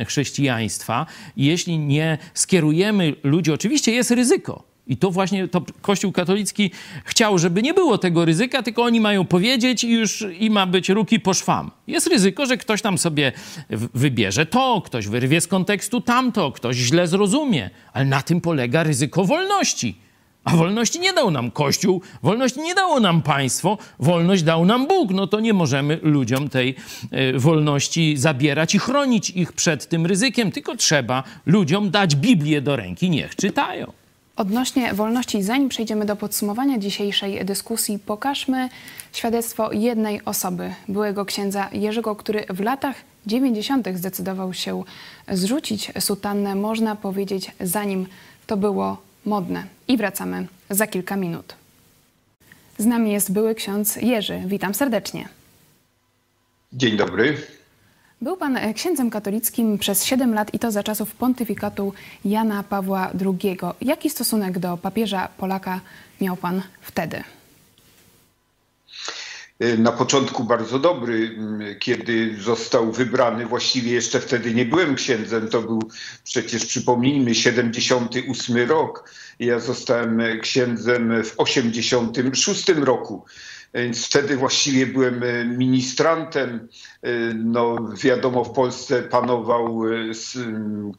chrześcijaństwa. 0.07 1.05
Jeśli 1.37 1.79
nie 1.79 2.17
skierujemy 2.33 3.15
ludzi, 3.23 3.51
oczywiście 3.51 3.91
jest 3.91 4.11
ryzyko, 4.11 4.70
i 4.87 4.97
to 4.97 5.11
właśnie 5.11 5.47
to 5.47 5.61
Kościół 5.81 6.11
katolicki 6.11 6.71
chciał, 7.05 7.37
żeby 7.37 7.61
nie 7.61 7.73
było 7.73 7.97
tego 7.97 8.25
ryzyka, 8.25 8.63
tylko 8.63 8.83
oni 8.83 8.99
mają 8.99 9.25
powiedzieć 9.25 9.83
i 9.83 9.91
już 9.91 10.25
i 10.39 10.49
ma 10.49 10.65
być 10.65 10.89
ruki 10.89 11.19
po 11.19 11.33
szwam. 11.33 11.71
Jest 11.87 12.07
ryzyko, 12.07 12.45
że 12.45 12.57
ktoś 12.57 12.81
tam 12.81 12.97
sobie 12.97 13.31
wybierze 13.93 14.45
to, 14.45 14.81
ktoś 14.85 15.07
wyrwie 15.07 15.41
z 15.41 15.47
kontekstu 15.47 16.01
tamto, 16.01 16.51
ktoś 16.51 16.75
źle 16.75 17.07
zrozumie, 17.07 17.69
ale 17.93 18.05
na 18.05 18.21
tym 18.21 18.41
polega 18.41 18.83
ryzyko 18.83 19.25
wolności. 19.25 19.95
A 20.43 20.55
wolności 20.55 20.99
nie 20.99 21.13
dał 21.13 21.31
nam 21.31 21.51
Kościół, 21.51 22.01
wolności 22.23 22.59
nie 22.59 22.75
dało 22.75 22.99
nam 22.99 23.21
państwo, 23.21 23.77
wolność 23.99 24.43
dał 24.43 24.65
nam 24.65 24.87
Bóg. 24.87 25.11
No 25.11 25.27
to 25.27 25.39
nie 25.39 25.53
możemy 25.53 25.99
ludziom 26.01 26.49
tej 26.49 26.75
e, 27.11 27.39
wolności 27.39 28.17
zabierać 28.17 28.75
i 28.75 28.79
chronić 28.79 29.29
ich 29.29 29.53
przed 29.53 29.89
tym 29.89 30.05
ryzykiem, 30.05 30.51
tylko 30.51 30.75
trzeba 30.75 31.23
ludziom 31.45 31.91
dać 31.91 32.15
Biblię 32.15 32.61
do 32.61 32.75
ręki, 32.75 33.09
niech 33.09 33.35
czytają. 33.35 34.00
Odnośnie 34.35 34.93
wolności, 34.93 35.43
zanim 35.43 35.69
przejdziemy 35.69 36.05
do 36.05 36.15
podsumowania 36.15 36.77
dzisiejszej 36.77 37.45
dyskusji, 37.45 37.99
pokażmy 37.99 38.69
świadectwo 39.13 39.71
jednej 39.71 40.25
osoby, 40.25 40.73
byłego 40.87 41.25
księdza 41.25 41.69
Jerzego, 41.73 42.15
który 42.15 42.45
w 42.49 42.59
latach 42.59 42.95
90. 43.25 43.87
zdecydował 43.95 44.53
się 44.53 44.83
zrzucić 45.27 45.91
sutannę, 45.99 46.55
można 46.55 46.95
powiedzieć, 46.95 47.51
zanim 47.59 48.07
to 48.47 48.57
było 48.57 48.97
modne. 49.25 49.63
I 49.87 49.97
wracamy 49.97 50.47
za 50.69 50.87
kilka 50.87 51.15
minut. 51.15 51.55
Z 52.77 52.85
nami 52.85 53.11
jest 53.11 53.33
były 53.33 53.55
ksiądz 53.55 53.95
Jerzy. 53.95 54.41
Witam 54.45 54.73
serdecznie. 54.73 55.29
Dzień 56.73 56.97
dobry. 56.97 57.37
Był 58.21 58.37
pan 58.37 58.57
e, 58.57 58.73
księdzem 58.73 59.09
katolickim 59.09 59.77
przez 59.77 60.05
7 60.05 60.33
lat 60.33 60.53
i 60.53 60.59
to 60.59 60.71
za 60.71 60.83
czasów 60.83 61.15
pontyfikatu 61.15 61.93
Jana 62.25 62.63
Pawła 62.63 63.11
II. 63.25 63.57
Jaki 63.81 64.09
stosunek 64.09 64.59
do 64.59 64.77
papieża 64.77 65.27
Polaka 65.37 65.81
miał 66.21 66.37
pan 66.37 66.61
wtedy? 66.81 67.23
na 69.77 69.91
początku 69.91 70.43
bardzo 70.43 70.79
dobry, 70.79 71.37
kiedy 71.79 72.35
został 72.39 72.91
wybrany. 72.91 73.45
Właściwie 73.45 73.91
jeszcze 73.91 74.19
wtedy 74.19 74.53
nie 74.53 74.65
byłem 74.65 74.95
księdzem. 74.95 75.47
To 75.47 75.61
był 75.61 75.81
przecież, 76.23 76.65
przypomnijmy, 76.65 77.35
78 77.35 78.69
rok. 78.69 79.11
Ja 79.39 79.59
zostałem 79.59 80.21
księdzem 80.41 81.23
w 81.23 81.33
86 81.37 82.67
roku. 82.67 83.25
Więc 83.73 84.05
wtedy 84.05 84.37
właściwie 84.37 84.85
byłem 84.85 85.23
ministrantem. 85.57 86.67
No, 87.35 87.75
wiadomo, 88.03 88.43
w 88.43 88.53
Polsce 88.53 89.01
panował 89.01 89.81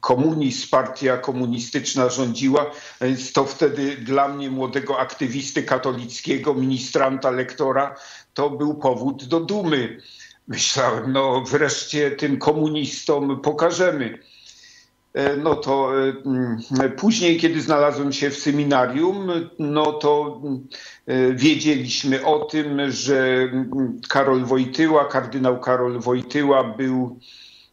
komunizm, 0.00 0.68
partia 0.70 1.18
komunistyczna 1.18 2.08
rządziła, 2.08 2.70
więc 3.00 3.32
to 3.32 3.44
wtedy 3.44 3.96
dla 3.96 4.28
mnie, 4.28 4.50
młodego 4.50 4.98
aktywisty 4.98 5.62
katolickiego, 5.62 6.54
ministranta, 6.54 7.30
lektora, 7.30 7.96
to 8.34 8.50
był 8.50 8.74
powód 8.74 9.24
do 9.24 9.40
dumy. 9.40 10.00
Myślałem, 10.48 11.12
no 11.12 11.40
wreszcie 11.40 12.10
tym 12.10 12.38
komunistom 12.38 13.40
pokażemy. 13.40 14.18
E, 15.14 15.36
no 15.36 15.54
to 15.54 15.92
e, 15.98 16.12
mm, 16.26 16.58
później, 16.96 17.36
kiedy 17.40 17.60
znalazłem 17.60 18.12
się 18.12 18.30
w 18.30 18.38
seminarium, 18.38 19.30
no 19.58 19.92
to 19.92 20.42
e, 21.06 21.32
wiedzieliśmy 21.32 22.24
o 22.24 22.38
tym, 22.38 22.90
że 22.90 23.48
mm, 23.52 24.00
Karol 24.08 24.44
Wojtyła, 24.44 25.04
kardynał 25.04 25.60
Karol 25.60 26.00
Wojtyła 26.00 26.64
był 26.64 27.18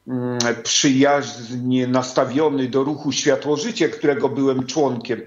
mm, 0.08 0.38
przyjaźnie 0.64 1.88
nastawiony 1.88 2.68
do 2.68 2.84
ruchu 2.84 3.12
Światłożycie, 3.12 3.90
którego 3.90 4.30
byłem 4.30 4.66
członkiem. 4.66 5.22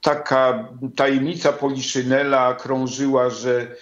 Taka 0.00 0.68
tajemnica 0.96 1.52
Poliszynela 1.52 2.54
krążyła, 2.54 3.30
że 3.30 3.76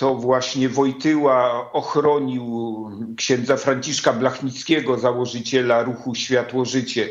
to 0.00 0.14
właśnie 0.14 0.68
Wojtyła 0.68 1.72
ochronił 1.72 2.84
księdza 3.16 3.56
Franciszka 3.56 4.12
Blachnickiego, 4.12 4.98
założyciela 4.98 5.82
ruchu 5.82 6.14
Światło-Życie, 6.14 7.08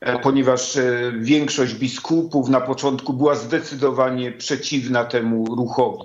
e, 0.00 0.18
ponieważ 0.18 0.76
e, 0.76 1.12
większość 1.20 1.74
biskupów 1.74 2.48
na 2.48 2.60
początku 2.60 3.12
była 3.12 3.34
zdecydowanie 3.34 4.32
przeciwna 4.32 5.04
temu 5.04 5.54
ruchowi. 5.54 6.04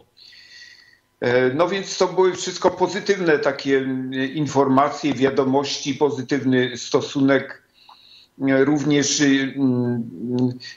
E, 1.19 1.53
no 1.53 1.67
więc 1.67 1.97
to 1.97 2.07
były 2.07 2.33
wszystko 2.33 2.71
pozytywne 2.71 3.39
takie 3.39 3.87
informacje, 4.33 5.13
wiadomości, 5.13 5.95
pozytywny 5.95 6.77
stosunek 6.77 7.60
również 8.41 9.19
y, 9.19 9.53
mm, 9.57 10.03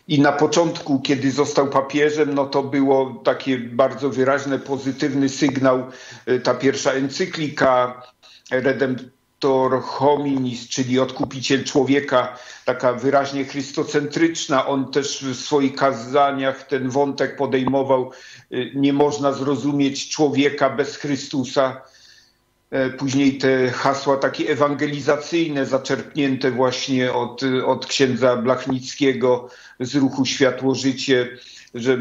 i 0.08 0.20
na 0.20 0.32
początku, 0.32 1.00
kiedy 1.00 1.30
został 1.30 1.66
papieżem, 1.68 2.34
no 2.34 2.46
to 2.46 2.62
było 2.62 3.20
takie 3.24 3.58
bardzo 3.58 4.10
wyraźny, 4.10 4.58
pozytywny 4.58 5.28
sygnał. 5.28 5.86
Y, 6.28 6.40
ta 6.40 6.54
pierwsza 6.54 6.92
encyklika 6.92 8.02
Redemptor 8.50 9.82
hominis, 9.82 10.68
czyli 10.68 10.98
odkupiciel 10.98 11.64
człowieka, 11.64 12.38
taka 12.64 12.92
wyraźnie 12.92 13.44
chrystocentryczna. 13.44 14.66
On 14.66 14.90
też 14.90 15.24
w 15.24 15.36
swoich 15.36 15.74
kazaniach 15.74 16.66
ten 16.66 16.90
wątek 16.90 17.36
podejmował. 17.36 18.10
Y, 18.52 18.72
nie 18.74 18.92
można 18.92 19.32
zrozumieć 19.32 20.08
człowieka 20.08 20.70
bez 20.70 20.96
Chrystusa 20.96 21.82
później 22.98 23.38
te 23.38 23.70
hasła 23.70 24.16
takie 24.16 24.50
ewangelizacyjne, 24.50 25.66
zaczerpnięte 25.66 26.50
właśnie 26.50 27.12
od, 27.12 27.40
od 27.66 27.86
księdza 27.86 28.36
Blachnickiego 28.36 29.48
z 29.80 29.94
ruchu 29.94 30.26
Światło-Życie, 30.26 31.28
że 31.74 31.98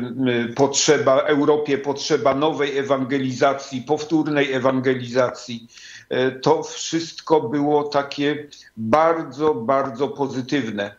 potrzeba, 0.55 1.17
Europie 1.21 1.78
potrzeba 1.78 2.36
nowej 2.36 2.78
ewangelizacji, 2.78 3.82
powtórnej 3.82 4.53
ewangelizacji. 4.53 5.67
E, 6.09 6.32
to 6.32 6.63
wszystko 6.63 7.41
było 7.41 7.84
takie 7.84 8.47
bardzo, 8.78 9.53
bardzo 9.53 10.07
pozytywne. 10.07 10.95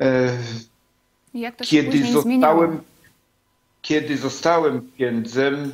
E, 0.00 0.38
Jak 1.34 1.56
to 1.56 1.64
się 1.64 1.70
kiedy 1.70 2.12
zostałem, 2.12 2.80
kiedy 3.82 4.16
zostałem 4.16 4.90
księdzem, 4.94 5.72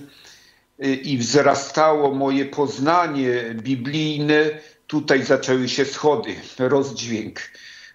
i 0.85 1.19
wzrastało 1.19 2.15
moje 2.15 2.45
poznanie 2.45 3.55
biblijne, 3.55 4.51
tutaj 4.87 5.25
zaczęły 5.25 5.69
się 5.69 5.85
schody, 5.85 6.35
rozdźwięk, 6.59 7.41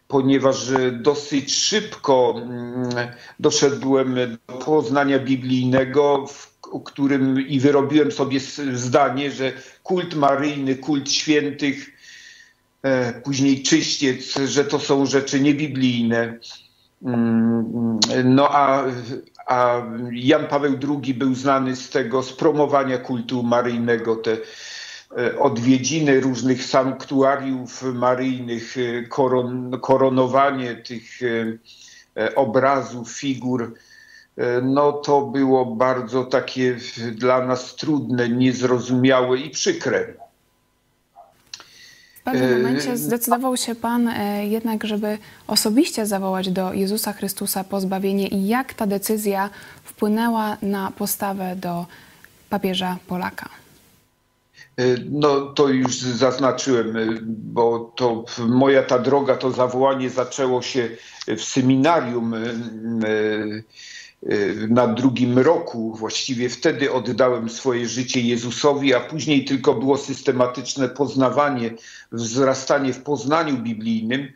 ponieważ 0.07 0.71
dosyć 0.91 1.55
szybko 1.55 2.35
mm, 2.37 2.89
doszedłem 3.39 4.15
do 4.47 4.53
poznania 4.53 5.19
biblijnego, 5.19 6.27
w 6.27 6.59
którym 6.83 7.47
i 7.47 7.59
wyrobiłem 7.59 8.11
sobie 8.11 8.39
zdanie, 8.73 9.31
że 9.31 9.51
kult 9.83 10.15
maryjny, 10.15 10.75
kult 10.75 11.11
świętych, 11.11 11.91
e, 12.83 13.13
później 13.21 13.63
czyściec, 13.63 14.35
że 14.45 14.65
to 14.65 14.79
są 14.79 15.05
rzeczy 15.05 15.39
niebiblijne. 15.39 16.39
Mm, 17.03 17.99
no 18.23 18.49
a, 18.49 18.85
a 19.49 19.81
Jan 20.11 20.47
Paweł 20.47 20.73
II 20.89 21.13
był 21.13 21.35
znany 21.35 21.75
z 21.75 21.89
tego, 21.89 22.23
z 22.23 22.33
promowania 22.33 22.97
kultu 22.97 23.43
maryjnego, 23.43 24.15
te 24.15 24.37
e, 25.17 25.39
odwiedziny 25.39 26.21
różnych 26.21 26.63
sanktuariów 26.63 27.83
maryjnych, 27.83 28.75
e, 28.77 29.03
koron, 29.03 29.79
koronowanie 29.81 30.75
tych 30.75 31.03
e, 32.15 32.35
obrazów, 32.35 33.11
figur, 33.11 33.73
no 34.63 34.91
to 34.91 35.21
było 35.21 35.65
bardzo 35.65 36.23
takie 36.23 36.77
dla 37.11 37.45
nas 37.45 37.75
trudne, 37.75 38.29
niezrozumiałe 38.29 39.37
i 39.37 39.49
przykre 39.49 40.13
pewnym 42.31 42.49
yy, 42.49 42.57
momencie 42.57 42.97
zdecydował 42.97 43.57
się 43.57 43.75
Pan 43.75 44.07
e, 44.07 44.45
jednak, 44.45 44.83
żeby 44.83 45.17
osobiście 45.47 46.05
zawołać 46.05 46.49
do 46.49 46.73
Jezusa 46.73 47.13
Chrystusa 47.13 47.63
pozbawienie 47.63 48.27
i 48.27 48.47
jak 48.47 48.73
ta 48.73 48.87
decyzja 48.87 49.49
wpłynęła 49.83 50.57
na 50.61 50.91
postawę 50.91 51.55
do 51.55 51.85
papieża 52.49 52.97
Polaka? 53.07 53.49
E, 54.77 54.83
no 55.09 55.41
to 55.41 55.67
już 55.67 55.97
zaznaczyłem, 55.97 56.97
e, 56.97 57.05
bo 57.25 57.93
to 57.95 58.25
moja 58.47 58.83
ta 58.83 58.99
droga, 58.99 59.35
to 59.35 59.51
zawołanie 59.51 60.09
zaczęło 60.09 60.61
się 60.61 60.89
w 61.27 61.41
seminarium 61.41 62.35
na 64.69 64.87
drugim 64.87 65.39
roku, 65.39 65.95
właściwie 65.95 66.49
wtedy 66.49 66.91
oddałem 66.91 67.49
swoje 67.49 67.87
życie 67.87 68.21
Jezusowi, 68.21 68.93
a 68.93 68.99
później 68.99 69.45
tylko 69.45 69.73
było 69.73 69.97
systematyczne 69.97 70.89
poznawanie, 70.89 71.71
wzrastanie 72.11 72.93
w 72.93 73.03
poznaniu 73.03 73.57
biblijnym. 73.57 74.31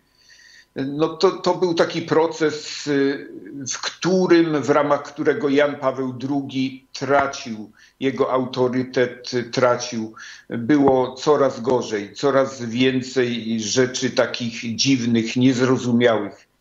No 0.75 1.07
to, 1.07 1.31
to 1.31 1.55
był 1.55 1.73
taki 1.73 2.01
proces, 2.01 2.87
y, 2.87 3.27
w 3.71 3.81
którym, 3.81 4.61
w 4.61 4.69
ramach 4.69 5.03
którego 5.03 5.49
Jan 5.49 5.75
Paweł 5.75 6.13
II 6.29 6.87
tracił, 6.93 7.71
jego 7.99 8.31
autorytet 8.31 9.31
tracił. 9.51 10.13
Było 10.49 11.13
coraz 11.13 11.61
gorzej, 11.61 12.13
coraz 12.13 12.61
więcej 12.61 13.59
rzeczy 13.59 14.09
takich 14.09 14.75
dziwnych, 14.75 15.35
niezrozumiałych. 15.35 16.52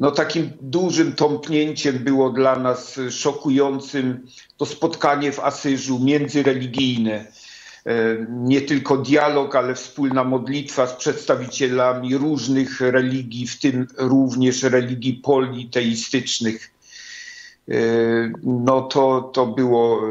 No, 0.00 0.10
takim 0.10 0.50
dużym 0.60 1.12
tąpnięciem 1.12 1.98
było 1.98 2.30
dla 2.30 2.56
nas 2.56 3.00
szokującym 3.10 4.26
to 4.56 4.66
spotkanie 4.66 5.32
w 5.32 5.40
Asyżu 5.40 5.98
międzyreligijne. 5.98 7.26
E, 7.86 8.26
nie 8.30 8.60
tylko 8.60 8.96
dialog, 8.96 9.56
ale 9.56 9.74
wspólna 9.74 10.24
modlitwa 10.24 10.86
z 10.86 10.92
przedstawicielami 10.92 12.16
różnych 12.16 12.80
religii, 12.80 13.46
w 13.46 13.58
tym 13.58 13.86
również 13.96 14.62
religii 14.62 15.14
politeistycznych. 15.14 16.70
E, 17.68 17.74
no 18.42 18.82
to, 18.82 19.30
to, 19.34 19.46
było, 19.46 20.02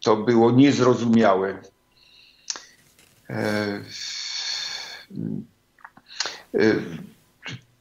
to 0.00 0.16
było 0.16 0.50
niezrozumiałe. 0.50 1.58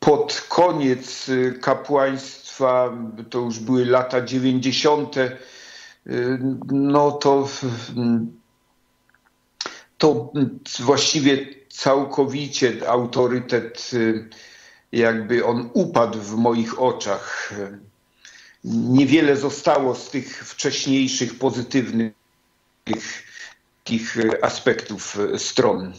Pod 0.01 0.45
koniec 0.49 1.29
y, 1.29 1.59
kapłaństwa, 1.61 2.97
to 3.29 3.39
już 3.39 3.59
były 3.59 3.85
lata 3.85 4.21
90., 4.21 5.17
y, 5.17 5.31
no 6.71 7.11
to, 7.11 7.47
to 9.97 10.33
właściwie 10.79 11.47
całkowicie 11.69 12.89
autorytet, 12.89 13.91
y, 13.93 14.29
jakby 14.91 15.45
on 15.45 15.69
upadł 15.73 16.19
w 16.19 16.35
moich 16.35 16.81
oczach. 16.81 17.53
Niewiele 18.63 19.35
zostało 19.35 19.95
z 19.95 20.09
tych 20.09 20.47
wcześniejszych 20.47 21.39
pozytywnych 21.39 22.13
aspektów 24.41 25.17
stron 25.37 25.93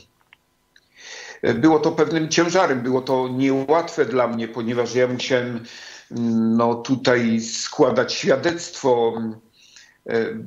było 1.43 1.79
to 1.79 1.93
pewnym 1.93 2.29
ciężarem, 2.29 2.81
było 2.81 3.01
to 3.01 3.29
niełatwe 3.29 4.05
dla 4.05 4.29
mnie, 4.29 4.49
ponieważ 4.49 4.95
ja 4.95 5.09
musiałem 5.09 5.65
mm, 6.11 6.57
no, 6.57 6.75
tutaj 6.75 7.41
składać 7.41 8.15
świadectwo 8.15 9.23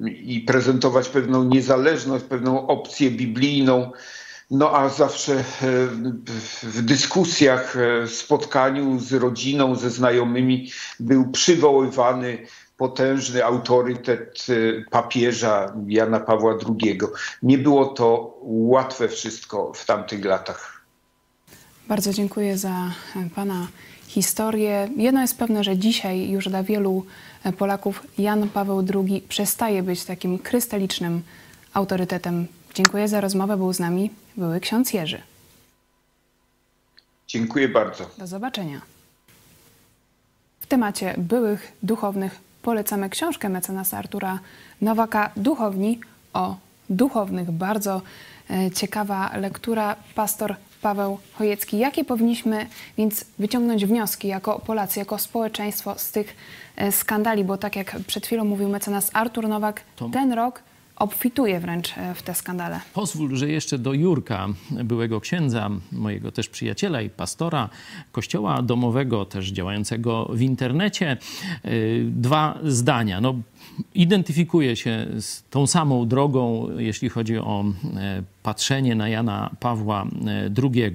i 0.06 0.42
prezentować 0.42 1.10
pewną 1.10 1.44
niezależność, 1.44 2.26
pewną 2.26 2.68
opcję 2.68 3.12
biblijną. 3.12 3.92
No 4.52 4.72
a 4.72 4.90
zawsze 4.90 5.44
w 6.64 6.82
dyskusjach, 6.82 7.78
w 8.06 8.12
spotkaniu 8.12 9.00
z 9.00 9.14
rodziną, 9.14 9.76
ze 9.76 9.90
znajomymi 9.90 10.72
był 11.00 11.32
przywoływany 11.32 12.38
potężny 12.78 13.46
autorytet 13.46 14.46
papieża 14.92 15.74
Jana 15.88 16.20
Pawła 16.20 16.54
II. 16.54 17.00
Nie 17.44 17.58
było 17.58 17.86
to 17.86 18.38
łatwe 18.42 19.08
wszystko 19.08 19.74
w 19.74 19.86
tamtych 19.86 20.26
latach. 20.26 20.75
Bardzo 21.88 22.14
dziękuję 22.14 22.58
za 22.58 22.92
Pana 23.36 23.68
historię. 24.08 24.90
Jedno 24.98 25.22
jest 25.22 25.38
pewne, 25.38 25.64
że 25.64 25.78
dzisiaj 25.78 26.30
już 26.30 26.50
dla 26.50 26.64
wielu 26.64 27.06
Polaków 27.58 28.08
Jan 28.18 28.50
Paweł 28.50 28.86
II 28.94 29.22
przestaje 29.30 29.84
być 29.84 30.06
takim 30.06 30.40
krystalicznym 30.40 31.22
autorytetem. 31.74 32.48
Dziękuję 32.74 33.08
za 33.08 33.22
rozmowę. 33.22 33.58
Był 33.58 33.74
z 33.74 33.80
nami 33.80 34.12
były 34.38 34.60
ksiądz 34.60 34.94
Jerzy. 34.94 35.22
Dziękuję 37.28 37.70
bardzo. 37.70 38.10
Do 38.18 38.28
zobaczenia. 38.28 38.82
W 40.60 40.68
temacie 40.68 41.16
byłych 41.18 41.72
duchownych 41.84 42.40
polecamy 42.62 43.10
książkę 43.10 43.50
mecenasa 43.50 43.98
Artura 43.98 44.40
Nowaka 44.82 45.32
Duchowni 45.38 46.00
o 46.34 46.58
duchownych. 46.90 47.52
Bardzo 47.52 48.02
ciekawa 48.76 49.32
lektura. 49.38 49.96
Pastor 50.16 50.56
Paweł 50.86 51.18
Chojecki. 51.34 51.78
Jakie 51.78 52.04
powinniśmy 52.04 52.68
więc 52.98 53.26
wyciągnąć 53.40 53.86
wnioski 53.86 54.28
jako 54.28 54.60
Polacy, 54.60 55.00
jako 55.00 55.18
społeczeństwo 55.18 55.96
z 55.98 56.12
tych 56.12 56.36
skandali? 56.92 57.44
Bo 57.44 57.58
tak 57.58 57.76
jak 57.76 57.96
przed 58.08 58.26
chwilą 58.26 58.46
mówił 58.46 58.70
mecenas 58.70 59.10
Artur 59.14 59.48
Nowak, 59.48 59.84
ten 60.14 60.34
rok 60.34 60.64
obfituje 60.96 61.60
wręcz 61.60 61.94
w 62.16 62.22
te 62.22 62.36
skandale. 62.36 62.80
Pozwól, 62.94 63.36
że 63.36 63.50
jeszcze 63.50 63.78
do 63.78 63.94
Jurka, 63.94 64.48
byłego 64.72 65.22
księdza, 65.22 65.70
mojego 65.92 66.32
też 66.32 66.50
przyjaciela 66.50 67.02
i 67.02 67.10
pastora 67.10 67.70
kościoła 68.12 68.62
domowego, 68.62 69.26
też 69.26 69.48
działającego 69.48 70.30
w 70.34 70.42
internecie, 70.42 71.18
dwa 72.06 72.60
zdania. 72.64 73.22
No, 73.22 73.36
identyfikuje 73.96 74.76
się 74.76 75.08
z 75.20 75.44
tą 75.50 75.68
samą 75.68 76.08
drogą, 76.08 76.68
jeśli 76.78 77.10
chodzi 77.10 77.38
o 77.38 77.66
patrzenie 78.44 78.96
na 78.96 79.10
Jana 79.10 79.50
Pawła 79.60 80.08
II. 80.64 80.94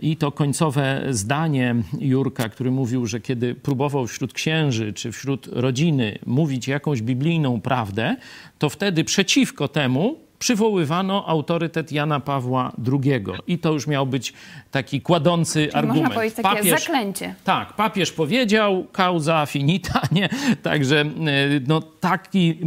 I 0.00 0.16
to 0.16 0.32
końcowe 0.32 1.06
zdanie 1.10 1.74
Jurka, 2.00 2.48
który 2.48 2.70
mówił, 2.70 3.06
że 3.06 3.20
kiedy 3.20 3.54
próbował 3.54 4.06
wśród 4.06 4.32
księży 4.32 4.92
czy 4.92 5.12
wśród 5.12 5.46
rodziny 5.46 6.18
mówić 6.26 6.68
jakąś 6.68 7.02
biblijną 7.02 7.60
prawdę, 7.60 8.16
to 8.58 8.68
wtedy 8.68 9.04
przeciwko 9.04 9.68
temu 9.68 10.25
przywoływano 10.38 11.26
autorytet 11.26 11.92
Jana 11.92 12.20
Pawła 12.20 12.72
II. 12.92 13.24
I 13.46 13.58
to 13.58 13.72
już 13.72 13.86
miał 13.86 14.06
być 14.06 14.32
taki 14.70 15.00
kładący 15.00 15.60
Czyli 15.60 15.74
argument. 15.74 16.00
Można 16.00 16.14
powiedzieć 16.14 16.36
takie 16.36 16.56
papież, 16.56 16.80
zaklęcie. 16.80 17.34
Tak, 17.44 17.72
papież 17.72 18.12
powiedział, 18.12 18.86
causa 18.92 19.46
finita, 19.46 20.00
nie? 20.12 20.28
Także 20.62 21.04
no, 21.68 21.80
taki, 21.80 22.58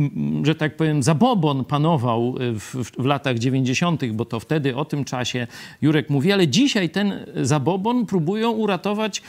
że 0.43 0.55
tak 0.55 0.77
powiem, 0.77 1.03
zabobon 1.03 1.65
panował 1.65 2.35
w, 2.39 2.75
w 2.99 3.05
latach 3.05 3.39
90., 3.39 4.05
bo 4.05 4.25
to 4.25 4.39
wtedy 4.39 4.75
o 4.75 4.85
tym 4.85 5.05
czasie 5.05 5.47
Jurek 5.81 6.09
mówi, 6.09 6.31
ale 6.31 6.47
dzisiaj 6.47 6.89
ten 6.89 7.25
zabobon 7.35 8.05
próbują 8.05 8.51
uratować 8.51 9.21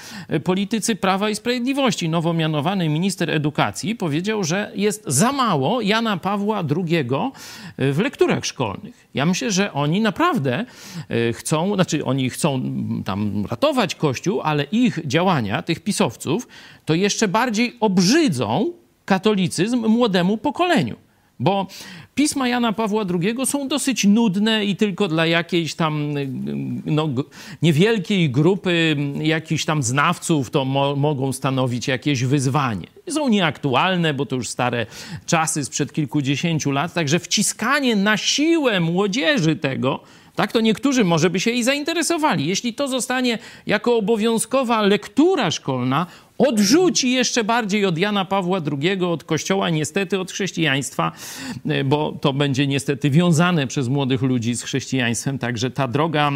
politycy 0.45 0.97
Prawa 0.97 1.31
i 1.31 1.35
Sprawiedliwości. 1.35 2.09
Nowo 2.09 2.33
mianowany 2.33 2.89
minister 2.89 3.31
edukacji 3.31 3.95
powiedział, 3.95 4.45
że 4.45 4.73
jest 4.75 5.05
za 5.07 5.33
mało 5.33 5.81
Jana 5.81 6.17
Pawła 6.17 6.65
II 6.77 7.09
w 7.79 8.01
lekturach 8.31 8.45
szkolnych. 8.45 9.07
Ja 9.15 9.27
myślę, 9.27 9.51
że 9.51 9.73
oni 9.73 10.01
naprawdę 10.01 10.65
chcą, 11.33 11.75
znaczy 11.75 12.05
oni 12.05 12.31
chcą 12.31 12.63
tam 13.05 13.47
ratować 13.51 13.95
Kościół, 13.95 14.41
ale 14.41 14.65
ich 14.65 14.99
działania, 15.07 15.63
tych 15.63 15.81
pisowców, 15.81 16.49
to 16.85 16.95
jeszcze 16.95 17.29
bardziej 17.29 17.77
obrzydzą 17.81 18.73
katolicyzm 19.05 19.87
młodemu 19.87 20.39
pokoleniu. 20.39 20.97
Bo 21.41 21.67
pisma 22.15 22.49
Jana 22.49 22.73
Pawła 22.73 23.05
II 23.23 23.47
są 23.47 23.69
dosyć 23.69 24.05
nudne 24.05 24.65
i 24.65 24.77
tylko 24.77 25.09
dla 25.09 25.27
jakiejś 25.27 25.75
tam 25.75 26.15
no, 26.87 27.09
niewielkiej 27.63 28.31
grupy 28.31 28.97
jakichś 29.23 29.65
tam 29.65 29.83
znawców 29.83 30.51
to 30.51 30.65
mo 30.65 30.97
mogą 30.97 31.33
stanowić 31.33 31.89
jakieś 31.89 32.25
wyzwanie. 32.25 32.87
Są 33.09 33.29
nieaktualne, 33.29 34.15
bo 34.15 34.27
to 34.27 34.37
już 34.37 34.49
stare 34.49 34.87
czasy 35.27 35.65
sprzed 35.65 35.93
kilkudziesięciu 35.93 36.71
lat, 36.71 36.95
także 36.95 37.19
wciskanie 37.19 37.97
na 37.97 38.17
siłę 38.17 38.81
młodzieży 38.81 39.57
tego, 39.57 40.01
tak, 40.35 40.53
to 40.53 40.61
niektórzy 40.61 41.05
może 41.05 41.31
by 41.31 41.41
się 41.41 41.51
i 41.51 41.63
zainteresowali. 41.63 42.47
Jeśli 42.47 42.75
to 42.75 42.89
zostanie 42.89 43.39
jako 43.67 43.97
obowiązkowa 43.97 44.83
lektura 44.83 45.51
szkolna, 45.51 46.07
odrzuci 46.49 47.11
jeszcze 47.11 47.45
bardziej 47.45 47.87
od 47.87 47.99
Jana 47.99 48.25
Pawła 48.25 48.61
II, 48.83 49.05
od 49.05 49.25
Kościoła, 49.25 49.71
niestety 49.71 50.21
od 50.21 50.33
chrześcijaństwa, 50.33 51.13
bo 51.85 52.13
to 52.21 52.33
będzie 52.33 52.67
niestety 52.67 53.11
wiązane 53.11 53.67
przez 53.67 53.89
młodych 53.89 54.23
ludzi 54.23 54.55
z 54.55 54.63
chrześcijaństwem. 54.63 55.39
Także 55.39 55.71
ta 55.71 55.89
droga 55.89 56.33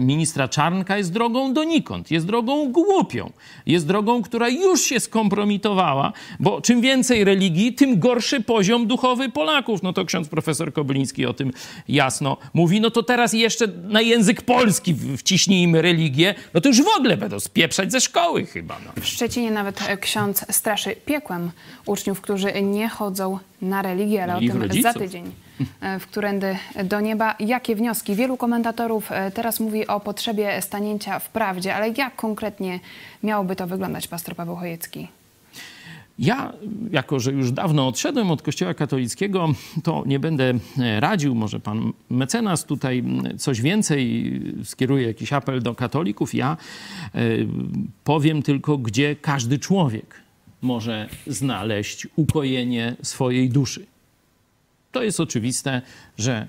ministra 0.00 0.48
Czarnka 0.48 0.96
jest 0.98 1.12
drogą 1.12 1.54
donikąd, 1.54 2.10
jest 2.10 2.26
drogą 2.26 2.72
głupią, 2.72 3.32
jest 3.66 3.86
drogą, 3.86 4.22
która 4.22 4.48
już 4.48 4.80
się 4.80 5.00
skompromitowała, 5.00 6.12
bo 6.40 6.60
czym 6.60 6.80
więcej 6.80 7.24
religii, 7.24 7.72
tym 7.74 7.98
gorszy 7.98 8.40
poziom 8.40 8.86
duchowy 8.86 9.28
Polaków. 9.28 9.82
No 9.82 9.92
to 9.92 10.04
ksiądz 10.04 10.28
profesor 10.28 10.72
Kobyliński 10.72 11.26
o 11.26 11.32
tym 11.34 11.52
jasno 11.88 12.36
mówi. 12.54 12.80
No 12.80 12.90
to 12.90 13.02
teraz 13.02 13.32
jeszcze 13.32 13.66
na 13.88 14.00
język 14.00 14.42
polski 14.42 14.94
wciśnijmy 15.16 15.82
religię, 15.82 16.34
no 16.54 16.60
to 16.60 16.68
już 16.68 16.82
w 16.82 16.88
ogóle 16.98 17.16
będą 17.16 17.40
spieprzać 17.40 17.92
ze 17.92 18.00
szkoły 18.00 18.46
chyba. 18.46 18.76
No. 18.86 19.02
W 19.02 19.06
Szczecinie 19.06 19.50
nawet 19.50 19.80
ksiądz 20.00 20.44
straszy 20.50 20.96
piekłem 21.06 21.50
uczniów, 21.86 22.20
którzy 22.20 22.62
nie 22.62 22.88
chodzą 22.88 23.38
na 23.62 23.82
religię, 23.82 24.22
ale 24.22 24.32
No 24.32 24.38
o 24.38 24.40
tym 24.52 24.62
rodziców. 24.62 24.92
za 24.92 24.98
tydzień 24.98 25.32
w 26.00 26.06
Którędy 26.06 26.56
do 26.84 27.00
Nieba. 27.00 27.34
Jakie 27.40 27.76
wnioski? 27.76 28.14
Wielu 28.14 28.36
komentatorów 28.36 29.10
teraz 29.34 29.60
mówi 29.60 29.86
o 29.86 30.00
potrzebie 30.00 30.62
stanięcia 30.62 31.18
w 31.18 31.28
prawdzie, 31.28 31.74
ale 31.74 31.88
jak 31.88 32.16
konkretnie 32.16 32.80
miałoby 33.22 33.56
to 33.56 33.66
wyglądać, 33.66 34.08
pastor 34.08 34.36
Paweł 34.36 34.56
Chojecki? 34.56 35.08
Ja, 36.18 36.52
jako 36.90 37.20
że 37.20 37.32
już 37.32 37.52
dawno 37.52 37.88
odszedłem 37.88 38.30
od 38.30 38.42
Kościoła 38.42 38.74
katolickiego, 38.74 39.48
to 39.82 40.02
nie 40.06 40.18
będę 40.18 40.54
radził. 40.98 41.34
Może 41.34 41.60
pan 41.60 41.92
mecenas 42.10 42.64
tutaj 42.64 43.04
coś 43.38 43.60
więcej 43.60 44.32
skieruje, 44.64 45.06
jakiś 45.06 45.32
apel 45.32 45.62
do 45.62 45.74
katolików. 45.74 46.34
Ja 46.34 46.56
powiem 48.04 48.42
tylko, 48.42 48.78
gdzie 48.78 49.16
każdy 49.16 49.58
człowiek 49.58 50.14
może 50.62 51.08
znaleźć 51.26 52.06
ukojenie 52.16 52.96
swojej 53.02 53.50
duszy. 53.50 53.86
To 54.92 55.02
jest 55.02 55.20
oczywiste, 55.20 55.82
że 56.18 56.48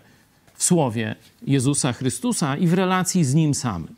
w 0.55 0.63
słowie 0.63 1.15
Jezusa 1.47 1.93
Chrystusa 1.93 2.57
i 2.57 2.67
w 2.67 2.73
relacji 2.73 3.23
z 3.23 3.33
Nim 3.33 3.53
samym. 3.53 3.95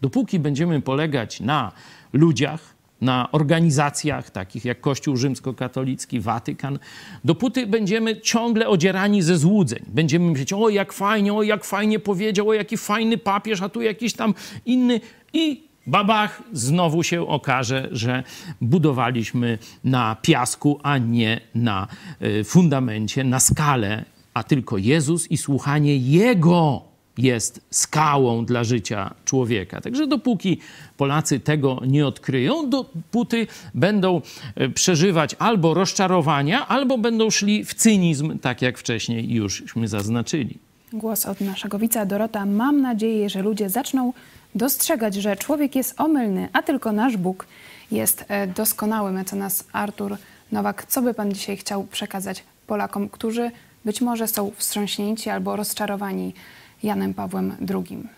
Dopóki 0.00 0.38
będziemy 0.38 0.82
polegać 0.82 1.40
na 1.40 1.72
ludziach, 2.12 2.74
na 3.00 3.32
organizacjach 3.32 4.30
takich 4.30 4.64
jak 4.64 4.80
Kościół 4.80 5.16
Rzymskokatolicki, 5.16 6.20
Watykan, 6.20 6.78
dopóty 7.24 7.66
będziemy 7.66 8.20
ciągle 8.20 8.68
odzierani 8.68 9.22
ze 9.22 9.38
złudzeń. 9.38 9.84
Będziemy 9.86 10.30
myśleć, 10.30 10.52
o 10.52 10.68
jak 10.68 10.92
fajnie, 10.92 11.34
o 11.34 11.42
jak 11.42 11.64
fajnie 11.64 11.98
powiedział, 11.98 12.48
o 12.48 12.54
jaki 12.54 12.76
fajny 12.76 13.18
papież, 13.18 13.62
a 13.62 13.68
tu 13.68 13.82
jakiś 13.82 14.12
tam 14.12 14.34
inny. 14.66 15.00
I 15.32 15.67
babach, 15.88 16.42
znowu 16.52 17.02
się 17.02 17.28
okaże, 17.28 17.88
że 17.92 18.22
budowaliśmy 18.60 19.58
na 19.84 20.16
piasku, 20.22 20.80
a 20.82 20.98
nie 20.98 21.40
na 21.54 21.88
y, 22.22 22.44
fundamencie, 22.44 23.24
na 23.24 23.40
skale, 23.40 24.04
a 24.34 24.42
tylko 24.42 24.78
Jezus 24.78 25.30
i 25.30 25.36
słuchanie 25.36 25.96
Jego 25.96 26.88
jest 27.18 27.60
skałą 27.70 28.44
dla 28.44 28.64
życia 28.64 29.14
człowieka. 29.24 29.80
Także 29.80 30.06
dopóki 30.06 30.58
Polacy 30.96 31.40
tego 31.40 31.80
nie 31.86 32.06
odkryją, 32.06 32.70
dopóty 32.70 33.46
będą 33.74 34.20
y, 34.60 34.70
przeżywać 34.70 35.36
albo 35.38 35.74
rozczarowania, 35.74 36.68
albo 36.68 36.98
będą 36.98 37.30
szli 37.30 37.64
w 37.64 37.74
cynizm, 37.74 38.38
tak 38.38 38.62
jak 38.62 38.78
wcześniej 38.78 39.34
jużśmy 39.34 39.88
zaznaczyli. 39.88 40.58
Głos 40.92 41.26
od 41.26 41.40
naszego 41.40 41.78
wica 41.78 42.06
Dorota. 42.06 42.46
Mam 42.46 42.80
nadzieję, 42.80 43.30
że 43.30 43.42
ludzie 43.42 43.70
zaczną 43.70 44.12
dostrzegać, 44.54 45.14
że 45.14 45.36
człowiek 45.36 45.76
jest 45.76 46.00
omylny, 46.00 46.48
a 46.52 46.62
tylko 46.62 46.92
nasz 46.92 47.16
Bóg 47.16 47.46
jest 47.90 48.24
e, 48.28 48.46
doskonały. 48.46 49.12
Mecenas 49.12 49.64
Artur 49.72 50.16
Nowak, 50.52 50.86
co 50.88 51.02
by 51.02 51.14
pan 51.14 51.32
dzisiaj 51.32 51.56
chciał 51.56 51.84
przekazać 51.84 52.44
Polakom, 52.66 53.08
którzy 53.08 53.50
być 53.84 54.00
może 54.00 54.28
są 54.28 54.52
wstrząśnięci 54.56 55.30
albo 55.30 55.56
rozczarowani 55.56 56.34
Janem 56.82 57.14
Pawłem 57.14 57.56
II? 57.74 58.08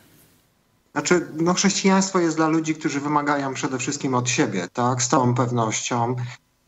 Znaczy, 0.92 1.26
no 1.36 1.54
chrześcijaństwo 1.54 2.18
jest 2.18 2.36
dla 2.36 2.48
ludzi, 2.48 2.74
którzy 2.74 3.00
wymagają 3.00 3.54
przede 3.54 3.78
wszystkim 3.78 4.14
od 4.14 4.28
siebie, 4.28 4.68
tak, 4.72 5.02
z 5.02 5.08
całą 5.08 5.34
pewnością. 5.34 6.16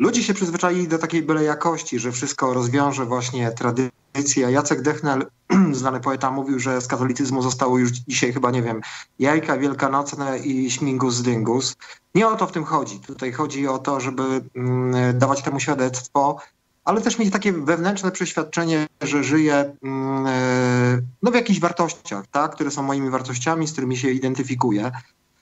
Ludzie 0.02 0.22
się 0.22 0.34
przyzwyczaili 0.34 0.88
do 0.88 0.98
takiej 0.98 1.22
byle 1.22 1.44
jakości, 1.44 1.98
że 1.98 2.12
wszystko 2.12 2.54
rozwiąże 2.54 3.04
właśnie 3.04 3.50
tradycja. 3.50 4.50
Jacek 4.50 4.82
Dechnel, 4.82 5.26
znany 5.72 6.00
poeta, 6.00 6.30
mówił, 6.30 6.58
że 6.58 6.80
z 6.80 6.86
katolicyzmu 6.86 7.42
zostało 7.42 7.78
już 7.78 7.90
dzisiaj 7.90 8.32
chyba, 8.32 8.50
nie 8.50 8.62
wiem, 8.62 8.80
jajka 9.18 9.58
wielkanocne 9.58 10.38
i 10.38 10.70
śmigus 10.70 11.22
dyngus. 11.22 11.76
Nie 12.14 12.28
o 12.28 12.36
to 12.36 12.46
w 12.46 12.52
tym 12.52 12.64
chodzi. 12.64 13.00
Tutaj 13.00 13.32
chodzi 13.32 13.68
o 13.68 13.78
to, 13.78 14.00
żeby 14.00 14.22
mm, 14.54 15.18
dawać 15.18 15.42
temu 15.42 15.60
świadectwo, 15.60 16.36
ale 16.84 17.00
też 17.00 17.18
mieć 17.18 17.32
takie 17.32 17.52
wewnętrzne 17.52 18.10
przeświadczenie, 18.10 18.86
że 19.00 19.24
żyję 19.24 19.76
mm, 19.82 20.26
e, 20.26 21.00
no, 21.22 21.30
w 21.30 21.34
jakichś 21.34 21.60
wartościach, 21.60 22.26
tak? 22.26 22.54
które 22.54 22.70
są 22.70 22.82
moimi 22.82 23.10
wartościami, 23.10 23.66
z 23.66 23.72
którymi 23.72 23.96
się 23.96 24.10
identyfikuję. 24.10 24.92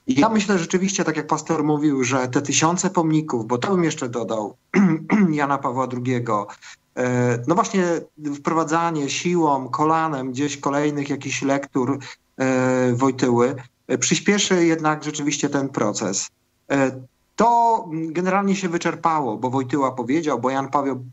I 0.06 0.20
ja 0.20 0.28
myślę 0.28 0.58
rzeczywiście, 0.58 1.04
tak 1.04 1.16
jak 1.16 1.26
pastor 1.26 1.64
mówił, 1.64 2.04
że 2.04 2.28
te 2.28 2.42
tysiące 2.42 2.90
pomników, 2.90 3.46
bo 3.46 3.58
to 3.58 3.70
bym 3.70 3.84
jeszcze 3.84 4.08
dodał, 4.08 4.56
Jana 5.30 5.58
Pawła 5.58 5.88
II, 6.06 6.24
e, 6.96 7.42
no 7.46 7.54
właśnie 7.54 7.84
wprowadzanie 8.36 9.10
siłą, 9.10 9.68
kolanem 9.68 10.30
gdzieś 10.30 10.56
kolejnych 10.56 11.10
jakichś 11.10 11.42
lektur 11.42 11.98
e, 12.38 12.92
Wojtyły, 12.92 13.54
e, 13.88 13.98
przyspieszy 13.98 14.66
jednak 14.66 15.04
rzeczywiście 15.04 15.48
ten 15.48 15.68
proces. 15.68 16.28
To 17.36 17.88
generalnie 17.92 18.56
się 18.56 18.68
wyczerpało, 18.68 19.36
bo 19.36 19.50
Wojtyła 19.50 19.92
powiedział, 19.92 20.40
bo 20.40 20.50
Jan 20.50 20.68
Paweł 20.68 21.04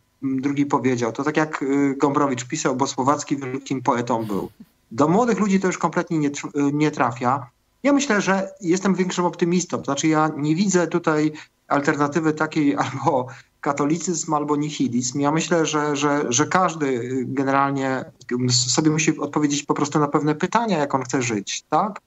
II 0.46 0.66
powiedział. 0.66 1.12
To 1.12 1.24
tak 1.24 1.38
jak 1.38 1.66
Gombrowicz 1.98 2.46
pisał, 2.46 2.76
bo 2.76 2.88
Słowacki 2.88 3.38
wielkim 3.38 3.82
poetą 3.82 4.26
był. 4.26 4.50
Do 4.92 5.08
młodych 5.08 5.40
ludzi 5.40 5.60
to 5.60 5.68
już 5.68 5.78
kompletnie 5.78 6.18
nie, 6.18 6.30
nie 6.74 6.92
trafia. 6.92 7.50
Ja 7.84 7.94
myślę, 7.94 8.22
że 8.22 8.50
jestem 8.62 8.96
większym 8.96 9.26
optymistą. 9.26 9.84
Znaczy 9.84 10.08
ja 10.08 10.30
nie 10.38 10.56
widzę 10.56 10.88
tutaj 10.88 11.32
alternatywy 11.68 12.34
takiej 12.34 12.76
albo 12.84 13.28
katolicyzm, 13.62 14.34
albo 14.34 14.56
nihilizm. 14.56 15.20
Ja 15.20 15.32
myślę, 15.32 15.66
że, 15.66 15.96
że, 15.96 16.26
że 16.30 16.46
każdy 16.46 17.10
generalnie 17.26 18.06
sobie 18.52 18.92
musi 18.92 19.20
odpowiedzieć 19.20 19.64
po 19.64 19.74
prostu 19.74 20.00
na 20.00 20.08
pewne 20.08 20.36
pytania, 20.36 20.78
jak 20.78 20.96
on 20.96 21.04
chce 21.04 21.22
żyć, 21.22 21.64
tak? 21.70 22.02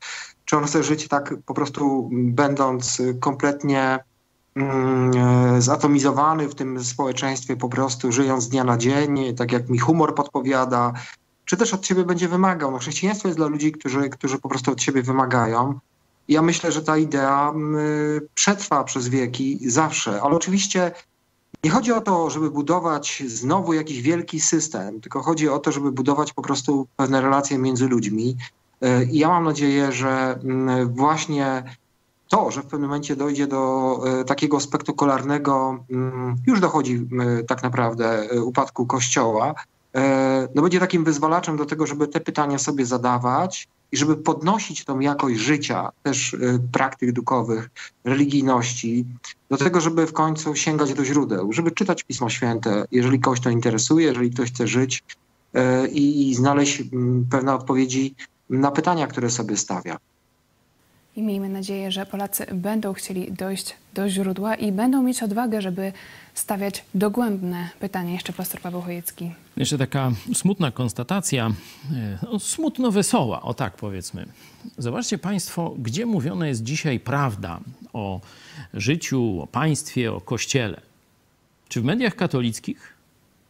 Czy 0.44 0.56
on 0.56 0.64
chce 0.64 0.82
żyć 0.82 1.08
tak 1.08 1.34
po 1.46 1.54
prostu 1.54 2.10
będąc 2.12 3.02
kompletnie 3.20 3.98
mm, 4.54 5.62
zatomizowany 5.62 6.48
w 6.48 6.54
tym 6.54 6.84
społeczeństwie, 6.84 7.56
po 7.56 7.68
prostu 7.68 8.12
żyjąc 8.12 8.44
z 8.44 8.48
dnia 8.48 8.64
na 8.64 8.76
dzień, 8.76 9.34
tak 9.36 9.52
jak 9.52 9.68
mi 9.68 9.78
humor 9.78 10.14
podpowiada, 10.14 10.92
czy 11.50 11.56
też 11.56 11.74
od 11.74 11.86
siebie 11.86 12.04
będzie 12.04 12.28
wymagał. 12.28 12.70
No, 12.70 12.78
chrześcijaństwo 12.78 13.28
jest 13.28 13.38
dla 13.38 13.46
ludzi, 13.46 13.72
którzy, 13.72 14.08
którzy 14.08 14.38
po 14.38 14.48
prostu 14.48 14.72
od 14.72 14.82
siebie 14.82 15.02
wymagają. 15.02 15.78
Ja 16.28 16.42
myślę, 16.42 16.72
że 16.72 16.82
ta 16.82 16.98
idea 16.98 17.52
y, 18.18 18.28
przetrwa 18.34 18.84
przez 18.84 19.08
wieki 19.08 19.58
zawsze, 19.70 20.22
ale 20.22 20.36
oczywiście 20.36 20.92
nie 21.64 21.70
chodzi 21.70 21.92
o 21.92 22.00
to, 22.00 22.30
żeby 22.30 22.50
budować 22.50 23.22
znowu 23.26 23.72
jakiś 23.72 24.02
wielki 24.02 24.40
system, 24.40 25.00
tylko 25.00 25.22
chodzi 25.22 25.48
o 25.48 25.58
to, 25.58 25.72
żeby 25.72 25.92
budować 25.92 26.32
po 26.32 26.42
prostu 26.42 26.86
pewne 26.96 27.20
relacje 27.20 27.58
między 27.58 27.88
ludźmi. 27.88 28.36
Y, 28.84 29.04
I 29.04 29.18
ja 29.18 29.28
mam 29.28 29.44
nadzieję, 29.44 29.92
że 29.92 30.38
y, 30.82 30.86
właśnie 30.86 31.62
to, 32.28 32.50
że 32.50 32.62
w 32.62 32.66
pewnym 32.66 32.88
momencie 32.88 33.16
dojdzie 33.16 33.46
do 33.46 34.00
y, 34.20 34.24
takiego 34.24 34.60
spektakularnego, 34.60 35.84
mm, 35.90 36.36
już 36.46 36.60
dochodzi 36.60 37.06
y, 37.40 37.44
tak 37.44 37.62
naprawdę 37.62 38.28
upadku 38.42 38.86
kościoła, 38.86 39.54
E, 39.54 39.79
no 40.54 40.62
będzie 40.62 40.80
takim 40.80 41.04
wyzwalaczem 41.04 41.56
do 41.56 41.66
tego, 41.66 41.86
żeby 41.86 42.08
te 42.08 42.20
pytania 42.20 42.58
sobie 42.58 42.86
zadawać 42.86 43.68
i 43.92 43.96
żeby 43.96 44.16
podnosić 44.16 44.84
tą 44.84 45.00
jakość 45.00 45.38
życia, 45.38 45.88
też 46.02 46.34
e, 46.34 46.38
praktyk 46.72 47.12
duchowych, 47.12 47.70
religijności, 48.04 49.06
do 49.48 49.56
tego, 49.56 49.80
żeby 49.80 50.06
w 50.06 50.12
końcu 50.12 50.54
sięgać 50.54 50.94
do 50.94 51.04
źródeł, 51.04 51.52
żeby 51.52 51.70
czytać 51.70 52.04
Pismo 52.04 52.30
Święte, 52.30 52.84
jeżeli 52.90 53.20
kogoś 53.20 53.40
to 53.40 53.50
interesuje, 53.50 54.06
jeżeli 54.06 54.30
ktoś 54.30 54.52
chce 54.52 54.66
żyć 54.66 55.02
e, 55.54 55.88
i, 55.88 56.28
i 56.30 56.34
znaleźć 56.34 56.82
pewne 57.30 57.54
odpowiedzi 57.54 58.14
na 58.50 58.70
pytania, 58.70 59.06
które 59.06 59.30
sobie 59.30 59.56
stawia. 59.56 59.96
I 61.16 61.22
miejmy 61.22 61.48
nadzieję, 61.48 61.92
że 61.92 62.06
Polacy 62.06 62.46
będą 62.54 62.92
chcieli 62.92 63.32
dojść 63.32 63.74
do 63.94 64.08
źródła 64.08 64.54
i 64.54 64.72
będą 64.72 65.02
mieć 65.02 65.22
odwagę, 65.22 65.62
żeby 65.62 65.92
stawiać 66.34 66.84
dogłębne 66.94 67.68
pytania. 67.80 68.12
Jeszcze 68.12 68.32
pastor 68.32 68.60
Paweł 68.60 68.80
Chojecki. 68.80 69.30
Jeszcze 69.56 69.78
taka 69.78 70.12
smutna 70.34 70.70
konstatacja, 70.70 71.50
e, 71.94 72.18
no, 72.22 72.38
smutno-wesoła, 72.38 73.42
o 73.42 73.54
tak 73.54 73.76
powiedzmy. 73.76 74.26
Zobaczcie 74.78 75.18
Państwo, 75.18 75.74
gdzie 75.78 76.06
mówiona 76.06 76.46
jest 76.46 76.62
dzisiaj 76.62 77.00
prawda 77.00 77.60
o 77.92 78.20
życiu, 78.74 79.40
o 79.42 79.46
państwie, 79.46 80.12
o 80.12 80.20
kościele. 80.20 80.80
Czy 81.68 81.80
w 81.80 81.84
mediach 81.84 82.14
katolickich? 82.14 82.94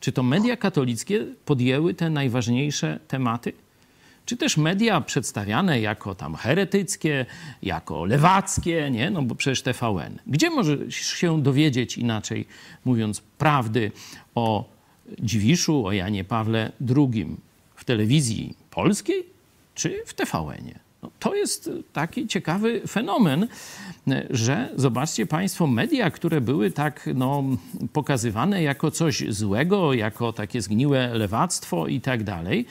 Czy 0.00 0.12
to 0.12 0.22
media 0.22 0.56
katolickie 0.56 1.26
podjęły 1.44 1.94
te 1.94 2.11
najważniejsze 2.11 3.00
tematy? 3.08 3.52
Czy 4.30 4.36
też 4.36 4.56
media 4.56 5.00
przedstawiane 5.00 5.80
jako 5.80 6.14
tam 6.14 6.34
heretyckie, 6.34 7.26
jako 7.62 8.04
lewackie, 8.04 8.90
nie? 8.90 9.10
No 9.10 9.22
bo 9.22 9.34
przecież 9.34 9.62
TVN. 9.62 10.18
Gdzie 10.26 10.50
możesz 10.50 10.96
się 10.96 11.42
dowiedzieć 11.42 11.98
inaczej, 11.98 12.46
mówiąc 12.84 13.20
prawdy 13.20 13.92
o 14.34 14.68
Dziwiszu, 15.18 15.86
o 15.86 15.92
Janie 15.92 16.24
Pawle 16.24 16.72
II 16.96 17.36
w 17.74 17.84
telewizji 17.84 18.56
polskiej 18.70 19.26
czy 19.74 20.02
w 20.06 20.14
TVN-ie? 20.14 20.78
No, 21.02 21.10
to 21.18 21.34
jest 21.34 21.70
taki 21.92 22.26
ciekawy 22.26 22.80
fenomen, 22.88 23.46
że 24.30 24.68
zobaczcie 24.76 25.26
Państwo, 25.26 25.66
media, 25.66 26.10
które 26.10 26.40
były 26.40 26.70
tak 26.70 27.08
no, 27.14 27.44
pokazywane 27.92 28.62
jako 28.62 28.90
coś 28.90 29.24
złego, 29.28 29.94
jako 29.94 30.32
takie 30.32 30.62
zgniłe 30.62 31.10
lewactwo 31.14 31.86
i 31.86 32.00
tak 32.00 32.24
dalej, 32.24 32.66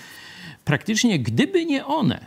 praktycznie 0.69 1.19
gdyby 1.19 1.65
nie 1.65 1.85
one, 1.85 2.25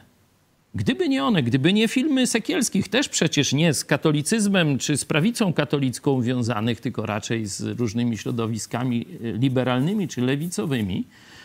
gdyby 0.75 1.09
nie 1.09 1.25
one, 1.25 1.43
gdyby 1.43 1.73
nie 1.73 1.89
filmy 1.89 2.27
Sekielskich, 2.27 2.89
też 2.89 3.09
przecież 3.09 3.53
nie 3.53 3.75
z 3.75 3.85
katolicyzmem 3.85 4.79
czy 4.79 4.97
z 4.97 5.05
prawicą 5.05 5.53
katolicką 5.53 6.23
wiązanych, 6.23 6.81
tylko 6.81 7.07
raczej 7.07 7.47
z 7.47 7.61
różnymi 7.81 8.19
środowiskami 8.19 9.07
e, 9.25 9.33
liberalnymi 9.33 10.09
czy 10.09 10.21
lewicowymi, 10.21 11.05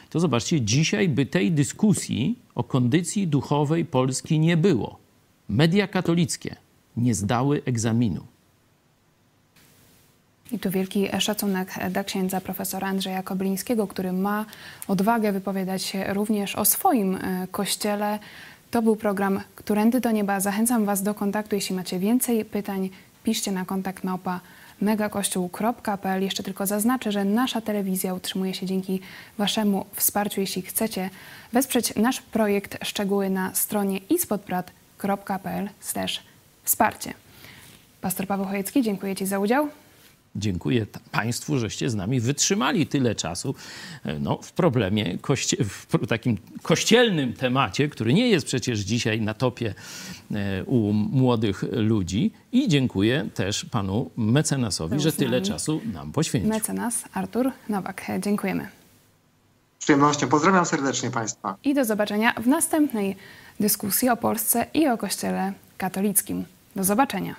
to 0.10 0.20
zobaczcie, 0.20 0.62
dzisiaj 0.62 1.10
by 1.10 1.26
tej 1.26 1.52
dyskusji 1.52 2.36
o 2.56 2.64
kondycji 2.64 3.28
duchowej 3.28 3.86
Polski 3.86 4.40
nie 4.40 4.58
było. 4.58 5.00
Media 5.50 5.88
katolickie 5.88 6.56
nie 6.98 7.16
zdały 7.16 7.62
egzaminu. 7.66 8.26
I 10.52 10.60
tu 10.60 10.70
wielki 10.70 11.08
szacunek 11.20 11.74
dla 11.90 12.04
księdza 12.04 12.42
profesora 12.42 12.88
Andrzeja 12.88 13.24
Koblińskiego, 13.24 13.88
który 13.88 14.14
ma 14.14 14.46
odwagę 14.88 15.32
wypowiadać 15.32 15.84
się 15.84 16.14
również 16.14 16.56
o 16.56 16.66
swoim 16.66 17.16
e, 17.16 17.48
kościele. 17.52 18.20
To 18.72 18.82
był 18.82 18.96
program 18.96 19.42
Którędy 19.56 20.00
do 20.00 20.12
Nieba. 20.12 20.40
Zachęcam 20.40 20.86
Was 20.86 21.04
do 21.04 21.14
kontaktu. 21.14 21.56
Jeśli 21.56 21.76
macie 21.76 22.00
więcej 22.00 22.46
pytań, 22.46 22.90
piszcie 23.24 23.52
na 23.52 23.66
kontakt 23.66 24.04
małpa 24.04 24.40
megakościół.pl. 24.82 26.24
Jeszcze 26.24 26.44
tylko 26.44 26.66
zaznaczę, 26.66 27.12
że 27.12 27.26
nasza 27.26 27.62
telewizja 27.62 28.14
utrzymuje 28.14 28.54
się 28.54 28.66
dzięki 28.66 29.00
Waszemu 29.38 29.86
wsparciu. 29.94 30.42
Jeśli 30.42 30.62
chcecie 30.62 31.10
wesprzeć 31.54 31.96
nasz 31.96 32.22
projekt, 32.22 32.86
szczegóły 32.86 33.30
na 33.30 33.56
stronie 33.56 33.98
ispodprat.pl 33.98 35.70
wsparcie. 36.64 37.14
Pastor 38.02 38.28
Paweł 38.28 38.46
Chojecki, 38.46 38.82
dziękuję 38.82 39.16
Ci 39.16 39.26
za 39.26 39.40
udział. 39.40 39.70
Dziękuję 40.38 40.86
Państwu, 41.12 41.60
żeście 41.60 41.90
z 41.90 41.96
nami 41.96 42.20
wytrzymali 42.20 42.88
tyle 42.88 43.16
czasu 43.16 43.56
e, 44.06 44.20
no, 44.20 44.40
w 44.42 44.52
problemie, 44.52 45.18
koście, 45.22 45.58
w 45.64 46.08
takim 46.08 46.38
kościelnym 46.62 47.34
temacie, 47.34 47.90
który 47.90 48.14
nie 48.14 48.30
jest 48.30 48.46
przecież 48.46 48.80
dzisiaj 48.80 49.22
na 49.22 49.34
topie 49.34 49.74
e, 50.32 50.64
u 50.64 50.94
młodych 50.94 51.64
ludzi. 51.72 52.32
I 52.52 52.68
dziękuję 52.68 53.30
też 53.34 53.66
panu 53.66 54.12
mecenasowi, 54.18 55.00
że 55.00 55.12
tyle 55.12 55.42
czasu 55.42 55.82
nam 55.94 56.12
poświęcił. 56.12 56.50
Mecenas 56.50 57.04
Artur 57.14 57.52
Nowak. 57.70 58.06
Dziękujemy. 58.20 58.68
Z 59.80 59.84
przyjemnością. 59.84 60.28
Pozdrawiam 60.28 60.66
serdecznie 60.66 61.12
Państwa. 61.12 61.56
I 61.64 61.74
do 61.74 61.86
zobaczenia 61.86 62.34
w 62.34 62.48
następnej 62.48 63.16
dyskusji 63.60 64.10
o 64.10 64.18
Polsce 64.18 64.66
i 64.74 64.88
o 64.88 64.98
Kościele 64.98 65.54
katolickim. 65.78 66.46
Do 66.76 66.84
zobaczenia. 66.84 67.36